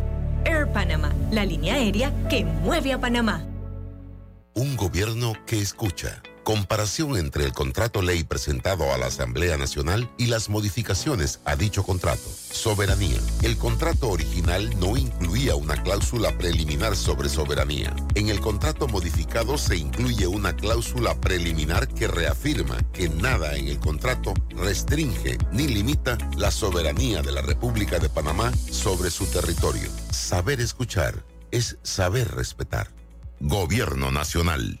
Air 0.45 0.67
Panama, 0.71 1.13
la 1.31 1.45
línea 1.45 1.75
aérea 1.75 2.11
que 2.29 2.45
mueve 2.45 2.93
a 2.93 2.99
Panamá. 2.99 3.45
Un 4.53 4.75
gobierno 4.75 5.33
que 5.45 5.61
escucha. 5.61 6.21
Comparación 6.43 7.17
entre 7.17 7.45
el 7.45 7.53
contrato 7.53 8.01
ley 8.01 8.23
presentado 8.23 8.91
a 8.91 8.97
la 8.97 9.05
Asamblea 9.07 9.57
Nacional 9.57 10.09
y 10.17 10.25
las 10.25 10.49
modificaciones 10.49 11.39
a 11.45 11.55
dicho 11.55 11.83
contrato. 11.83 12.27
Soberanía. 12.51 13.19
El 13.43 13.57
contrato 13.57 14.09
original 14.09 14.67
no 14.79 14.97
incluía 14.97 15.55
una 15.55 15.81
cláusula 15.83 16.35
preliminar 16.37 16.95
sobre 16.95 17.29
soberanía. 17.29 17.95
En 18.15 18.29
el 18.29 18.39
contrato 18.39 18.87
modificado 18.87 19.59
se 19.59 19.77
incluye 19.77 20.25
una 20.25 20.55
cláusula 20.55 21.13
preliminar 21.21 21.87
que 21.87 22.07
reafirma 22.07 22.77
que 22.91 23.07
nada 23.07 23.55
en 23.55 23.67
el 23.67 23.79
contrato 23.79 24.33
restringe 24.49 25.37
ni 25.51 25.67
limita 25.67 26.17
la 26.37 26.49
soberanía 26.49 27.21
de 27.21 27.33
la 27.33 27.43
República 27.43 27.99
de 27.99 28.09
Panamá 28.09 28.51
sobre 28.71 29.11
su 29.11 29.27
territorio. 29.27 29.89
Saber 30.09 30.59
escuchar 30.59 31.23
es 31.51 31.77
saber 31.83 32.33
respetar. 32.33 32.87
Gobierno 33.39 34.11
Nacional. 34.11 34.80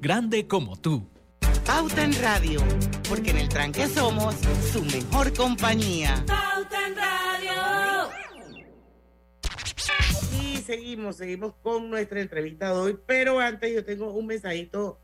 Grande 0.00 0.46
como 0.46 0.76
tú. 0.76 1.10
Pauta 1.66 2.04
en 2.04 2.12
Radio, 2.22 2.60
porque 3.08 3.30
en 3.30 3.38
el 3.38 3.48
tranque 3.48 3.88
somos 3.88 4.36
su 4.72 4.84
mejor 4.84 5.34
compañía. 5.34 6.24
Pauta 6.24 6.86
en 6.86 6.94
Radio. 6.94 8.08
Y 10.40 10.58
seguimos, 10.58 11.16
seguimos 11.16 11.54
con 11.64 11.90
nuestra 11.90 12.20
entrevista 12.20 12.68
de 12.68 12.74
hoy, 12.74 12.98
pero 13.06 13.40
antes 13.40 13.74
yo 13.74 13.84
tengo 13.84 14.12
un 14.12 14.26
mensajito 14.26 15.00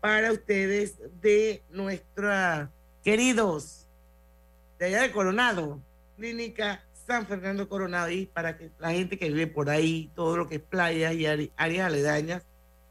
para 0.00 0.32
ustedes 0.32 0.96
de 1.20 1.62
nuestra 1.68 2.70
queridos 3.04 3.88
de 4.78 4.86
allá 4.86 5.02
de 5.02 5.12
Coronado, 5.12 5.82
Clínica 6.16 6.82
San 7.06 7.26
Fernando 7.26 7.68
Coronado, 7.68 8.10
y 8.10 8.24
para 8.24 8.56
que 8.56 8.70
la 8.78 8.92
gente 8.92 9.18
que 9.18 9.28
vive 9.28 9.48
por 9.48 9.68
ahí, 9.68 10.10
todo 10.14 10.38
lo 10.38 10.48
que 10.48 10.54
es 10.54 10.62
playas 10.62 11.14
y 11.14 11.26
áreas 11.26 11.86
aledañas, 11.86 12.46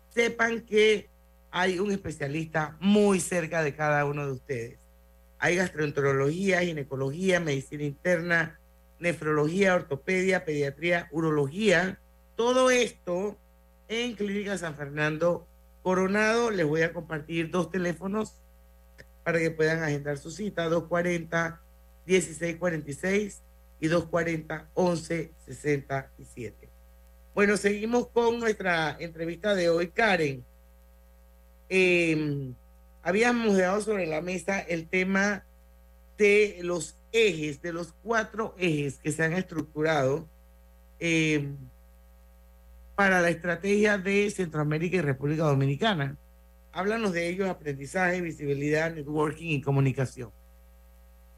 sepan 0.10 0.62
que 0.62 1.09
hay 1.52 1.80
un 1.80 1.92
especialista 1.92 2.78
muy 2.80 3.20
cerca 3.20 3.62
de 3.64 3.76
cada 3.76 4.06
uno 4.06 4.26
de 4.26 4.32
ustedes. 4.34 4.78
Hay 5.40 5.56
gastroenterología, 5.56 6.62
ginecología, 6.62 7.40
medicina 7.40 7.84
interna, 7.84 8.60
nefrología, 9.00 9.74
ortopedia, 9.76 10.46
pediatría, 10.46 11.08
urología. 11.12 12.00
Todo 12.36 12.70
esto 12.70 13.36
en 13.88 14.14
Clínica 14.16 14.56
San 14.58 14.76
Fernando 14.76 15.48
Coronado. 15.82 16.52
Les 16.52 16.66
voy 16.66 16.82
a 16.82 16.92
compartir 16.94 17.50
dos 17.50 17.72
teléfonos 17.72 18.34
para 19.24 19.40
que 19.40 19.52
puedan 19.52 19.82
agendar 19.82 20.18
su 20.18 20.32
cita, 20.32 20.70
240-1646 20.70 23.40
y 23.80 23.88
240-1167. 23.88 26.54
Bueno, 27.34 27.56
seguimos 27.56 28.10
con 28.10 28.40
nuestra 28.40 28.98
entrevista 29.00 29.56
de 29.56 29.70
hoy, 29.70 29.88
Karen 29.88 30.44
eh, 31.70 32.54
habíamos 33.04 33.56
dejado 33.56 33.82
sobre 33.82 34.08
la 34.08 34.22
mesa 34.22 34.60
el 34.60 34.88
tema 34.88 35.44
de 36.18 36.60
los 36.62 36.98
ejes, 37.12 37.62
de 37.62 37.74
los 37.74 37.94
cuatro 38.04 38.56
ejes 38.58 39.00
que 39.00 39.12
se 39.12 39.24
han 39.24 39.34
estructurado 39.34 40.28
eh, 41.00 41.48
para 42.96 43.22
la 43.22 43.30
estrategia 43.30 43.98
de 43.98 44.30
Centroamérica 44.30 44.98
y 44.98 45.02
República 45.02 45.44
Dominicana. 45.44 46.18
Háblanos 46.72 47.14
de 47.14 47.30
ellos, 47.30 47.50
aprendizaje, 47.50 48.22
visibilidad, 48.22 48.94
networking 48.94 49.50
y 49.50 49.62
comunicación. 49.62 50.32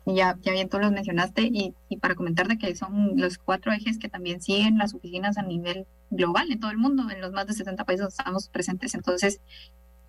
Ya, 0.08 0.36
ya 0.42 0.52
bien 0.52 0.68
tú 0.68 0.80
los 0.80 0.92
mencionaste 0.92 1.44
y, 1.44 1.76
y 1.88 1.98
para 1.98 2.16
comentarte 2.16 2.58
que 2.58 2.76
son 2.76 3.14
los 3.18 3.38
cuatro 3.38 3.72
ejes 3.72 4.00
que 4.00 4.10
también 4.10 4.42
siguen 4.42 4.80
las 4.80 4.96
oficinas 4.96 5.38
a 5.38 5.44
nivel 5.44 5.86
global 6.10 6.52
en 6.52 6.60
todo 6.60 6.72
el 6.72 6.78
mundo, 6.78 7.08
en 7.12 7.22
los 7.22 7.32
más 7.32 7.46
de 7.46 7.54
70 7.54 7.86
países 7.86 8.08
estamos 8.08 8.50
presentes. 8.50 8.96
Entonces, 8.96 9.40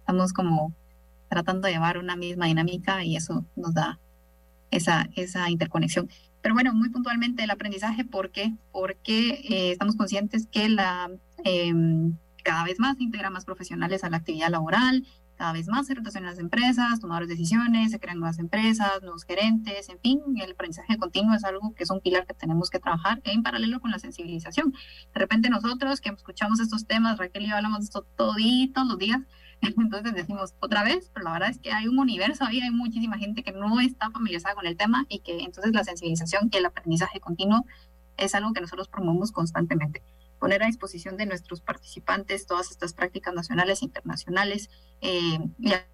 estamos 0.02 0.32
como 0.32 0.74
tratando 1.28 1.66
de 1.66 1.74
llevar 1.74 1.96
una 1.96 2.16
misma 2.16 2.46
dinámica 2.46 3.04
y 3.04 3.16
eso 3.16 3.46
nos 3.56 3.72
da 3.72 3.98
esa, 4.70 5.08
esa 5.14 5.48
interconexión. 5.48 6.10
Pero 6.42 6.54
bueno, 6.54 6.74
muy 6.74 6.90
puntualmente 6.90 7.44
el 7.44 7.50
aprendizaje, 7.50 8.04
¿por 8.04 8.30
qué? 8.32 8.52
Porque 8.72 9.40
eh, 9.48 9.70
estamos 9.70 9.96
conscientes 9.96 10.48
que 10.50 10.68
la, 10.68 11.08
em, 11.44 12.16
cada 12.42 12.64
vez 12.64 12.80
más 12.80 12.96
se 12.96 13.04
integra 13.04 13.30
más 13.30 13.44
profesionales 13.44 14.02
a 14.02 14.10
la 14.10 14.18
actividad 14.18 14.50
laboral, 14.50 15.06
cada 15.36 15.52
vez 15.52 15.68
más 15.68 15.86
se 15.86 15.94
rotacionan 15.94 16.30
las 16.30 16.38
empresas, 16.38 17.00
tomadores 17.00 17.28
de 17.28 17.34
decisiones, 17.34 17.90
se 17.90 17.98
crean 17.98 18.18
nuevas 18.18 18.38
empresas, 18.38 19.02
nuevos 19.02 19.24
gerentes, 19.24 19.88
en 19.88 19.98
fin, 20.00 20.20
el 20.36 20.52
aprendizaje 20.52 20.98
continuo 20.98 21.34
es 21.34 21.44
algo 21.44 21.74
que 21.74 21.84
es 21.84 21.90
un 21.90 22.00
pilar 22.00 22.26
que 22.26 22.34
tenemos 22.34 22.70
que 22.70 22.78
trabajar 22.78 23.20
en 23.24 23.42
paralelo 23.42 23.80
con 23.80 23.90
la 23.90 23.98
sensibilización. 23.98 24.72
De 24.72 25.20
repente 25.20 25.48
nosotros 25.48 26.00
que 26.00 26.10
escuchamos 26.10 26.60
estos 26.60 26.86
temas, 26.86 27.18
Raquel 27.18 27.44
y 27.44 27.48
yo 27.48 27.56
hablamos 27.56 27.78
de 27.80 27.84
esto 27.84 28.06
todos 28.16 28.36
los 28.36 28.98
días, 28.98 29.20
entonces 29.78 30.14
decimos 30.14 30.54
otra 30.60 30.82
vez, 30.82 31.10
pero 31.14 31.24
la 31.24 31.32
verdad 31.32 31.50
es 31.50 31.58
que 31.58 31.72
hay 31.72 31.88
un 31.88 31.98
universo 31.98 32.44
ahí, 32.44 32.60
hay 32.60 32.70
muchísima 32.70 33.18
gente 33.18 33.42
que 33.42 33.52
no 33.52 33.80
está 33.80 34.10
familiarizada 34.10 34.54
con 34.54 34.66
el 34.66 34.76
tema 34.76 35.06
y 35.08 35.20
que 35.20 35.40
entonces 35.40 35.72
la 35.72 35.84
sensibilización 35.84 36.50
y 36.52 36.56
el 36.56 36.66
aprendizaje 36.66 37.20
continuo 37.20 37.64
es 38.16 38.34
algo 38.34 38.52
que 38.52 38.60
nosotros 38.60 38.88
promovemos 38.88 39.32
constantemente 39.32 40.02
poner 40.42 40.60
a 40.64 40.66
disposición 40.66 41.16
de 41.16 41.24
nuestros 41.24 41.60
participantes 41.60 42.46
todas 42.46 42.72
estas 42.72 42.94
prácticas 42.94 43.32
nacionales 43.32 43.80
e 43.80 43.84
internacionales. 43.84 44.70
Eh, 45.00 45.38
ya 45.58 45.86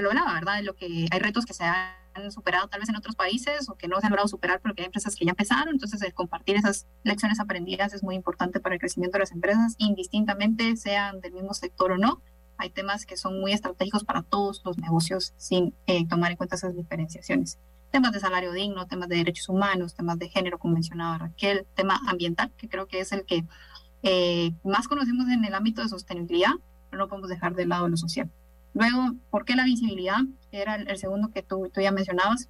lo 0.00 0.10
hablaba, 0.10 0.32
¿verdad? 0.34 0.56
De 0.58 0.62
lo 0.62 0.76
que 0.76 1.08
hay 1.10 1.18
retos 1.18 1.44
que 1.44 1.54
se 1.54 1.64
han 1.64 2.30
superado 2.30 2.68
tal 2.68 2.78
vez 2.78 2.88
en 2.88 2.94
otros 2.94 3.16
países 3.16 3.68
o 3.68 3.74
que 3.74 3.88
no 3.88 4.00
se 4.00 4.06
han 4.06 4.12
logrado 4.12 4.28
superar, 4.28 4.60
pero 4.62 4.76
que 4.76 4.82
hay 4.82 4.86
empresas 4.86 5.16
que 5.16 5.24
ya 5.24 5.30
empezaron. 5.30 5.70
Entonces, 5.70 6.00
el 6.02 6.14
compartir 6.14 6.54
esas 6.54 6.86
lecciones 7.02 7.40
aprendidas 7.40 7.92
es 7.94 8.04
muy 8.04 8.14
importante 8.14 8.60
para 8.60 8.76
el 8.76 8.80
crecimiento 8.80 9.18
de 9.18 9.22
las 9.22 9.32
empresas, 9.32 9.74
indistintamente 9.78 10.76
sean 10.76 11.20
del 11.20 11.32
mismo 11.32 11.52
sector 11.52 11.90
o 11.90 11.98
no. 11.98 12.22
Hay 12.56 12.70
temas 12.70 13.06
que 13.06 13.16
son 13.16 13.40
muy 13.40 13.52
estratégicos 13.52 14.04
para 14.04 14.22
todos 14.22 14.62
los 14.64 14.78
negocios 14.78 15.34
sin 15.36 15.74
eh, 15.86 16.06
tomar 16.06 16.30
en 16.30 16.36
cuenta 16.36 16.56
esas 16.56 16.74
diferenciaciones 16.76 17.58
temas 17.94 18.10
de 18.10 18.18
salario 18.18 18.50
digno, 18.50 18.88
temas 18.88 19.08
de 19.08 19.18
derechos 19.18 19.48
humanos, 19.48 19.94
temas 19.94 20.18
de 20.18 20.28
género, 20.28 20.58
como 20.58 20.74
mencionaba 20.74 21.16
Raquel, 21.16 21.64
tema 21.76 22.00
ambiental, 22.08 22.50
que 22.56 22.68
creo 22.68 22.88
que 22.88 22.98
es 22.98 23.12
el 23.12 23.24
que 23.24 23.44
eh, 24.02 24.52
más 24.64 24.88
conocemos 24.88 25.28
en 25.28 25.44
el 25.44 25.54
ámbito 25.54 25.80
de 25.80 25.88
sostenibilidad, 25.88 26.50
pero 26.90 27.04
no 27.04 27.08
podemos 27.08 27.30
dejar 27.30 27.54
de 27.54 27.66
lado 27.66 27.88
lo 27.88 27.96
social. 27.96 28.28
Luego, 28.72 29.14
¿por 29.30 29.44
qué 29.44 29.54
la 29.54 29.64
visibilidad? 29.64 30.18
Era 30.50 30.74
el, 30.74 30.98
segundo 30.98 31.30
que 31.30 31.42
tú, 31.42 31.70
tú, 31.72 31.80
ya 31.80 31.92
mencionabas. 31.92 32.48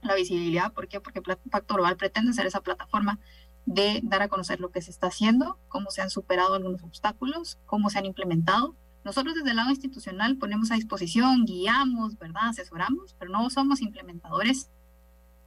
La 0.00 0.14
visibilidad, 0.14 0.72
¿por 0.72 0.86
qué? 0.86 1.00
Porque 1.00 1.20
Pacto 1.20 1.74
Global 1.74 1.96
pretende 1.96 2.32
ser 2.32 2.46
esa 2.46 2.60
plataforma 2.60 3.18
de 3.66 3.98
dar 4.04 4.22
a 4.22 4.28
conocer 4.28 4.60
lo 4.60 4.70
que 4.70 4.80
se 4.80 4.92
está 4.92 5.08
haciendo, 5.08 5.58
cómo 5.66 5.90
se 5.90 6.02
han 6.02 6.10
superado 6.10 6.54
algunos 6.54 6.84
obstáculos, 6.84 7.58
cómo 7.66 7.90
se 7.90 7.98
han 7.98 8.06
implementado. 8.06 8.76
Nosotros 9.08 9.36
desde 9.36 9.48
el 9.52 9.56
lado 9.56 9.70
institucional 9.70 10.36
ponemos 10.36 10.70
a 10.70 10.74
disposición, 10.74 11.46
guiamos, 11.46 12.18
¿verdad? 12.18 12.48
Asesoramos, 12.48 13.16
pero 13.18 13.30
no 13.30 13.48
somos 13.48 13.80
implementadores 13.80 14.70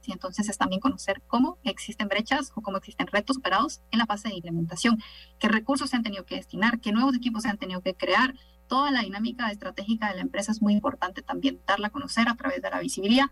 y 0.04 0.10
entonces 0.10 0.48
es 0.48 0.58
también 0.58 0.80
conocer 0.80 1.22
cómo 1.28 1.58
existen 1.62 2.08
brechas 2.08 2.50
o 2.56 2.60
cómo 2.60 2.78
existen 2.78 3.06
retos 3.06 3.36
superados 3.36 3.80
en 3.92 4.00
la 4.00 4.06
fase 4.06 4.28
de 4.28 4.34
implementación, 4.34 4.98
qué 5.38 5.46
recursos 5.46 5.90
se 5.90 5.96
han 5.96 6.02
tenido 6.02 6.26
que 6.26 6.34
destinar, 6.34 6.80
qué 6.80 6.90
nuevos 6.90 7.14
equipos 7.14 7.44
se 7.44 7.50
han 7.50 7.56
tenido 7.56 7.82
que 7.82 7.94
crear. 7.94 8.34
Toda 8.66 8.90
la 8.90 9.02
dinámica 9.02 9.48
estratégica 9.52 10.08
de 10.08 10.16
la 10.16 10.22
empresa 10.22 10.50
es 10.50 10.60
muy 10.60 10.72
importante 10.72 11.22
también 11.22 11.60
darla 11.64 11.86
a 11.86 11.90
conocer 11.90 12.28
a 12.28 12.34
través 12.34 12.62
de 12.62 12.70
la 12.70 12.80
visibilidad. 12.80 13.26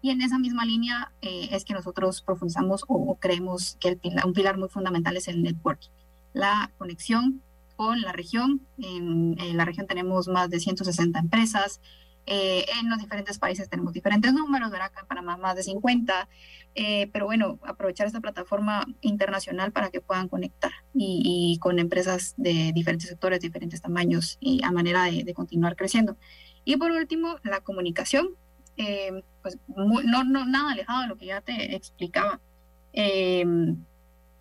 Y 0.00 0.10
en 0.10 0.22
esa 0.22 0.38
misma 0.38 0.64
línea 0.64 1.10
eh, 1.22 1.48
es 1.50 1.64
que 1.64 1.74
nosotros 1.74 2.22
profundizamos 2.22 2.84
o, 2.86 3.18
creemos 3.18 3.78
que 3.80 3.88
el 3.88 4.00
un 4.24 4.32
pilar 4.32 4.58
muy 4.58 4.68
fundamental 4.68 5.16
es 5.16 5.26
el 5.26 5.42
networking, 5.42 5.90
la 6.34 6.70
conexión 6.78 7.42
con 7.82 8.00
la 8.00 8.12
región. 8.12 8.60
En, 8.78 9.36
en 9.40 9.56
la 9.56 9.64
región 9.64 9.88
tenemos 9.88 10.28
más 10.28 10.50
de 10.50 10.60
160 10.60 11.18
empresas, 11.18 11.80
eh, 12.24 12.64
en 12.80 12.88
los 12.88 13.00
diferentes 13.00 13.38
países 13.38 13.68
tenemos 13.68 13.92
diferentes 13.92 14.32
números, 14.32 14.70
¿verdad? 14.70 14.88
Acá 14.88 15.00
en 15.00 15.06
Panamá 15.08 15.36
más 15.36 15.56
de 15.56 15.64
50, 15.64 16.28
eh, 16.76 17.10
pero 17.12 17.26
bueno, 17.26 17.58
aprovechar 17.62 18.06
esta 18.06 18.20
plataforma 18.20 18.86
internacional 19.00 19.72
para 19.72 19.90
que 19.90 20.00
puedan 20.00 20.28
conectar 20.28 20.70
y, 20.94 21.58
con 21.60 21.80
empresas 21.80 22.34
de 22.36 22.70
diferentes 22.72 23.08
sectores, 23.08 23.40
diferentes 23.40 23.80
tamaños 23.80 24.38
y 24.40 24.62
a 24.64 24.70
manera 24.70 25.04
de, 25.04 25.34
continuar 25.34 25.74
creciendo. 25.74 26.16
Y 26.64 26.76
por 26.76 26.92
último, 26.92 27.36
la 27.42 27.60
comunicación, 27.60 28.28
eh, 28.76 29.22
pues 29.42 29.58
no, 29.66 30.22
no, 30.22 30.46
nada 30.46 30.72
alejado 30.72 31.02
de 31.02 31.08
lo 31.08 31.16
que 31.16 31.26
ya 31.26 31.40
te 31.40 31.74
explicaba. 31.74 32.40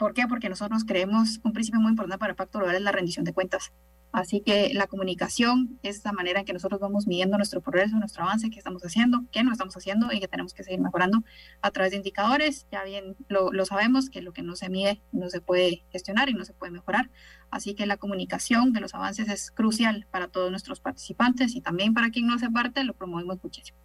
¿Por 0.01 0.15
qué? 0.15 0.25
Porque 0.27 0.49
nosotros 0.49 0.83
creemos 0.83 1.39
un 1.43 1.53
principio 1.53 1.79
muy 1.79 1.91
importante 1.91 2.17
para 2.17 2.31
el 2.31 2.35
Pacto 2.35 2.57
Global 2.57 2.75
es 2.75 2.81
la 2.81 2.91
rendición 2.91 3.23
de 3.23 3.33
cuentas. 3.33 3.71
Así 4.11 4.41
que 4.41 4.73
la 4.73 4.87
comunicación 4.87 5.77
es 5.83 6.03
la 6.03 6.11
manera 6.11 6.39
en 6.39 6.45
que 6.47 6.53
nosotros 6.53 6.81
vamos 6.81 7.05
midiendo 7.05 7.37
nuestro 7.37 7.61
progreso, 7.61 7.97
nuestro 7.97 8.23
avance, 8.23 8.49
qué 8.49 8.57
estamos 8.57 8.81
haciendo, 8.81 9.25
qué 9.31 9.43
no 9.43 9.51
estamos 9.51 9.77
haciendo 9.77 10.11
y 10.11 10.19
que 10.19 10.27
tenemos 10.27 10.55
que 10.55 10.63
seguir 10.63 10.81
mejorando 10.81 11.23
a 11.61 11.69
través 11.69 11.91
de 11.91 11.97
indicadores. 11.97 12.65
Ya 12.71 12.83
bien 12.83 13.15
lo, 13.27 13.51
sabemos 13.63 14.09
que 14.09 14.23
lo 14.23 14.33
que 14.33 14.41
no 14.41 14.55
se 14.55 14.69
mide 14.69 15.03
no 15.11 15.29
se 15.29 15.39
puede 15.39 15.83
gestionar 15.91 16.29
y 16.29 16.33
no 16.33 16.45
se 16.45 16.53
puede 16.53 16.71
mejorar. 16.71 17.11
Así 17.51 17.75
que 17.75 17.85
la 17.85 17.97
comunicación 17.97 18.73
de 18.73 18.79
los 18.79 18.95
avances 18.95 19.29
es 19.29 19.51
crucial 19.51 20.07
para 20.09 20.29
todos 20.29 20.49
nuestros 20.49 20.79
participantes 20.79 21.55
y 21.55 21.61
también 21.61 21.93
para 21.93 22.09
quien 22.09 22.25
no 22.25 22.33
hace 22.33 22.49
parte 22.49 22.83
lo 22.85 22.95
promovemos 22.95 23.37
muchísimo. 23.43 23.77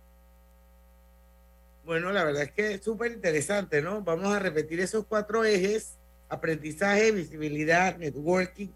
Bueno, 1.85 2.11
la 2.11 2.25
verdad 2.25 2.45
es 2.45 2.53
que 2.53 2.73
es 2.73 2.83
súper 2.83 3.13
interesante, 3.13 3.83
¿no? 3.83 4.01
Vamos 4.01 4.35
a 4.35 4.39
repetir 4.39 4.81
esos 4.81 5.05
cuatro 5.05 5.45
ejes, 5.45 5.99
aprendizaje, 6.29 7.13
visibilidad, 7.13 7.97
networking 7.97 8.69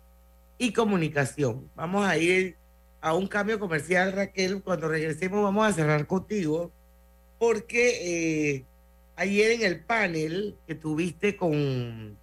y 0.59 0.73
comunicación. 0.73 1.71
Vamos 1.75 2.07
a 2.07 2.17
ir 2.17 2.57
a 3.01 3.15
un 3.15 3.27
cambio 3.27 3.59
comercial, 3.59 4.13
Raquel. 4.13 4.63
Cuando 4.63 4.89
regresemos 4.89 5.43
vamos 5.43 5.67
a 5.67 5.73
cerrar 5.73 6.07
contigo, 6.07 6.73
porque 7.39 8.55
eh, 8.55 8.65
ayer 9.17 9.53
en 9.53 9.63
el 9.63 9.81
panel 9.81 10.57
que 10.67 10.75
tuviste 10.75 11.37
con, 11.37 12.19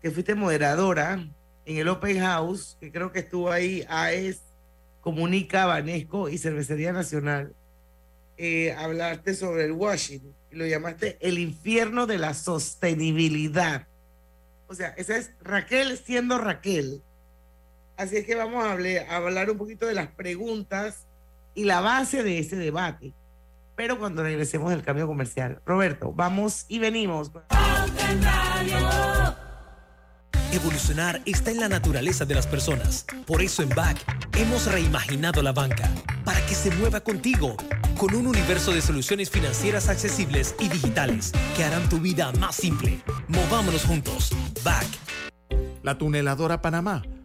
que 0.00 0.10
fuiste 0.10 0.34
moderadora 0.34 1.26
en 1.64 1.76
el 1.76 1.88
Open 1.88 2.20
House, 2.20 2.76
que 2.80 2.92
creo 2.92 3.10
que 3.12 3.20
estuvo 3.20 3.50
ahí, 3.50 3.84
AES, 3.88 4.42
Comunica, 5.00 5.66
Banesco 5.66 6.28
y 6.28 6.38
Cervecería 6.38 6.92
Nacional, 6.92 7.54
eh, 8.38 8.72
hablaste 8.72 9.34
sobre 9.34 9.64
el 9.64 9.72
washing 9.72 10.34
y 10.50 10.56
lo 10.56 10.66
llamaste 10.66 11.16
el 11.20 11.38
infierno 11.38 12.06
de 12.06 12.18
la 12.18 12.34
sostenibilidad. 12.34 13.86
O 14.68 14.74
sea, 14.74 14.88
esa 14.96 15.16
es 15.16 15.32
Raquel 15.40 15.96
siendo 15.98 16.38
Raquel 16.38 17.02
Así 17.96 18.18
es 18.18 18.26
que 18.26 18.34
vamos 18.34 18.62
a 18.62 18.72
hablar, 18.72 19.50
un 19.50 19.56
poquito 19.56 19.86
de 19.86 19.94
las 19.94 20.08
preguntas 20.08 21.06
y 21.54 21.64
la 21.64 21.80
base 21.80 22.22
de 22.22 22.38
ese 22.38 22.56
debate. 22.56 23.14
Pero 23.74 23.98
cuando 23.98 24.22
regresemos 24.22 24.70
del 24.70 24.82
cambio 24.82 25.06
comercial. 25.06 25.62
Roberto, 25.64 26.12
vamos 26.12 26.66
y 26.68 26.78
venimos. 26.78 27.30
Evolucionar 30.52 31.20
está 31.26 31.50
en 31.50 31.60
la 31.60 31.68
naturaleza 31.68 32.24
de 32.24 32.34
las 32.34 32.46
personas. 32.46 33.04
Por 33.26 33.42
eso 33.42 33.62
en 33.62 33.68
BAC 33.70 33.98
hemos 34.36 34.66
reimaginado 34.66 35.42
la 35.42 35.52
banca 35.52 35.90
para 36.24 36.40
que 36.46 36.54
se 36.54 36.70
mueva 36.70 37.00
contigo 37.00 37.56
con 37.98 38.14
un 38.14 38.26
universo 38.26 38.72
de 38.72 38.80
soluciones 38.80 39.30
financieras 39.30 39.88
accesibles 39.88 40.54
y 40.60 40.68
digitales 40.68 41.32
que 41.56 41.64
harán 41.64 41.88
tu 41.88 41.98
vida 41.98 42.30
más 42.38 42.56
simple. 42.56 43.00
Movámonos 43.28 43.84
juntos. 43.84 44.30
BAC. 44.62 44.86
La 45.82 45.98
tuneladora 45.98 46.62
Panamá 46.62 47.02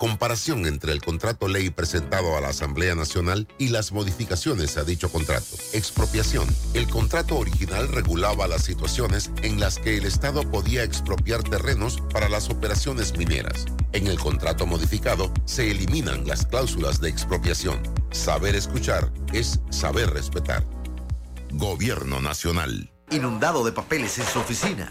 comparación 0.00 0.64
entre 0.64 0.92
el 0.92 1.02
contrato 1.02 1.46
ley 1.46 1.68
presentado 1.68 2.34
a 2.34 2.40
la 2.40 2.48
Asamblea 2.48 2.94
Nacional 2.94 3.46
y 3.58 3.68
las 3.68 3.92
modificaciones 3.92 4.78
a 4.78 4.84
dicho 4.84 5.12
contrato. 5.12 5.56
Expropiación. 5.74 6.48
El 6.72 6.88
contrato 6.88 7.36
original 7.36 7.86
regulaba 7.86 8.48
las 8.48 8.64
situaciones 8.64 9.30
en 9.42 9.60
las 9.60 9.78
que 9.78 9.98
el 9.98 10.06
Estado 10.06 10.50
podía 10.50 10.84
expropiar 10.84 11.42
terrenos 11.42 12.00
para 12.14 12.30
las 12.30 12.48
operaciones 12.48 13.14
mineras. 13.18 13.66
En 13.92 14.06
el 14.06 14.18
contrato 14.18 14.66
modificado 14.66 15.30
se 15.44 15.70
eliminan 15.70 16.26
las 16.26 16.46
cláusulas 16.46 17.02
de 17.02 17.10
expropiación. 17.10 17.82
Saber 18.10 18.54
escuchar 18.54 19.12
es 19.34 19.60
saber 19.68 20.08
respetar. 20.14 20.64
Gobierno 21.52 22.22
Nacional. 22.22 22.90
Inundado 23.10 23.66
de 23.66 23.72
papeles 23.72 24.18
en 24.18 24.24
su 24.24 24.38
oficina. 24.38 24.90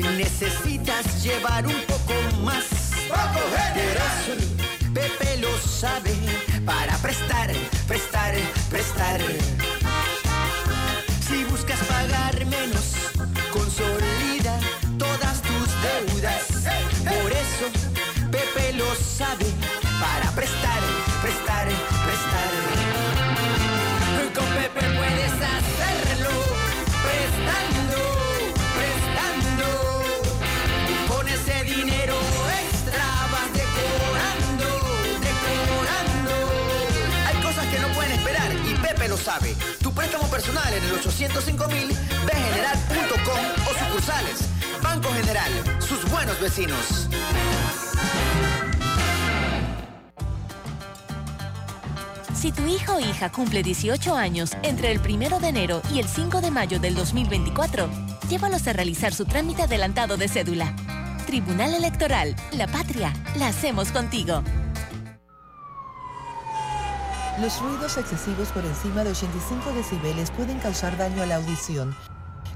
necesitas 0.00 1.22
llevar 1.22 1.66
un 1.66 1.80
poco 1.86 2.14
más. 2.42 2.64
Por 3.08 3.78
eso 3.78 4.34
Pepe 4.94 5.38
lo 5.38 5.56
sabe 5.58 6.14
para 6.64 6.96
prestar, 6.98 7.50
prestar, 7.86 8.34
prestar. 8.70 9.20
Si 11.28 11.44
buscas 11.44 11.78
pagar 11.80 12.44
menos, 12.46 12.94
consolida 13.52 14.58
todas 14.98 15.42
tus 15.42 15.68
deudas. 15.82 16.46
Por 17.04 17.32
eso 17.32 17.66
Pepe 18.30 18.72
lo 18.74 18.94
sabe 18.94 19.46
Tu 39.80 39.92
préstamo 39.92 40.28
personal 40.28 40.74
en 40.74 40.82
el 40.82 40.92
805 40.92 41.68
mil 41.68 41.88
bgeneral.com 42.26 43.38
o 43.64 43.78
sucursales. 43.78 44.48
Banco 44.82 45.08
General, 45.12 45.52
sus 45.78 46.04
buenos 46.10 46.40
vecinos. 46.40 47.08
Si 52.34 52.50
tu 52.50 52.66
hijo 52.66 52.94
o 52.94 53.00
hija 53.00 53.30
cumple 53.30 53.62
18 53.62 54.16
años 54.16 54.50
entre 54.64 54.90
el 54.90 54.98
1 54.98 55.38
de 55.38 55.48
enero 55.48 55.82
y 55.94 56.00
el 56.00 56.08
5 56.08 56.40
de 56.40 56.50
mayo 56.50 56.80
del 56.80 56.96
2024, 56.96 57.88
llévalos 58.28 58.66
a 58.66 58.72
realizar 58.72 59.14
su 59.14 59.26
trámite 59.26 59.62
adelantado 59.62 60.16
de 60.16 60.26
cédula. 60.26 60.74
Tribunal 61.26 61.74
Electoral, 61.74 62.34
la 62.50 62.66
patria, 62.66 63.12
la 63.36 63.46
hacemos 63.46 63.92
contigo. 63.92 64.42
Los 67.40 67.60
ruidos 67.62 67.96
excesivos 67.96 68.48
por 68.48 68.66
encima 68.66 69.02
de 69.02 69.12
85 69.12 69.72
decibeles 69.72 70.30
pueden 70.30 70.58
causar 70.58 70.98
daño 70.98 71.22
a 71.22 71.26
la 71.26 71.36
audición. 71.36 71.96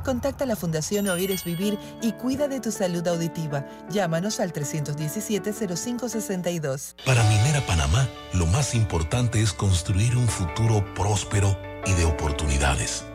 Contacta 0.05 0.45
a 0.45 0.47
la 0.47 0.57
Fundación 0.57 1.09
Oír 1.09 1.31
es 1.31 1.45
Vivir 1.45 1.79
y 2.03 2.13
cuida 2.13 2.49
de 2.49 2.61
tu 2.61 2.71
salud 2.71 3.09
auditiva. 3.09 3.65
Llámanos 3.89 4.41
al 4.41 4.53
317-0562. 4.53 6.97
Para 7.07 7.25
Minera 7.25 7.65
Panamá, 7.67 8.07
lo 8.35 8.45
más 8.45 8.75
importante 8.75 9.41
es 9.41 9.55
construir 9.55 10.19
un 10.19 10.29
futuro 10.29 10.85
próspero 10.95 11.57
y 11.87 11.93
de 11.93 12.05
oportunidades. 12.05 13.07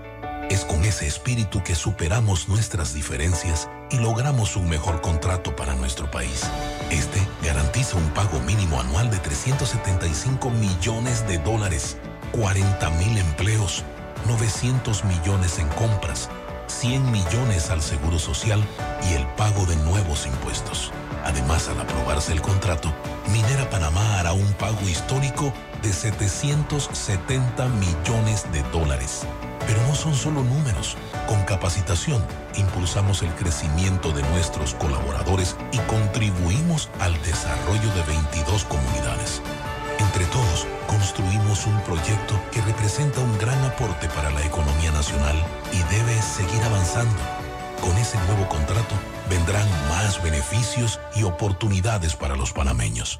Es 0.49 0.65
con 0.65 0.83
ese 0.83 1.05
espíritu 1.05 1.61
que 1.63 1.75
superamos 1.75 2.49
nuestras 2.49 2.95
diferencias 2.95 3.69
y 3.91 3.97
logramos 3.97 4.55
un 4.55 4.67
mejor 4.67 4.99
contrato 4.99 5.55
para 5.55 5.75
nuestro 5.75 6.09
país. 6.09 6.41
Este 6.89 7.21
garantiza 7.43 7.97
un 7.97 8.09
pago 8.15 8.39
mínimo 8.39 8.81
anual 8.81 9.11
de 9.11 9.19
375 9.19 10.49
millones 10.49 11.27
de 11.27 11.37
dólares, 11.37 11.97
40 12.31 12.89
mil 12.91 13.15
empleos, 13.19 13.83
900 14.27 15.05
millones 15.05 15.59
en 15.59 15.67
compras, 15.69 16.29
100 16.65 17.11
millones 17.11 17.69
al 17.69 17.83
Seguro 17.83 18.17
Social 18.17 18.63
y 19.07 19.13
el 19.13 19.27
pago 19.35 19.67
de 19.67 19.75
nuevos 19.75 20.25
impuestos. 20.25 20.91
Además, 21.25 21.69
al 21.69 21.79
aprobarse 21.79 22.33
el 22.33 22.41
contrato, 22.41 22.91
Minera 23.31 23.69
Panamá 23.69 24.19
hará 24.19 24.33
un 24.33 24.51
pago 24.53 24.81
histórico 24.89 25.53
de 25.83 25.93
770 25.93 27.67
millones 27.67 28.51
de 28.51 28.63
dólares. 28.71 29.27
Pero 29.69 29.83
no 29.83 29.93
son 29.93 30.15
solo 30.15 30.43
números. 30.43 30.97
Con 31.27 31.43
capacitación, 31.43 32.25
impulsamos 32.55 33.21
el 33.21 33.29
crecimiento 33.35 34.11
de 34.11 34.23
nuestros 34.23 34.73
colaboradores 34.73 35.55
y 35.71 35.77
contribuimos 35.81 36.89
al 36.99 37.13
desarrollo 37.21 37.93
de 37.93 38.01
22 38.07 38.65
comunidades. 38.65 39.43
Entre 39.99 40.25
todos, 40.25 40.65
construimos 40.87 41.67
un 41.67 41.79
proyecto 41.81 42.33
que 42.51 42.61
representa 42.61 43.19
un 43.19 43.37
gran 43.37 43.63
aporte 43.63 44.09
para 44.09 44.31
la 44.31 44.43
economía 44.43 44.91
nacional 44.91 45.35
y 45.71 45.77
debe 45.93 46.19
seguir 46.19 46.63
avanzando. 46.63 47.21
Con 47.79 47.95
ese 47.97 48.17
nuevo 48.25 48.49
contrato 48.49 48.95
vendrán 49.29 49.69
más 49.89 50.19
beneficios 50.23 50.99
y 51.15 51.21
oportunidades 51.21 52.15
para 52.15 52.35
los 52.35 52.53
panameños. 52.53 53.19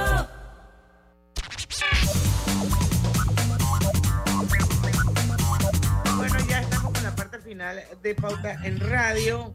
De 8.01 8.15
Pauta 8.15 8.59
en 8.63 8.79
Radio. 8.79 9.53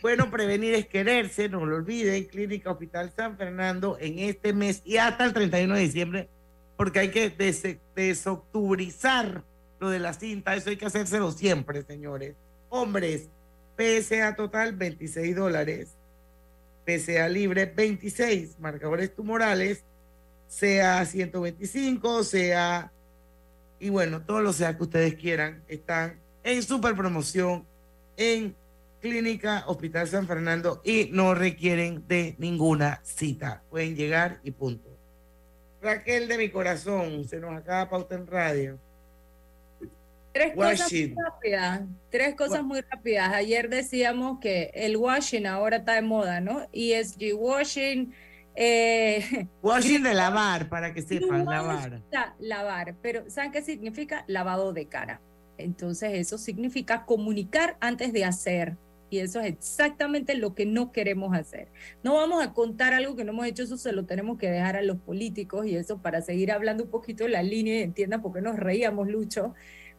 Bueno, 0.00 0.30
prevenir 0.30 0.74
es 0.74 0.86
quererse, 0.86 1.48
no 1.48 1.66
lo 1.66 1.76
olviden, 1.76 2.24
Clínica 2.26 2.70
Hospital 2.70 3.12
San 3.14 3.36
Fernando 3.36 3.96
en 4.00 4.18
este 4.20 4.52
mes 4.52 4.82
y 4.84 4.98
hasta 4.98 5.24
el 5.24 5.32
31 5.32 5.74
de 5.74 5.80
diciembre, 5.80 6.28
porque 6.76 7.00
hay 7.00 7.10
que 7.10 7.30
des 7.30 7.62
desoctubrizar 7.96 9.42
lo 9.80 9.90
de 9.90 9.98
la 9.98 10.12
cinta, 10.12 10.54
eso 10.54 10.70
hay 10.70 10.76
que 10.76 10.86
hacérselo 10.86 11.32
siempre, 11.32 11.82
señores. 11.82 12.36
Hombres, 12.68 13.28
PSA 13.76 14.36
total 14.36 14.74
26 14.76 15.34
dólares, 15.34 15.96
PSA 16.86 17.28
libre 17.28 17.66
26, 17.66 18.58
marcadores 18.60 19.14
tumorales, 19.14 19.84
sea 20.46 21.04
125, 21.04 22.24
sea, 22.24 22.92
y 23.80 23.90
bueno, 23.90 24.22
todos 24.22 24.42
los 24.42 24.56
sea 24.56 24.76
que 24.76 24.82
ustedes 24.82 25.14
quieran, 25.14 25.62
están 25.68 26.18
en 26.44 26.62
super 26.62 26.94
promoción 26.94 27.66
en 28.16 28.54
Clínica 29.00 29.64
Hospital 29.66 30.08
San 30.08 30.26
Fernando 30.26 30.80
y 30.84 31.08
no 31.12 31.34
requieren 31.34 32.04
de 32.08 32.34
ninguna 32.38 33.00
cita. 33.04 33.62
Pueden 33.70 33.94
llegar 33.94 34.40
y 34.42 34.50
punto. 34.50 34.88
Raquel 35.80 36.26
de 36.26 36.38
mi 36.38 36.48
corazón, 36.48 37.28
se 37.28 37.38
nos 37.38 37.56
acaba 37.56 37.88
pauta 37.88 38.16
en 38.16 38.26
radio. 38.26 38.78
Tres 40.32 40.54
cosas 40.54 40.92
muy 40.92 41.14
rápidas. 41.24 41.80
Tres 42.10 42.34
cosas 42.34 42.62
muy 42.62 42.80
rápidas. 42.80 43.32
Ayer 43.32 43.68
decíamos 43.68 44.40
que 44.40 44.70
el 44.74 44.96
washing 44.96 45.46
ahora 45.46 45.78
está 45.78 45.94
de 45.94 46.02
moda, 46.02 46.40
¿no? 46.40 46.66
ESG 46.72 47.34
washing. 47.34 48.12
Eh, 48.60 49.46
Washing 49.62 50.02
de 50.02 50.14
lavar, 50.14 50.68
para 50.68 50.92
que 50.92 51.00
sepan, 51.00 51.44
lavar. 51.44 52.02
lavar, 52.40 52.96
pero 53.00 53.30
¿saben 53.30 53.52
qué 53.52 53.62
significa? 53.62 54.24
Lavado 54.26 54.72
de 54.72 54.86
cara. 54.86 55.20
Entonces 55.58 56.10
eso 56.14 56.38
significa 56.38 57.04
comunicar 57.04 57.76
antes 57.80 58.12
de 58.12 58.24
hacer. 58.24 58.76
Y 59.10 59.20
eso 59.20 59.40
es 59.40 59.46
exactamente 59.46 60.34
lo 60.34 60.54
que 60.54 60.66
no 60.66 60.92
queremos 60.92 61.34
hacer. 61.34 61.68
No 62.02 62.14
vamos 62.14 62.44
a 62.44 62.52
contar 62.52 62.92
algo 62.92 63.16
que 63.16 63.24
no 63.24 63.32
hemos 63.32 63.46
hecho, 63.46 63.62
eso 63.62 63.78
se 63.78 63.92
lo 63.92 64.04
tenemos 64.04 64.38
que 64.38 64.50
dejar 64.50 64.76
a 64.76 64.82
los 64.82 64.98
políticos 64.98 65.64
y 65.66 65.76
eso 65.76 66.02
para 66.02 66.20
seguir 66.20 66.52
hablando 66.52 66.84
un 66.84 66.90
poquito 66.90 67.24
de 67.24 67.30
la 67.30 67.42
línea 67.42 67.78
y 67.78 67.82
entiendan 67.82 68.20
por 68.20 68.34
qué 68.34 68.42
nos 68.42 68.56
reíamos, 68.56 69.08
Lucho. 69.08 69.54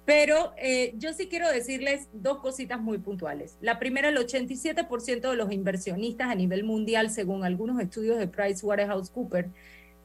Pero 0.06 0.54
eh, 0.58 0.94
yo 0.98 1.14
sí 1.14 1.28
quiero 1.28 1.50
decirles 1.52 2.10
dos 2.14 2.40
cositas 2.40 2.82
muy 2.82 2.98
puntuales. 2.98 3.58
La 3.62 3.78
primera, 3.78 4.10
el 4.10 4.18
87% 4.18 5.30
de 5.30 5.36
los 5.36 5.52
inversionistas 5.52 6.30
a 6.30 6.36
nivel 6.36 6.64
mundial, 6.64 7.12
según 7.12 7.44
algunos 7.44 7.80
estudios 7.80 8.18
de 8.18 8.28
PricewaterhouseCoopers, 8.28 9.50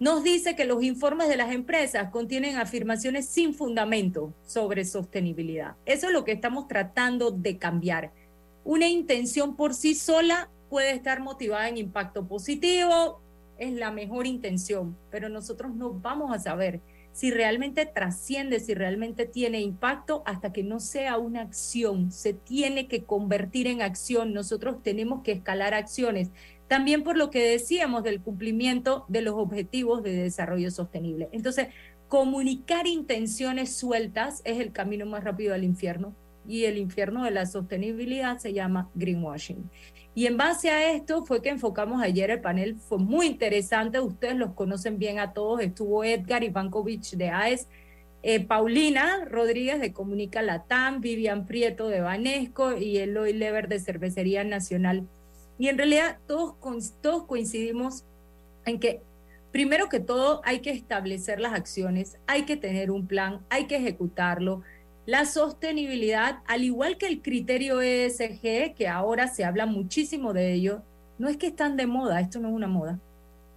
nos 0.00 0.24
dice 0.24 0.56
que 0.56 0.64
los 0.64 0.82
informes 0.82 1.28
de 1.28 1.36
las 1.36 1.52
empresas 1.52 2.10
contienen 2.10 2.56
afirmaciones 2.56 3.28
sin 3.28 3.54
fundamento 3.54 4.34
sobre 4.44 4.84
sostenibilidad. 4.84 5.76
Eso 5.86 6.08
es 6.08 6.12
lo 6.12 6.24
que 6.24 6.32
estamos 6.32 6.68
tratando 6.68 7.30
de 7.30 7.58
cambiar. 7.58 8.12
Una 8.64 8.88
intención 8.88 9.56
por 9.56 9.72
sí 9.72 9.94
sola 9.94 10.50
puede 10.68 10.90
estar 10.90 11.20
motivada 11.20 11.68
en 11.68 11.76
impacto 11.76 12.26
positivo, 12.26 13.20
es 13.56 13.72
la 13.72 13.90
mejor 13.90 14.26
intención, 14.26 14.96
pero 15.10 15.28
nosotros 15.28 15.74
no 15.74 15.92
vamos 15.92 16.34
a 16.34 16.40
saber 16.40 16.80
si 17.14 17.30
realmente 17.30 17.86
trasciende, 17.86 18.58
si 18.58 18.74
realmente 18.74 19.24
tiene 19.24 19.60
impacto, 19.60 20.24
hasta 20.26 20.52
que 20.52 20.64
no 20.64 20.80
sea 20.80 21.16
una 21.16 21.42
acción. 21.42 22.10
Se 22.10 22.34
tiene 22.34 22.88
que 22.88 23.04
convertir 23.04 23.68
en 23.68 23.82
acción. 23.82 24.32
Nosotros 24.32 24.82
tenemos 24.82 25.22
que 25.22 25.30
escalar 25.30 25.74
acciones. 25.74 26.32
También 26.66 27.04
por 27.04 27.16
lo 27.16 27.30
que 27.30 27.46
decíamos 27.46 28.02
del 28.02 28.20
cumplimiento 28.20 29.04
de 29.06 29.22
los 29.22 29.36
objetivos 29.36 30.02
de 30.02 30.16
desarrollo 30.16 30.72
sostenible. 30.72 31.28
Entonces, 31.30 31.68
comunicar 32.08 32.88
intenciones 32.88 33.76
sueltas 33.76 34.42
es 34.44 34.58
el 34.58 34.72
camino 34.72 35.06
más 35.06 35.22
rápido 35.22 35.54
al 35.54 35.62
infierno 35.62 36.16
y 36.48 36.64
el 36.64 36.78
infierno 36.78 37.22
de 37.22 37.30
la 37.30 37.46
sostenibilidad 37.46 38.38
se 38.38 38.52
llama 38.52 38.90
greenwashing. 38.96 39.70
Y 40.14 40.26
en 40.26 40.36
base 40.36 40.70
a 40.70 40.92
esto 40.92 41.24
fue 41.24 41.42
que 41.42 41.48
enfocamos 41.48 42.00
ayer 42.00 42.30
el 42.30 42.40
panel, 42.40 42.76
fue 42.76 42.98
muy 42.98 43.26
interesante, 43.26 43.98
ustedes 43.98 44.36
los 44.36 44.52
conocen 44.52 44.98
bien 44.98 45.18
a 45.18 45.32
todos, 45.32 45.60
estuvo 45.60 46.04
Edgar 46.04 46.44
Ivankovich 46.44 47.16
de 47.16 47.30
AES, 47.30 47.66
eh, 48.22 48.44
Paulina 48.44 49.24
Rodríguez 49.24 49.80
de 49.80 49.92
Comunica 49.92 50.40
Latam, 50.40 51.00
Vivian 51.00 51.46
Prieto 51.46 51.88
de 51.88 52.00
Banesco 52.00 52.76
y 52.76 52.98
Eloy 52.98 53.32
Lever 53.32 53.68
de 53.68 53.80
Cervecería 53.80 54.44
Nacional. 54.44 55.06
Y 55.58 55.68
en 55.68 55.78
realidad 55.78 56.18
todos, 56.26 56.54
todos 57.00 57.24
coincidimos 57.24 58.04
en 58.64 58.78
que 58.78 59.02
primero 59.50 59.88
que 59.88 60.00
todo 60.00 60.40
hay 60.44 60.60
que 60.60 60.70
establecer 60.70 61.38
las 61.38 61.52
acciones, 61.52 62.18
hay 62.26 62.44
que 62.44 62.56
tener 62.56 62.90
un 62.90 63.06
plan, 63.06 63.40
hay 63.50 63.66
que 63.66 63.76
ejecutarlo, 63.76 64.62
la 65.06 65.26
sostenibilidad, 65.26 66.38
al 66.46 66.64
igual 66.64 66.96
que 66.96 67.06
el 67.06 67.20
criterio 67.20 67.80
ESG, 67.82 68.74
que 68.74 68.88
ahora 68.88 69.28
se 69.28 69.44
habla 69.44 69.66
muchísimo 69.66 70.32
de 70.32 70.54
ello, 70.54 70.82
no 71.18 71.28
es 71.28 71.36
que 71.36 71.48
están 71.48 71.76
de 71.76 71.86
moda, 71.86 72.20
esto 72.20 72.40
no 72.40 72.48
es 72.48 72.54
una 72.54 72.68
moda, 72.68 72.98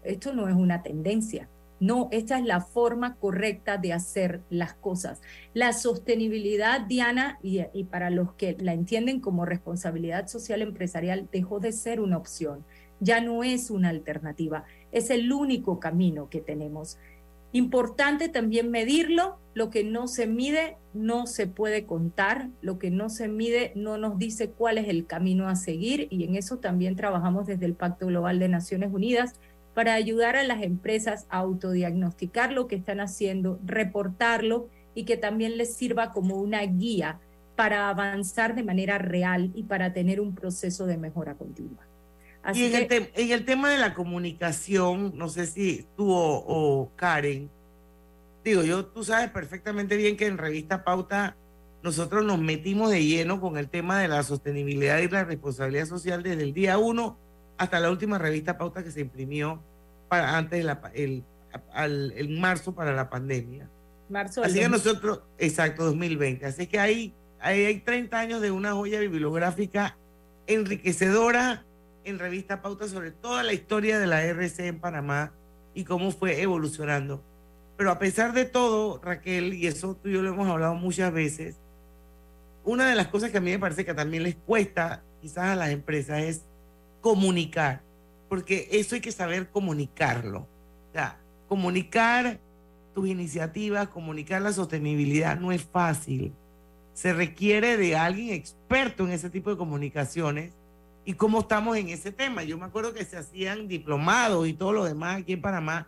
esto 0.04 0.34
no 0.34 0.50
es 0.50 0.56
una 0.56 0.84
tendencia. 0.84 1.50
No, 1.80 2.10
esta 2.12 2.40
es 2.40 2.46
la 2.46 2.62
forma 2.62 3.16
correcta 3.16 3.78
de 3.78 3.94
hacer 3.94 4.42
las 4.50 4.74
cosas. 4.74 5.22
La 5.54 5.74
sostenibilidad, 5.74 6.82
Diana, 6.82 7.38
y, 7.44 7.62
y, 7.72 7.84
para 7.84 8.10
los 8.10 8.34
que 8.34 8.58
la 8.60 8.74
entienden 8.74 9.20
como 9.20 9.46
responsabilidad 9.46 10.28
social 10.28 10.64
empresarial, 10.64 11.30
dejó 11.32 11.60
de 11.60 11.72
ser 11.72 12.00
una 12.00 12.18
opción. 12.18 12.66
Ya 13.00 13.22
no 13.22 13.44
es 13.44 13.70
una 13.70 13.90
alternativa, 13.90 14.66
es 14.92 15.12
el 15.12 15.32
único 15.32 15.80
camino 15.80 16.30
que 16.30 16.42
tenemos. 16.42 16.98
Importante 17.54 18.30
también 18.30 18.70
medirlo, 18.72 19.40
lo 19.54 19.70
que 19.70 19.84
no 19.84 20.08
se 20.08 20.28
mide 20.28 20.78
no 20.94 21.26
se 21.28 21.48
puede 21.48 21.86
contar, 21.86 22.50
lo 22.62 22.78
que 22.78 22.92
no 22.92 23.10
se 23.10 23.28
mide 23.28 23.72
no 23.76 23.98
nos 23.98 24.18
dice 24.18 24.52
cuál 24.52 24.78
es 24.78 24.88
el 24.90 25.06
camino 25.06 25.48
a 25.48 25.56
seguir. 25.56 26.08
Y 26.12 26.26
en 26.26 26.36
eso 26.36 26.58
también 26.58 26.96
trabajamos 26.96 27.48
desde 27.48 27.66
el 27.66 27.74
Pacto 27.74 28.08
Global 28.08 28.40
de 28.40 28.50
Naciones 28.50 28.94
Unidas 28.94 29.40
para 29.74 29.94
ayudar 29.94 30.36
a 30.36 30.44
las 30.44 30.62
empresas 30.64 31.26
a 31.30 31.38
autodiagnosticar 31.38 32.52
lo 32.52 32.68
que 32.68 32.76
están 32.76 33.00
haciendo, 33.00 33.60
reportarlo 33.64 34.70
y 34.94 35.06
que 35.06 35.18
también 35.18 35.58
les 35.58 35.76
sirva 35.76 36.12
como 36.12 36.38
una 36.38 36.62
guía 36.64 37.20
para 37.56 37.90
avanzar 37.90 38.56
de 38.56 38.64
manera 38.64 38.98
real 38.98 39.52
y 39.56 39.64
para 39.64 39.94
tener 39.94 40.20
un 40.20 40.36
proceso 40.36 40.86
de 40.86 40.98
mejora 40.98 41.36
continua 41.36 41.87
y 42.54 42.74
en, 42.74 43.10
el 43.16 43.46
tema 43.46 43.70
de 43.70 43.78
la 43.78 43.94
comunicación, 43.94 45.14
no 45.16 45.28
sé 45.28 45.48
si 45.48 45.86
tú 45.98 46.12
o, 46.12 46.92
Karen, 46.96 47.50
digo, 48.44 48.64
yo 48.64 48.86
tú 48.86 49.04
sabes 49.04 49.30
perfectamente 49.32 49.98
bien 49.98 50.16
que 50.16 50.28
en 50.28 50.38
Revista 50.38 50.84
Pauta 50.84 51.36
nosotros 51.84 52.24
nos 52.24 52.40
metimos 52.40 52.90
de 52.90 53.04
lleno 53.04 53.42
con 53.42 53.58
el 53.58 53.70
tema 53.70 54.00
de 54.00 54.08
la 54.08 54.24
sostenibilidad 54.24 55.00
y 55.00 55.10
la 55.10 55.26
responsabilidad 55.26 55.86
social 55.86 56.24
desde 56.24 56.44
el 56.44 56.54
día 56.54 56.78
uno 56.78 57.18
hasta 57.58 57.80
la 57.80 57.92
última 57.92 58.18
revista 58.18 58.58
Pauta 58.58 58.84
que 58.84 58.92
se 58.92 59.02
imprimió 59.02 59.62
para 60.08 60.38
antes 60.38 60.60
de 60.60 60.64
la, 60.64 60.92
el, 60.94 61.24
al, 61.74 62.14
marzo 62.30 62.74
para 62.74 62.94
la 62.94 63.10
pandemia. 63.10 63.70
Marzo 64.10 64.44
Así 64.44 64.60
que 64.60 64.70
nosotros, 64.70 65.22
exacto, 65.38 65.84
2020. 65.84 66.46
Así 66.46 66.68
que 66.68 66.80
hay, 66.80 67.14
hay, 67.40 67.66
hay 67.66 67.80
30 67.82 68.18
años 68.18 68.42
de 68.42 68.52
una 68.52 68.72
joya 68.74 69.00
bibliográfica 69.00 69.98
enriquecedora 70.46 71.66
en 72.08 72.20
Revista 72.20 72.62
Pauta 72.62 72.88
sobre 72.88 73.12
toda 73.12 73.44
la 73.44 73.54
historia 73.54 74.00
de 74.00 74.08
la 74.08 74.24
RC 74.24 74.68
en 74.68 74.80
Panamá 74.80 75.34
y 75.74 75.84
cómo 75.84 76.12
fue 76.12 76.42
evolucionando. 76.42 77.24
Pero 77.76 77.92
a 77.92 78.00
pesar 78.00 78.34
de 78.34 78.46
todo, 78.46 79.00
Raquel, 79.04 79.54
y 79.54 79.68
eso 79.68 79.96
tú 79.96 80.10
y 80.10 80.14
yo 80.14 80.22
lo 80.22 80.30
hemos 80.30 80.48
hablado 80.48 80.74
muchas 80.76 81.12
veces, 81.14 81.60
una 82.64 82.90
de 82.90 82.96
las 82.96 83.08
cosas 83.08 83.30
que 83.30 83.38
a 83.38 83.42
mí 83.42 83.52
me 83.52 83.60
parece 83.60 83.86
que 83.86 83.94
también 83.94 84.24
les 84.24 84.36
cuesta 84.36 85.04
quizás 85.22 85.50
a 85.50 85.56
las 85.56 85.70
empresas 85.70 86.24
es 86.24 86.46
comunicar, 87.02 87.84
porque 88.30 88.68
eso 88.72 88.96
hay 88.96 89.02
que 89.02 89.12
saber 89.12 89.50
comunicarlo. 89.50 90.48
O 90.96 91.50
comunicar 91.50 92.40
tus 92.96 93.08
iniciativas, 93.08 93.90
comunicar 93.90 94.42
la 94.42 94.52
sostenibilidad 94.52 95.40
no 95.40 95.52
es 95.52 95.64
fácil. 95.64 96.34
Se 96.94 97.14
requiere 97.14 97.78
de 97.78 97.96
alguien 97.96 98.34
experto 98.34 99.06
en 99.06 99.12
ese 99.12 99.30
tipo 99.30 99.52
de 99.52 99.58
comunicaciones 99.58 100.57
y 101.08 101.14
cómo 101.14 101.40
estamos 101.40 101.78
en 101.78 101.88
ese 101.88 102.12
tema. 102.12 102.44
Yo 102.44 102.58
me 102.58 102.66
acuerdo 102.66 102.94
que 102.94 103.06
se 103.06 103.16
hacían 103.16 103.70
diplomados 103.70 104.46
y 104.46 104.52
todo 104.52 104.74
lo 104.74 104.84
demás 104.84 105.22
aquí 105.22 105.32
en 105.32 105.42
Panamá 105.42 105.88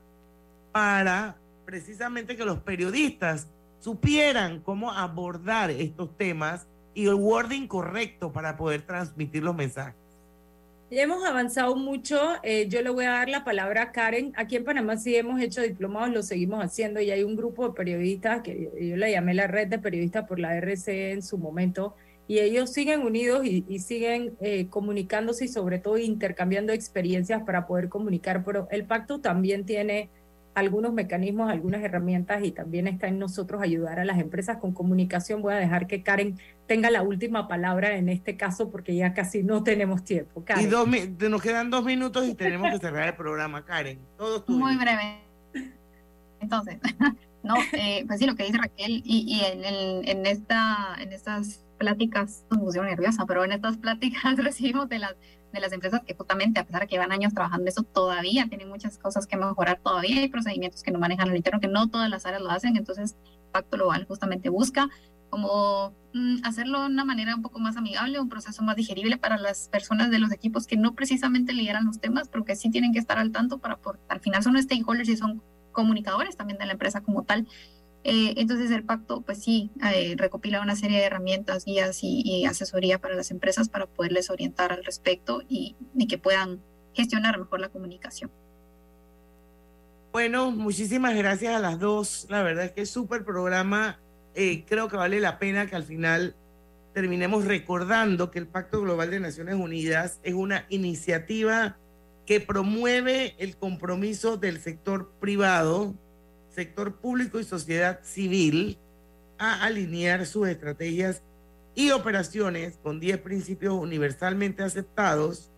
para 0.72 1.36
precisamente 1.66 2.38
que 2.38 2.46
los 2.46 2.60
periodistas 2.60 3.50
supieran 3.82 4.62
cómo 4.62 4.94
abordar 4.94 5.72
estos 5.72 6.16
temas 6.16 6.68
y 6.94 7.08
el 7.08 7.16
wording 7.16 7.68
correcto 7.68 8.32
para 8.32 8.56
poder 8.56 8.84
transmitir 8.84 9.44
los 9.44 9.54
mensajes. 9.54 9.94
Ya 10.90 11.02
hemos 11.02 11.26
avanzado 11.26 11.76
mucho. 11.76 12.18
Eh, 12.42 12.70
yo 12.70 12.82
le 12.82 12.90
voy 12.90 13.04
a 13.04 13.12
dar 13.12 13.28
la 13.28 13.44
palabra 13.44 13.82
a 13.82 13.92
Karen. 13.92 14.32
Aquí 14.38 14.56
en 14.56 14.64
Panamá 14.64 14.96
sí 14.96 15.18
hemos 15.18 15.42
hecho 15.42 15.62
diplomados, 15.62 16.12
lo 16.12 16.24
seguimos 16.24 16.64
haciendo 16.64 17.02
y 17.02 17.12
hay 17.12 17.24
un 17.24 17.36
grupo 17.36 17.68
de 17.68 17.74
periodistas 17.74 18.42
que 18.42 18.72
yo 18.80 18.96
le 18.96 19.12
llamé 19.12 19.34
la 19.34 19.48
red 19.48 19.68
de 19.68 19.80
periodistas 19.80 20.26
por 20.26 20.40
la 20.40 20.56
RC 20.56 21.12
en 21.12 21.22
su 21.22 21.38
momento 21.38 21.94
y 22.30 22.38
ellos 22.38 22.72
siguen 22.72 23.02
unidos 23.02 23.44
y, 23.44 23.80
siguen 23.80 24.38
eh, 24.40 24.68
comunicándose 24.70 25.46
y 25.46 25.48
sobre 25.48 25.80
todo 25.80 25.98
intercambiando 25.98 26.72
experiencias 26.72 27.42
para 27.42 27.66
poder 27.66 27.90
comunicar, 27.90 28.44
pero 28.46 28.68
el 28.70 28.86
pacto 28.86 29.20
también 29.20 29.66
tiene 29.66 30.12
algunos 30.54 30.94
mecanismos, 30.94 31.50
algunas 31.50 31.82
herramientas 31.82 32.44
y 32.44 32.52
también 32.52 32.86
está 32.86 33.08
en 33.08 33.18
nosotros 33.18 33.64
ayudar 33.64 34.00
a 34.00 34.06
las 34.06 34.20
empresas 34.20 34.58
con 34.58 34.74
comunicación. 34.74 35.42
Voy 35.42 35.56
a 35.56 35.58
dejar 35.58 35.88
que 35.88 36.04
Karen 36.04 36.38
tenga 36.68 36.92
la 36.92 37.02
última 37.02 37.48
palabra 37.48 37.96
en 37.96 38.10
este 38.10 38.38
caso 38.38 38.70
porque 38.70 38.96
ya 38.96 39.16
casi 39.16 39.42
no 39.42 39.64
tenemos 39.64 40.04
tiempo. 40.04 40.44
Y 40.62 40.68
dos, 40.68 40.88
nos 40.88 41.42
quedan 41.42 41.72
dos 41.72 41.84
minutos 41.84 42.28
y 42.28 42.36
tenemos 42.36 42.72
que 42.72 42.78
cerrar 42.78 43.08
el 43.08 43.16
programa, 43.16 43.66
Karen. 43.66 43.98
Todo 44.20 44.46
Muy 44.48 44.78
breve. 44.78 45.24
Entonces, 46.42 46.78
no, 47.44 47.56
eh, 47.74 48.04
pues 48.06 48.20
sí, 48.20 48.28
lo 48.28 48.36
que 48.36 48.44
dice 48.44 48.60
Raquel 48.60 49.02
y, 49.04 49.42
en, 49.44 50.08
en, 50.08 50.26
esta, 50.28 50.96
en 51.00 51.12
estas 51.12 51.66
pláticas, 51.80 52.46
me 52.52 52.60
pusieron 52.60 52.90
nerviosa, 52.90 53.26
pero 53.26 53.44
en 53.44 53.54
estas 53.54 53.78
pláticas 53.78 54.38
recibimos 54.38 54.88
de 54.90 55.00
las, 55.00 55.16
de 55.52 55.60
las 55.60 55.72
empresas 55.72 56.02
que 56.06 56.14
justamente, 56.14 56.60
a 56.60 56.66
pesar 56.66 56.82
de 56.82 56.88
que 56.88 56.96
llevan 56.96 57.12
años 57.12 57.34
trabajando 57.34 57.68
eso, 57.68 57.82
todavía 57.84 58.48
tienen 58.48 58.70
muchas 58.70 59.00
cosas 59.00 59.26
que 59.26 59.38
mejorar, 59.38 59.80
todavía 59.82 60.22
hay 60.22 60.30
procedimientos 60.30 60.84
que 60.84 60.92
no 60.92 61.00
manejan 61.00 61.30
al 61.30 61.36
interno, 61.36 61.60
que 61.60 61.68
no 61.68 61.90
todas 61.90 62.10
las 62.10 62.28
áreas 62.28 62.44
lo 62.44 62.52
hacen, 62.52 62.78
entonces 62.78 63.16
Pacto 63.52 63.78
Global 63.78 64.06
justamente 64.06 64.50
busca 64.50 64.90
como 65.30 65.94
mm, 66.14 66.38
hacerlo 66.44 66.82
de 66.82 66.88
una 66.88 67.06
manera 67.06 67.36
un 67.36 67.42
poco 67.42 67.60
más 67.60 67.78
amigable, 67.78 68.20
un 68.20 68.30
proceso 68.30 68.64
más 68.64 68.76
digerible 68.76 69.18
para 69.18 69.38
las 69.38 69.70
personas 69.70 70.10
de 70.12 70.20
los 70.20 70.32
equipos 70.32 70.68
que 70.68 70.78
no 70.78 70.94
precisamente 70.94 71.54
lideran 71.54 71.86
los 71.86 72.00
temas, 72.00 72.28
pero 72.30 72.46
que 72.46 72.56
sí 72.56 72.70
tienen 72.70 72.94
que 72.94 73.00
estar 73.00 73.18
al 73.18 73.32
tanto 73.32 73.60
para, 73.60 73.78
por, 73.78 74.00
al 74.10 74.20
final 74.20 74.44
son 74.44 74.62
stakeholders 74.62 75.10
y 75.10 75.18
son 75.18 75.42
comunicadores 75.72 76.36
también 76.36 76.58
de 76.60 76.66
la 76.66 76.74
empresa 76.74 77.02
como 77.02 77.24
tal 77.24 77.48
eh, 78.04 78.34
entonces 78.38 78.72
el 78.72 78.84
pacto, 78.84 79.22
pues 79.22 79.44
sí, 79.44 79.72
eh, 79.94 80.16
recopila 80.18 80.62
una 80.62 80.76
serie 80.76 81.00
de 81.00 81.06
herramientas, 81.06 81.66
guías 81.66 82.00
y, 82.02 82.46
asesoría 82.46 83.00
para 83.00 83.16
las 83.16 83.30
empresas 83.32 83.68
para 83.68 83.88
poderles 83.88 84.30
orientar 84.30 84.72
al 84.72 84.86
respecto 84.86 85.42
y, 85.48 85.76
que 86.08 86.18
puedan 86.18 86.62
gestionar 86.94 87.38
mejor 87.38 87.60
la 87.60 87.70
comunicación. 87.70 88.32
Bueno, 90.12 90.50
muchísimas 90.52 91.16
gracias 91.16 91.56
a 91.56 91.60
las 91.60 91.80
dos. 91.80 92.26
La 92.30 92.42
verdad 92.42 92.66
es 92.66 92.72
que 92.72 92.82
es 92.82 92.90
súper 92.90 93.24
programa. 93.26 94.00
Eh, 94.34 94.66
creo 94.66 94.88
que 94.88 94.96
vale 94.96 95.20
la 95.20 95.38
pena 95.38 95.68
que 95.68 95.76
al 95.76 95.84
final 95.84 96.36
terminemos 96.94 97.46
recordando 97.46 98.32
que 98.32 98.40
el 98.40 98.48
Pacto 98.48 98.82
Global 98.82 99.12
de 99.12 99.20
Naciones 99.20 99.56
Unidas 99.56 100.20
es 100.24 100.34
una 100.34 100.66
iniciativa 100.70 101.78
que 102.26 102.40
promueve 102.40 103.36
el 103.38 103.58
compromiso 103.58 104.38
del 104.38 104.60
sector 104.60 105.12
privado 105.20 105.96
sector 106.54 106.96
público 106.96 107.40
y 107.40 107.44
sociedad 107.44 108.00
civil 108.04 108.78
a 109.38 109.64
alinear 109.64 110.26
sus 110.26 110.48
estrategias 110.48 111.22
y 111.76 111.92
operaciones 111.92 112.78
con 112.84 113.00
10 113.00 113.20
principios 113.20 113.74
universalmente 113.74 114.64
aceptados 114.64 115.50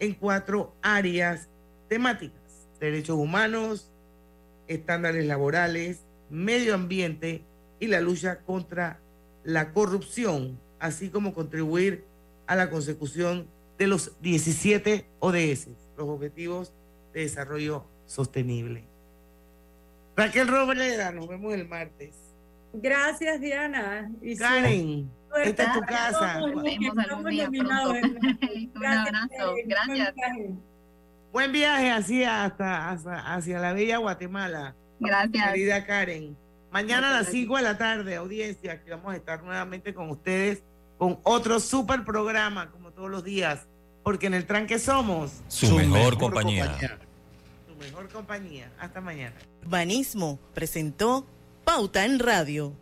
en 0.00 0.14
cuatro 0.14 0.74
áreas 0.82 1.48
temáticas, 1.88 2.68
derechos 2.80 3.16
humanos, 3.16 3.90
estándares 4.66 5.26
laborales, 5.26 6.00
medio 6.30 6.74
ambiente 6.74 7.44
y 7.80 7.86
la 7.86 8.00
lucha 8.00 8.40
contra 8.40 9.00
la 9.44 9.72
corrupción, 9.72 10.58
así 10.78 11.10
como 11.10 11.32
contribuir 11.32 12.04
a 12.46 12.56
la 12.56 12.70
consecución 12.70 13.46
de 13.78 13.86
los 13.86 14.20
17 14.20 15.06
ODS, 15.20 15.68
los 15.96 16.08
Objetivos 16.08 16.72
de 17.14 17.20
Desarrollo 17.20 17.84
Sostenible. 18.06 18.97
Raquel 20.18 20.48
Robreda, 20.48 21.12
nos 21.12 21.28
vemos 21.28 21.54
el 21.54 21.68
martes. 21.68 22.14
Gracias, 22.72 23.40
Diana. 23.40 24.10
Y 24.20 24.36
Karen, 24.36 25.10
suerte. 25.28 25.50
esta 25.50 25.62
es 25.64 25.72
tu 25.72 25.80
casa. 25.82 26.40
Nos 26.40 26.62
vemos 26.62 26.98
algún 26.98 27.30
día 27.30 27.48
pronto. 27.48 27.90
Un 28.74 28.84
abrazo. 28.84 29.54
Gracias. 29.64 30.14
Buen 31.32 31.52
viaje 31.52 31.90
hacia, 31.90 32.44
hasta, 32.44 32.90
hasta- 32.90 33.34
hacia 33.34 33.58
la 33.60 33.72
bella 33.72 33.98
Guatemala. 33.98 34.74
Gracias. 34.98 35.52
Querida 35.52 35.86
Karen. 35.86 36.36
Mañana 36.70 37.08
a 37.08 37.12
las 37.12 37.20
Muchas 37.28 37.32
5 37.32 37.56
de 37.56 37.62
la 37.62 37.78
tarde, 37.78 38.16
audiencia, 38.16 38.72
aquí 38.72 38.90
vamos 38.90 39.14
a 39.14 39.16
estar 39.16 39.42
nuevamente 39.42 39.94
con 39.94 40.10
ustedes 40.10 40.62
con 40.98 41.18
otro 41.22 41.60
super 41.60 42.04
programa, 42.04 42.70
como 42.72 42.90
todos 42.90 43.08
los 43.08 43.22
días, 43.24 43.68
porque 44.02 44.26
en 44.26 44.34
el 44.34 44.44
tranque 44.46 44.78
somos 44.80 45.42
Su, 45.46 45.76
mejor, 45.76 46.18
compañía. 46.18 46.76
Mejor 47.98 48.12
compañía. 48.12 48.72
Hasta 48.78 49.00
mañana. 49.00 49.34
Banismo 49.66 50.38
presentó 50.54 51.26
Pauta 51.64 52.04
en 52.04 52.18
Radio. 52.18 52.72